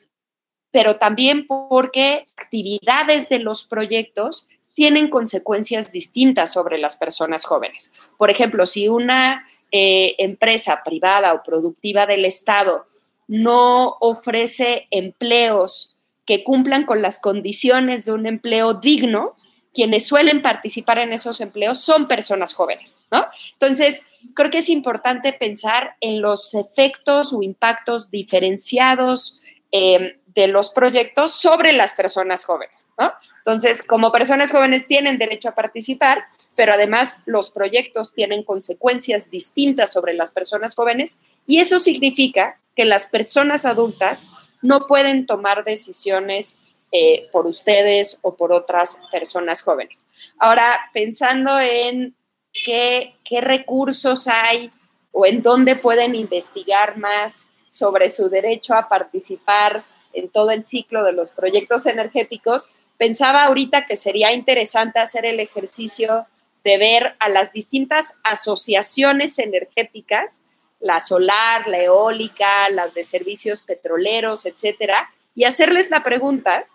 pero 0.71 0.97
también 0.97 1.47
porque 1.47 2.25
actividades 2.35 3.29
de 3.29 3.39
los 3.39 3.63
proyectos 3.63 4.49
tienen 4.73 5.09
consecuencias 5.09 5.91
distintas 5.91 6.53
sobre 6.53 6.77
las 6.77 6.95
personas 6.95 7.45
jóvenes. 7.45 8.11
Por 8.17 8.29
ejemplo, 8.29 8.65
si 8.65 8.87
una 8.87 9.43
eh, 9.71 10.15
empresa 10.17 10.81
privada 10.85 11.33
o 11.33 11.43
productiva 11.43 12.05
del 12.05 12.25
Estado 12.25 12.85
no 13.27 13.97
ofrece 13.99 14.87
empleos 14.91 15.95
que 16.25 16.43
cumplan 16.43 16.85
con 16.85 17.01
las 17.01 17.19
condiciones 17.19 18.05
de 18.05 18.11
un 18.11 18.25
empleo 18.25 18.75
digno, 18.75 19.35
quienes 19.73 20.07
suelen 20.07 20.41
participar 20.41 20.99
en 20.99 21.13
esos 21.13 21.41
empleos 21.41 21.79
son 21.79 22.07
personas 22.07 22.53
jóvenes, 22.53 23.01
¿no? 23.11 23.25
Entonces, 23.53 24.07
creo 24.33 24.49
que 24.49 24.59
es 24.59 24.69
importante 24.69 25.33
pensar 25.33 25.95
en 26.01 26.21
los 26.21 26.53
efectos 26.55 27.33
o 27.33 27.41
impactos 27.41 28.09
diferenciados 28.09 29.41
eh, 29.71 30.19
de 30.27 30.47
los 30.47 30.69
proyectos 30.71 31.31
sobre 31.31 31.73
las 31.73 31.93
personas 31.93 32.45
jóvenes, 32.45 32.91
¿no? 32.97 33.11
Entonces, 33.49 33.81
como 33.81 34.11
personas 34.11 34.51
jóvenes 34.51 34.85
tienen 34.85 35.17
derecho 35.17 35.49
a 35.49 35.55
participar, 35.55 36.25
pero 36.55 36.73
además 36.73 37.23
los 37.25 37.49
proyectos 37.49 38.13
tienen 38.13 38.43
consecuencias 38.43 39.31
distintas 39.31 39.91
sobre 39.91 40.13
las 40.13 40.29
personas 40.29 40.75
jóvenes 40.75 41.21
y 41.47 41.57
eso 41.57 41.79
significa 41.79 42.59
que 42.75 42.85
las 42.85 43.07
personas 43.07 43.65
adultas 43.65 44.29
no 44.61 44.85
pueden 44.85 45.25
tomar 45.25 45.63
decisiones 45.63 46.59
eh, 46.91 47.27
por 47.31 47.47
ustedes 47.47 48.19
o 48.21 48.35
por 48.35 48.53
otras 48.53 49.01
personas 49.11 49.63
jóvenes. 49.63 50.05
Ahora, 50.37 50.81
pensando 50.93 51.59
en 51.59 52.15
qué, 52.53 53.15
qué 53.23 53.41
recursos 53.41 54.27
hay 54.27 54.69
o 55.11 55.25
en 55.25 55.41
dónde 55.41 55.75
pueden 55.75 56.13
investigar 56.13 56.99
más 56.99 57.49
sobre 57.71 58.09
su 58.09 58.29
derecho 58.29 58.75
a 58.75 58.87
participar 58.87 59.83
en 60.13 60.29
todo 60.29 60.51
el 60.51 60.65
ciclo 60.65 61.03
de 61.03 61.13
los 61.13 61.31
proyectos 61.31 61.85
energéticos, 61.85 62.71
pensaba 62.99 63.45
ahorita 63.45 63.85
que 63.85 63.95
sería 63.95 64.33
interesante 64.33 64.99
hacer 64.99 65.25
el 65.25 65.39
ejercicio 65.39 66.27
de 66.65 66.77
ver 66.77 67.15
a 67.19 67.29
las 67.29 67.53
distintas 67.53 68.17
asociaciones 68.23 69.39
energéticas, 69.39 70.41
la 70.81 70.99
solar, 70.99 71.67
la 71.67 71.81
eólica, 71.81 72.69
las 72.69 72.93
de 72.93 73.03
servicios 73.03 73.63
petroleros, 73.63 74.45
etcétera, 74.45 75.09
y 75.33 75.45
hacerles 75.45 75.89
la 75.89 76.03
pregunta 76.03 76.65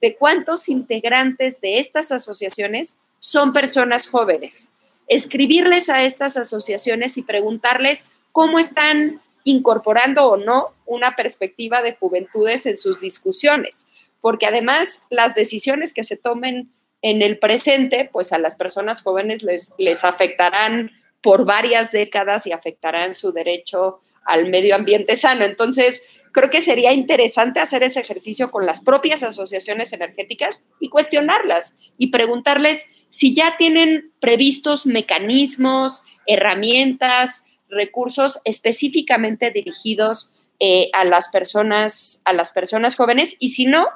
de 0.00 0.14
cuántos 0.14 0.68
integrantes 0.68 1.60
de 1.60 1.80
estas 1.80 2.12
asociaciones 2.12 3.00
son 3.18 3.52
personas 3.52 4.08
jóvenes. 4.08 4.70
Escribirles 5.08 5.90
a 5.90 6.04
estas 6.04 6.36
asociaciones 6.36 7.18
y 7.18 7.24
preguntarles 7.24 8.12
cómo 8.30 8.60
están 8.60 9.20
incorporando 9.42 10.26
o 10.26 10.36
no 10.36 10.74
una 10.86 11.16
perspectiva 11.16 11.82
de 11.82 11.96
juventudes 11.96 12.66
en 12.66 12.78
sus 12.78 13.00
discusiones, 13.00 13.88
porque 14.22 14.46
además 14.46 15.02
las 15.10 15.34
decisiones 15.34 15.92
que 15.92 16.04
se 16.04 16.16
tomen 16.16 16.72
en 17.02 17.20
el 17.20 17.38
presente, 17.38 18.08
pues 18.10 18.32
a 18.32 18.38
las 18.38 18.54
personas 18.54 19.02
jóvenes 19.02 19.42
les, 19.42 19.74
les 19.76 20.04
afectarán 20.04 20.92
por 21.20 21.44
varias 21.44 21.92
décadas 21.92 22.46
y 22.46 22.52
afectarán 22.52 23.12
su 23.12 23.32
derecho 23.32 24.00
al 24.24 24.48
medio 24.48 24.74
ambiente 24.74 25.16
sano. 25.16 25.44
Entonces, 25.44 26.08
creo 26.32 26.50
que 26.50 26.60
sería 26.60 26.92
interesante 26.92 27.60
hacer 27.60 27.82
ese 27.82 28.00
ejercicio 28.00 28.50
con 28.50 28.64
las 28.64 28.80
propias 28.80 29.22
asociaciones 29.22 29.92
energéticas 29.92 30.70
y 30.80 30.88
cuestionarlas 30.88 31.78
y 31.98 32.08
preguntarles 32.08 33.02
si 33.10 33.34
ya 33.34 33.56
tienen 33.56 34.12
previstos 34.20 34.86
mecanismos, 34.86 36.02
herramientas, 36.26 37.44
recursos 37.68 38.40
específicamente 38.44 39.50
dirigidos 39.50 40.50
eh, 40.60 40.90
a, 40.92 41.04
las 41.04 41.28
personas, 41.28 42.22
a 42.24 42.32
las 42.32 42.52
personas 42.52 42.96
jóvenes 42.96 43.36
y 43.40 43.48
si 43.48 43.66
no, 43.66 43.88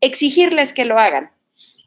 exigirles 0.00 0.72
que 0.72 0.84
lo 0.84 0.98
hagan. 0.98 1.30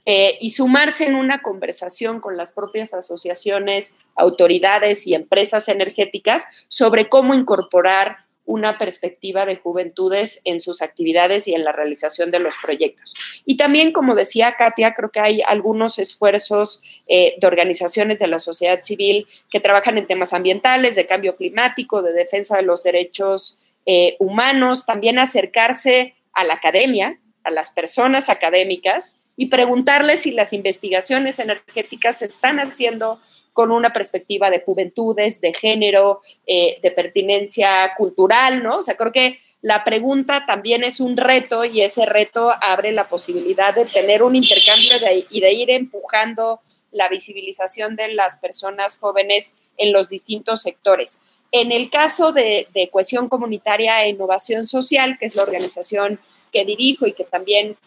Eh, 0.05 0.39
y 0.41 0.49
sumarse 0.49 1.05
en 1.05 1.14
una 1.14 1.43
conversación 1.43 2.22
con 2.22 2.36
las 2.36 2.51
propias 2.51 2.95
asociaciones, 2.95 3.99
autoridades 4.16 5.05
y 5.05 5.14
empresas 5.14 5.68
energéticas 5.70 6.66
sobre 6.70 7.07
cómo 7.07 7.36
incorporar 7.36 8.26
una 8.45 8.78
perspectiva 8.78 9.45
de 9.45 9.55
juventudes 9.55 10.41
en 10.45 10.59
sus 10.59 10.82
actividades 10.82 11.47
y 11.47 11.53
en 11.53 11.64
la 11.64 11.72
realización 11.72 12.32
de 12.32 12.39
los 12.39 12.55
proyectos. 12.62 13.14
Y 13.45 13.57
también, 13.57 13.93
como 13.93 14.16
decía 14.16 14.55
Katia, 14.57 14.93
creo 14.93 15.09
que 15.09 15.20
hay 15.20 15.41
algunos 15.47 15.99
esfuerzos 15.99 16.84
eh, 17.07 17.36
de 17.39 17.47
organizaciones 17.47 18.20
de 18.20 18.28
la 18.28 18.39
sociedad 18.39 18.82
civil 18.84 19.28
que 19.49 19.59
trabajan 19.59 19.97
en 19.97 20.07
temas 20.07 20.34
ambientales, 20.34 20.95
de 20.95 21.05
cambio 21.05 21.36
climático, 21.36 22.01
de 22.01 22.14
defensa 22.14 22.57
de 22.57 22.64
los 22.64 22.84
derechos 22.84 23.59
eh, 23.86 24.16
humanos, 24.20 24.86
también 24.86 25.20
acercarse 25.20 26.16
a 26.34 26.43
la 26.43 26.55
academia, 26.55 27.20
a 27.43 27.51
las 27.51 27.71
personas 27.71 28.29
académicas 28.29 29.17
y 29.35 29.47
preguntarles 29.47 30.21
si 30.21 30.31
las 30.31 30.53
investigaciones 30.53 31.39
energéticas 31.39 32.19
se 32.19 32.25
están 32.25 32.59
haciendo 32.59 33.19
con 33.53 33.71
una 33.71 33.91
perspectiva 33.91 34.49
de 34.49 34.61
juventudes, 34.61 35.41
de 35.41 35.53
género, 35.53 36.21
eh, 36.47 36.79
de 36.81 36.91
pertinencia 36.91 37.93
cultural, 37.97 38.63
¿no? 38.63 38.77
O 38.77 38.83
sea, 38.83 38.95
creo 38.95 39.11
que 39.11 39.39
la 39.61 39.83
pregunta 39.83 40.45
también 40.45 40.83
es 40.83 40.99
un 40.99 41.17
reto 41.17 41.65
y 41.65 41.81
ese 41.81 42.05
reto 42.05 42.51
abre 42.61 42.91
la 42.91 43.07
posibilidad 43.07 43.75
de 43.75 43.85
tener 43.85 44.23
un 44.23 44.35
intercambio 44.35 44.91
y 45.29 45.39
de 45.39 45.53
ir 45.53 45.69
empujando 45.69 46.61
la 46.91 47.09
visibilización 47.09 47.95
de 47.95 48.13
las 48.13 48.37
personas 48.37 48.97
jóvenes 48.97 49.57
en 49.77 49.93
los 49.93 50.09
distintos 50.09 50.61
sectores. 50.61 51.21
En 51.51 51.71
el 51.71 51.89
caso 51.89 52.31
de, 52.31 52.67
de 52.73 52.89
Cohesión 52.89 53.27
Comunitaria 53.27 54.03
e 54.03 54.09
Innovación 54.09 54.65
Social, 54.65 55.17
que 55.19 55.27
es 55.27 55.35
la 55.35 55.43
organización 55.43 56.19
que 56.51 56.65
dirijo 56.65 57.07
y 57.07 57.13
que 57.13 57.23
también 57.23 57.77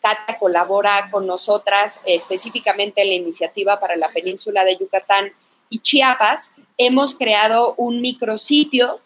Cata 0.00 0.36
colabora 0.38 1.10
con 1.12 1.26
nosotras 1.26 2.02
específicamente 2.04 3.02
en 3.02 3.08
la 3.08 3.14
iniciativa 3.14 3.78
para 3.78 3.94
la 3.94 4.10
península 4.10 4.64
de 4.64 4.76
Yucatán 4.76 5.32
y 5.68 5.78
Chiapas. 5.78 6.54
Hemos 6.76 7.16
creado 7.16 7.74
un 7.76 8.00
micrositio 8.00 9.00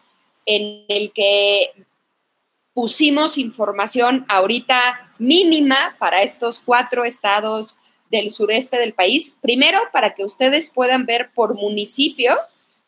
en 0.47 0.87
el 0.89 1.13
que 1.13 1.73
pusimos 2.73 3.37
información 3.37 4.25
ahorita 4.29 5.13
mínima 5.19 5.95
para 5.99 6.23
estos 6.23 6.61
cuatro 6.61 7.05
estados 7.05 7.77
del 8.11 8.31
sureste 8.31 8.79
del 8.79 8.95
país. 8.95 9.39
Primero, 9.43 9.79
para 9.93 10.15
que 10.15 10.25
ustedes 10.25 10.71
puedan 10.71 11.05
ver 11.05 11.31
por 11.35 11.55
municipio 11.55 12.37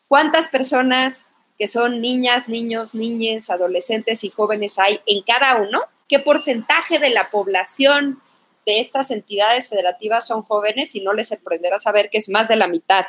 cuántas 0.07 0.47
personas 0.47 1.29
que 1.59 1.67
son 1.67 2.01
niñas, 2.01 2.47
niños, 2.47 2.95
niñas, 2.95 3.49
adolescentes 3.49 4.23
y 4.23 4.29
jóvenes 4.29 4.79
hay 4.79 5.01
en 5.05 5.21
cada 5.23 5.57
uno 5.57 5.81
qué 6.07 6.19
porcentaje 6.19 6.99
de 6.99 7.09
la 7.09 7.29
población 7.29 8.21
de 8.65 8.79
estas 8.79 9.11
entidades 9.11 9.69
federativas 9.69 10.25
son 10.25 10.41
jóvenes 10.43 10.95
y 10.95 11.01
no 11.01 11.13
les 11.13 11.27
sorprenderá 11.27 11.77
saber 11.77 12.09
que 12.09 12.17
es 12.17 12.29
más 12.29 12.47
de 12.47 12.55
la 12.55 12.67
mitad 12.67 13.05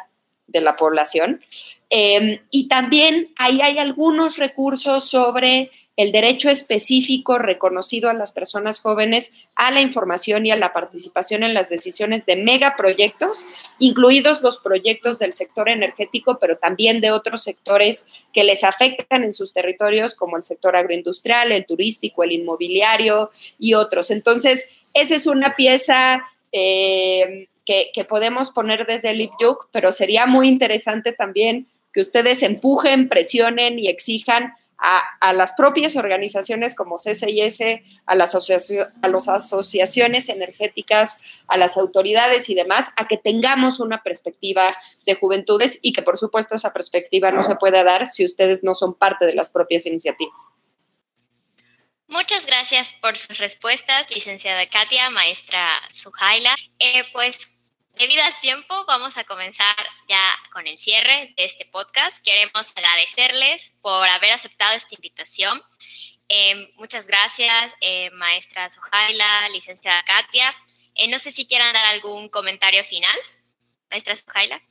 de 0.49 0.61
la 0.61 0.77
población. 0.77 1.41
Em, 1.89 2.41
y 2.51 2.67
también 2.67 3.33
ahí 3.39 3.61
hay 3.61 3.79
algunos 3.79 4.37
recursos 4.37 5.05
sobre 5.09 5.71
el 6.01 6.13
derecho 6.13 6.49
específico 6.49 7.39
reconocido 7.39 8.09
a 8.09 8.15
las 8.15 8.33
personas 8.33 8.81
jóvenes 8.81 9.49
a 9.55 9.71
la 9.71 9.81
información 9.83 10.47
y 10.47 10.51
a 10.51 10.57
la 10.57 10.73
participación 10.73 11.43
en 11.43 11.53
las 11.53 11.69
decisiones 11.69 12.25
de 12.25 12.37
megaproyectos, 12.37 13.45
incluidos 13.79 14.41
los 14.41 14.59
proyectos 14.61 15.19
del 15.19 15.33
sector 15.33 15.69
energético, 15.69 16.39
pero 16.39 16.57
también 16.57 17.01
de 17.01 17.11
otros 17.11 17.43
sectores 17.43 18.25
que 18.33 18.45
les 18.45 18.65
afectan 18.65 19.25
en 19.25 19.35
sus 19.35 19.53
territorios, 19.53 20.15
como 20.15 20.37
el 20.37 20.43
sector 20.43 20.75
agroindustrial, 20.77 21.53
el 21.53 21.67
turístico, 21.67 22.25
el 22.25 22.33
inmobiliario 22.33 23.31
y 23.59 23.75
otros. 23.75 24.11
Entonces, 24.11 24.71
esa 24.95 25.15
es 25.15 25.27
una 25.27 25.55
pieza 25.55 26.25
eh, 26.53 27.47
que, 27.67 28.05
podemos 28.05 28.51
poner 28.51 28.87
desde 28.87 29.11
el 29.11 29.21
IPYUC, 29.21 29.69
pero 29.71 29.93
sería 29.93 30.27
muy 30.27 30.49
interesante 30.49 31.13
también 31.13 31.67
que 31.93 32.01
ustedes 32.01 32.43
empujen, 32.43 33.09
presionen 33.09 33.79
y 33.79 33.89
exijan 33.89 34.55
a, 34.81 35.33
las 35.33 35.53
propias 35.53 35.97
organizaciones 35.97 36.75
como 36.75 36.97
CCIS, 36.97 37.61
a 38.07 38.15
las, 38.15 38.35
a 38.35 39.09
las 39.09 39.29
asociaciones 39.29 40.29
energéticas, 40.29 41.21
a 41.47 41.57
las 41.57 41.77
autoridades 41.77 42.49
y 42.49 42.55
demás, 42.55 42.93
a 42.97 43.07
que 43.07 43.19
tengamos 43.19 43.81
una 43.81 44.03
perspectiva 44.03 44.67
de 45.05 45.15
juventudes 45.15 45.81
y 45.83 45.93
que 45.93 46.03
por 46.03 46.17
supuesto 46.17 46.55
esa 46.55 46.73
perspectiva 46.73 47.31
no 47.31 47.43
se 47.43 47.57
puede 47.57 47.85
dar 47.85 48.07
si 48.07 48.25
ustedes 48.25 48.65
no 48.65 48.75
son 48.75 48.95
parte 48.95 49.27
de 49.27 49.35
las 49.35 49.51
propias 49.51 49.87
iniciativas. 49.87 50.49
Muchas 52.09 52.45
gracias 52.45 52.95
por 52.95 53.17
sus 53.17 53.39
respuestas, 53.39 54.11
licenciada 54.11 54.67
Katia, 54.69 55.11
maestra 55.11 55.69
Sujaila. 55.89 56.57
Eh, 56.81 57.05
pues 57.13 57.49
Debido 58.01 58.23
al 58.25 58.41
tiempo, 58.41 58.75
vamos 58.87 59.19
a 59.19 59.25
comenzar 59.25 59.77
ya 60.09 60.23
con 60.55 60.67
el 60.67 60.79
cierre 60.79 61.35
de 61.37 61.45
este 61.45 61.67
podcast. 61.67 62.17
Queremos 62.25 62.75
agradecerles 62.75 63.73
por 63.83 64.09
haber 64.09 64.33
aceptado 64.33 64.75
esta 64.75 64.95
invitación. 64.95 65.61
Eh, 66.27 66.73
muchas 66.77 67.07
gracias, 67.07 67.75
eh, 67.83 68.09
maestra 68.13 68.71
Sujaila, 68.71 69.51
licenciada 69.53 70.03
Katia. 70.05 70.51
Eh, 70.95 71.09
no 71.09 71.19
sé 71.19 71.31
si 71.31 71.47
quieran 71.47 71.75
dar 71.75 71.85
algún 71.85 72.31
comentario 72.31 72.83
final, 72.85 73.15
maestra 73.91 74.17
Sujaila. 74.17 74.63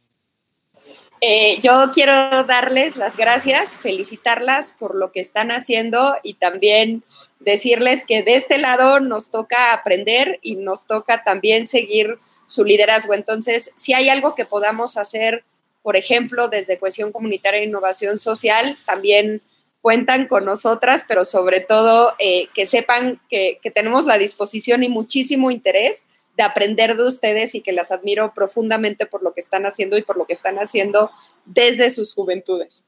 yo 1.61 1.91
quiero 1.93 2.45
darles 2.45 2.97
las 2.97 3.15
gracias, 3.15 3.77
felicitarlas 3.77 4.71
por 4.71 4.95
lo 4.95 5.11
que 5.11 5.19
están 5.19 5.51
haciendo 5.51 6.17
y 6.23 6.33
también 6.33 7.03
decirles 7.39 8.07
que 8.07 8.23
de 8.23 8.33
este 8.33 8.57
lado 8.57 8.99
nos 8.99 9.29
toca 9.29 9.71
aprender 9.71 10.39
y 10.41 10.55
nos 10.55 10.87
toca 10.87 11.23
también 11.23 11.67
seguir 11.67 12.17
su 12.49 12.65
liderazgo. 12.65 13.13
Entonces, 13.13 13.71
si 13.75 13.93
hay 13.93 14.09
algo 14.09 14.35
que 14.35 14.43
podamos 14.43 14.97
hacer, 14.97 15.43
por 15.83 15.95
ejemplo, 15.95 16.49
desde 16.49 16.77
Cohesión 16.77 17.11
Comunitaria 17.11 17.61
e 17.61 17.65
Innovación 17.65 18.17
Social, 18.17 18.75
también 18.85 19.41
cuentan 19.81 20.27
con 20.27 20.43
nosotras, 20.45 21.05
pero 21.07 21.23
sobre 21.23 21.61
todo 21.61 22.15
eh, 22.19 22.49
que 22.53 22.65
sepan 22.65 23.21
que, 23.29 23.59
que 23.61 23.71
tenemos 23.71 24.05
la 24.05 24.17
disposición 24.17 24.83
y 24.83 24.89
muchísimo 24.89 25.51
interés 25.51 26.05
de 26.35 26.43
aprender 26.43 26.97
de 26.97 27.05
ustedes 27.05 27.53
y 27.53 27.61
que 27.61 27.71
las 27.71 27.91
admiro 27.91 28.33
profundamente 28.33 29.05
por 29.05 29.23
lo 29.23 29.33
que 29.33 29.41
están 29.41 29.65
haciendo 29.65 29.97
y 29.97 30.01
por 30.01 30.17
lo 30.17 30.25
que 30.25 30.33
están 30.33 30.57
haciendo 30.57 31.11
desde 31.45 31.89
sus 31.89 32.13
juventudes. 32.13 32.85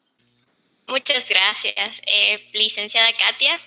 Muchas 0.88 1.30
gracias, 1.30 2.02
eh, 2.08 2.42
licenciada 2.54 3.10
Katia. 3.14 3.60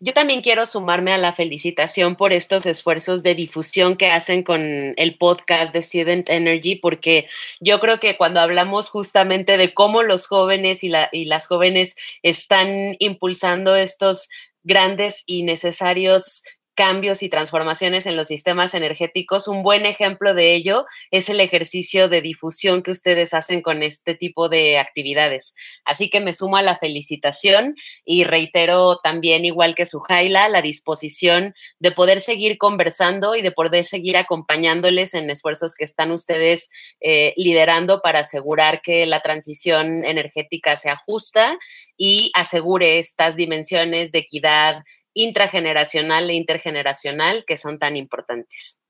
Yo 0.00 0.12
también 0.12 0.42
quiero 0.42 0.64
sumarme 0.64 1.12
a 1.12 1.18
la 1.18 1.32
felicitación 1.32 2.14
por 2.14 2.32
estos 2.32 2.66
esfuerzos 2.66 3.24
de 3.24 3.34
difusión 3.34 3.96
que 3.96 4.06
hacen 4.12 4.44
con 4.44 4.94
el 4.96 5.18
podcast 5.18 5.74
de 5.74 5.82
Student 5.82 6.30
Energy, 6.30 6.76
porque 6.76 7.26
yo 7.58 7.80
creo 7.80 7.98
que 7.98 8.16
cuando 8.16 8.38
hablamos 8.38 8.90
justamente 8.90 9.56
de 9.56 9.74
cómo 9.74 10.04
los 10.04 10.28
jóvenes 10.28 10.84
y, 10.84 10.92
y 11.10 11.24
las 11.24 11.48
jóvenes 11.48 11.96
están 12.22 12.94
impulsando 13.00 13.74
estos 13.74 14.28
grandes 14.62 15.24
y 15.26 15.42
necesarios 15.42 16.44
cambios 16.78 17.24
y 17.24 17.28
transformaciones 17.28 18.06
en 18.06 18.16
los 18.16 18.28
sistemas 18.28 18.72
energéticos. 18.72 19.48
Un 19.48 19.64
buen 19.64 19.84
ejemplo 19.84 20.32
de 20.32 20.54
ello 20.54 20.86
es 21.10 21.28
el 21.28 21.40
ejercicio 21.40 22.08
de 22.08 22.22
difusión 22.22 22.84
que 22.84 22.92
ustedes 22.92 23.34
hacen 23.34 23.62
con 23.62 23.82
este 23.82 24.14
tipo 24.14 24.48
de 24.48 24.78
actividades. 24.78 25.56
Así 25.84 26.08
que 26.08 26.20
me 26.20 26.32
sumo 26.32 26.56
a 26.56 26.62
la 26.62 26.78
felicitación 26.78 27.74
y 28.04 28.22
reitero 28.22 29.00
también, 29.00 29.44
igual 29.44 29.74
que 29.74 29.86
Sujaila, 29.86 30.48
la 30.48 30.62
disposición 30.62 31.52
de 31.80 31.90
poder 31.90 32.20
seguir 32.20 32.58
conversando 32.58 33.34
y 33.34 33.42
de 33.42 33.50
poder 33.50 33.84
seguir 33.84 34.16
acompañándoles 34.16 35.14
en 35.14 35.28
esfuerzos 35.30 35.74
que 35.74 35.82
están 35.82 36.12
ustedes 36.12 36.70
eh, 37.00 37.34
liderando 37.36 38.02
para 38.02 38.20
asegurar 38.20 38.82
que 38.82 39.04
la 39.04 39.20
transición 39.20 40.04
energética 40.04 40.76
sea 40.76 40.94
justa 41.04 41.58
y 41.96 42.30
asegure 42.34 43.00
estas 43.00 43.34
dimensiones 43.34 44.12
de 44.12 44.20
equidad, 44.20 44.84
intrageneracional 45.18 46.30
e 46.30 46.34
intergeneracional 46.34 47.44
que 47.44 47.58
son 47.58 47.80
tan 47.80 47.96
importantes. 47.96 48.80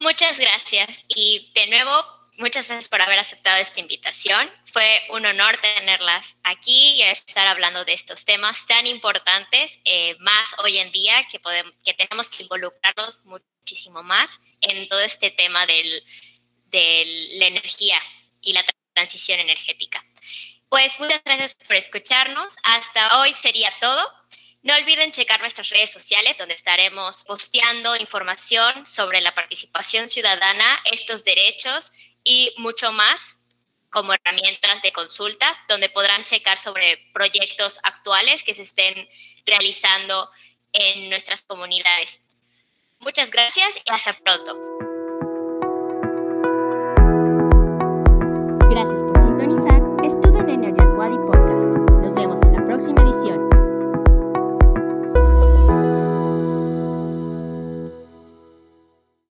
Muchas 0.00 0.38
gracias 0.38 1.06
y 1.08 1.50
de 1.54 1.66
nuevo, 1.68 1.90
muchas 2.36 2.68
gracias 2.68 2.88
por 2.88 3.00
haber 3.00 3.18
aceptado 3.18 3.56
esta 3.56 3.80
invitación. 3.80 4.50
Fue 4.66 5.00
un 5.10 5.24
honor 5.24 5.56
tenerlas 5.76 6.36
aquí 6.42 6.92
y 6.96 7.02
estar 7.02 7.46
hablando 7.46 7.86
de 7.86 7.94
estos 7.94 8.26
temas 8.26 8.66
tan 8.66 8.86
importantes, 8.86 9.80
eh, 9.86 10.14
más 10.20 10.54
hoy 10.58 10.76
en 10.76 10.92
día 10.92 11.26
que, 11.30 11.40
podemos, 11.40 11.72
que 11.82 11.94
tenemos 11.94 12.28
que 12.28 12.42
involucrarnos 12.42 13.18
muchísimo 13.24 14.02
más 14.02 14.40
en 14.60 14.88
todo 14.90 15.00
este 15.00 15.30
tema 15.30 15.64
de 15.66 16.02
la 17.38 17.46
energía 17.46 17.98
y 18.42 18.52
la 18.52 18.62
transición 18.92 19.40
energética. 19.40 20.04
Pues 20.70 21.00
muchas 21.00 21.20
gracias 21.24 21.54
por 21.54 21.74
escucharnos. 21.74 22.56
Hasta 22.62 23.20
hoy 23.20 23.34
sería 23.34 23.70
todo. 23.80 24.08
No 24.62 24.74
olviden 24.76 25.10
checar 25.10 25.40
nuestras 25.40 25.68
redes 25.70 25.90
sociales 25.90 26.38
donde 26.38 26.54
estaremos 26.54 27.24
posteando 27.24 27.96
información 27.96 28.86
sobre 28.86 29.20
la 29.20 29.34
participación 29.34 30.06
ciudadana, 30.06 30.80
estos 30.92 31.24
derechos 31.24 31.92
y 32.22 32.54
mucho 32.58 32.92
más 32.92 33.40
como 33.90 34.12
herramientas 34.12 34.80
de 34.82 34.92
consulta, 34.92 35.58
donde 35.68 35.88
podrán 35.88 36.22
checar 36.22 36.60
sobre 36.60 36.98
proyectos 37.12 37.80
actuales 37.82 38.44
que 38.44 38.54
se 38.54 38.62
estén 38.62 39.08
realizando 39.44 40.30
en 40.72 41.10
nuestras 41.10 41.42
comunidades. 41.42 42.22
Muchas 43.00 43.32
gracias 43.32 43.76
y 43.76 43.92
hasta 43.92 44.12
pronto. 44.18 44.89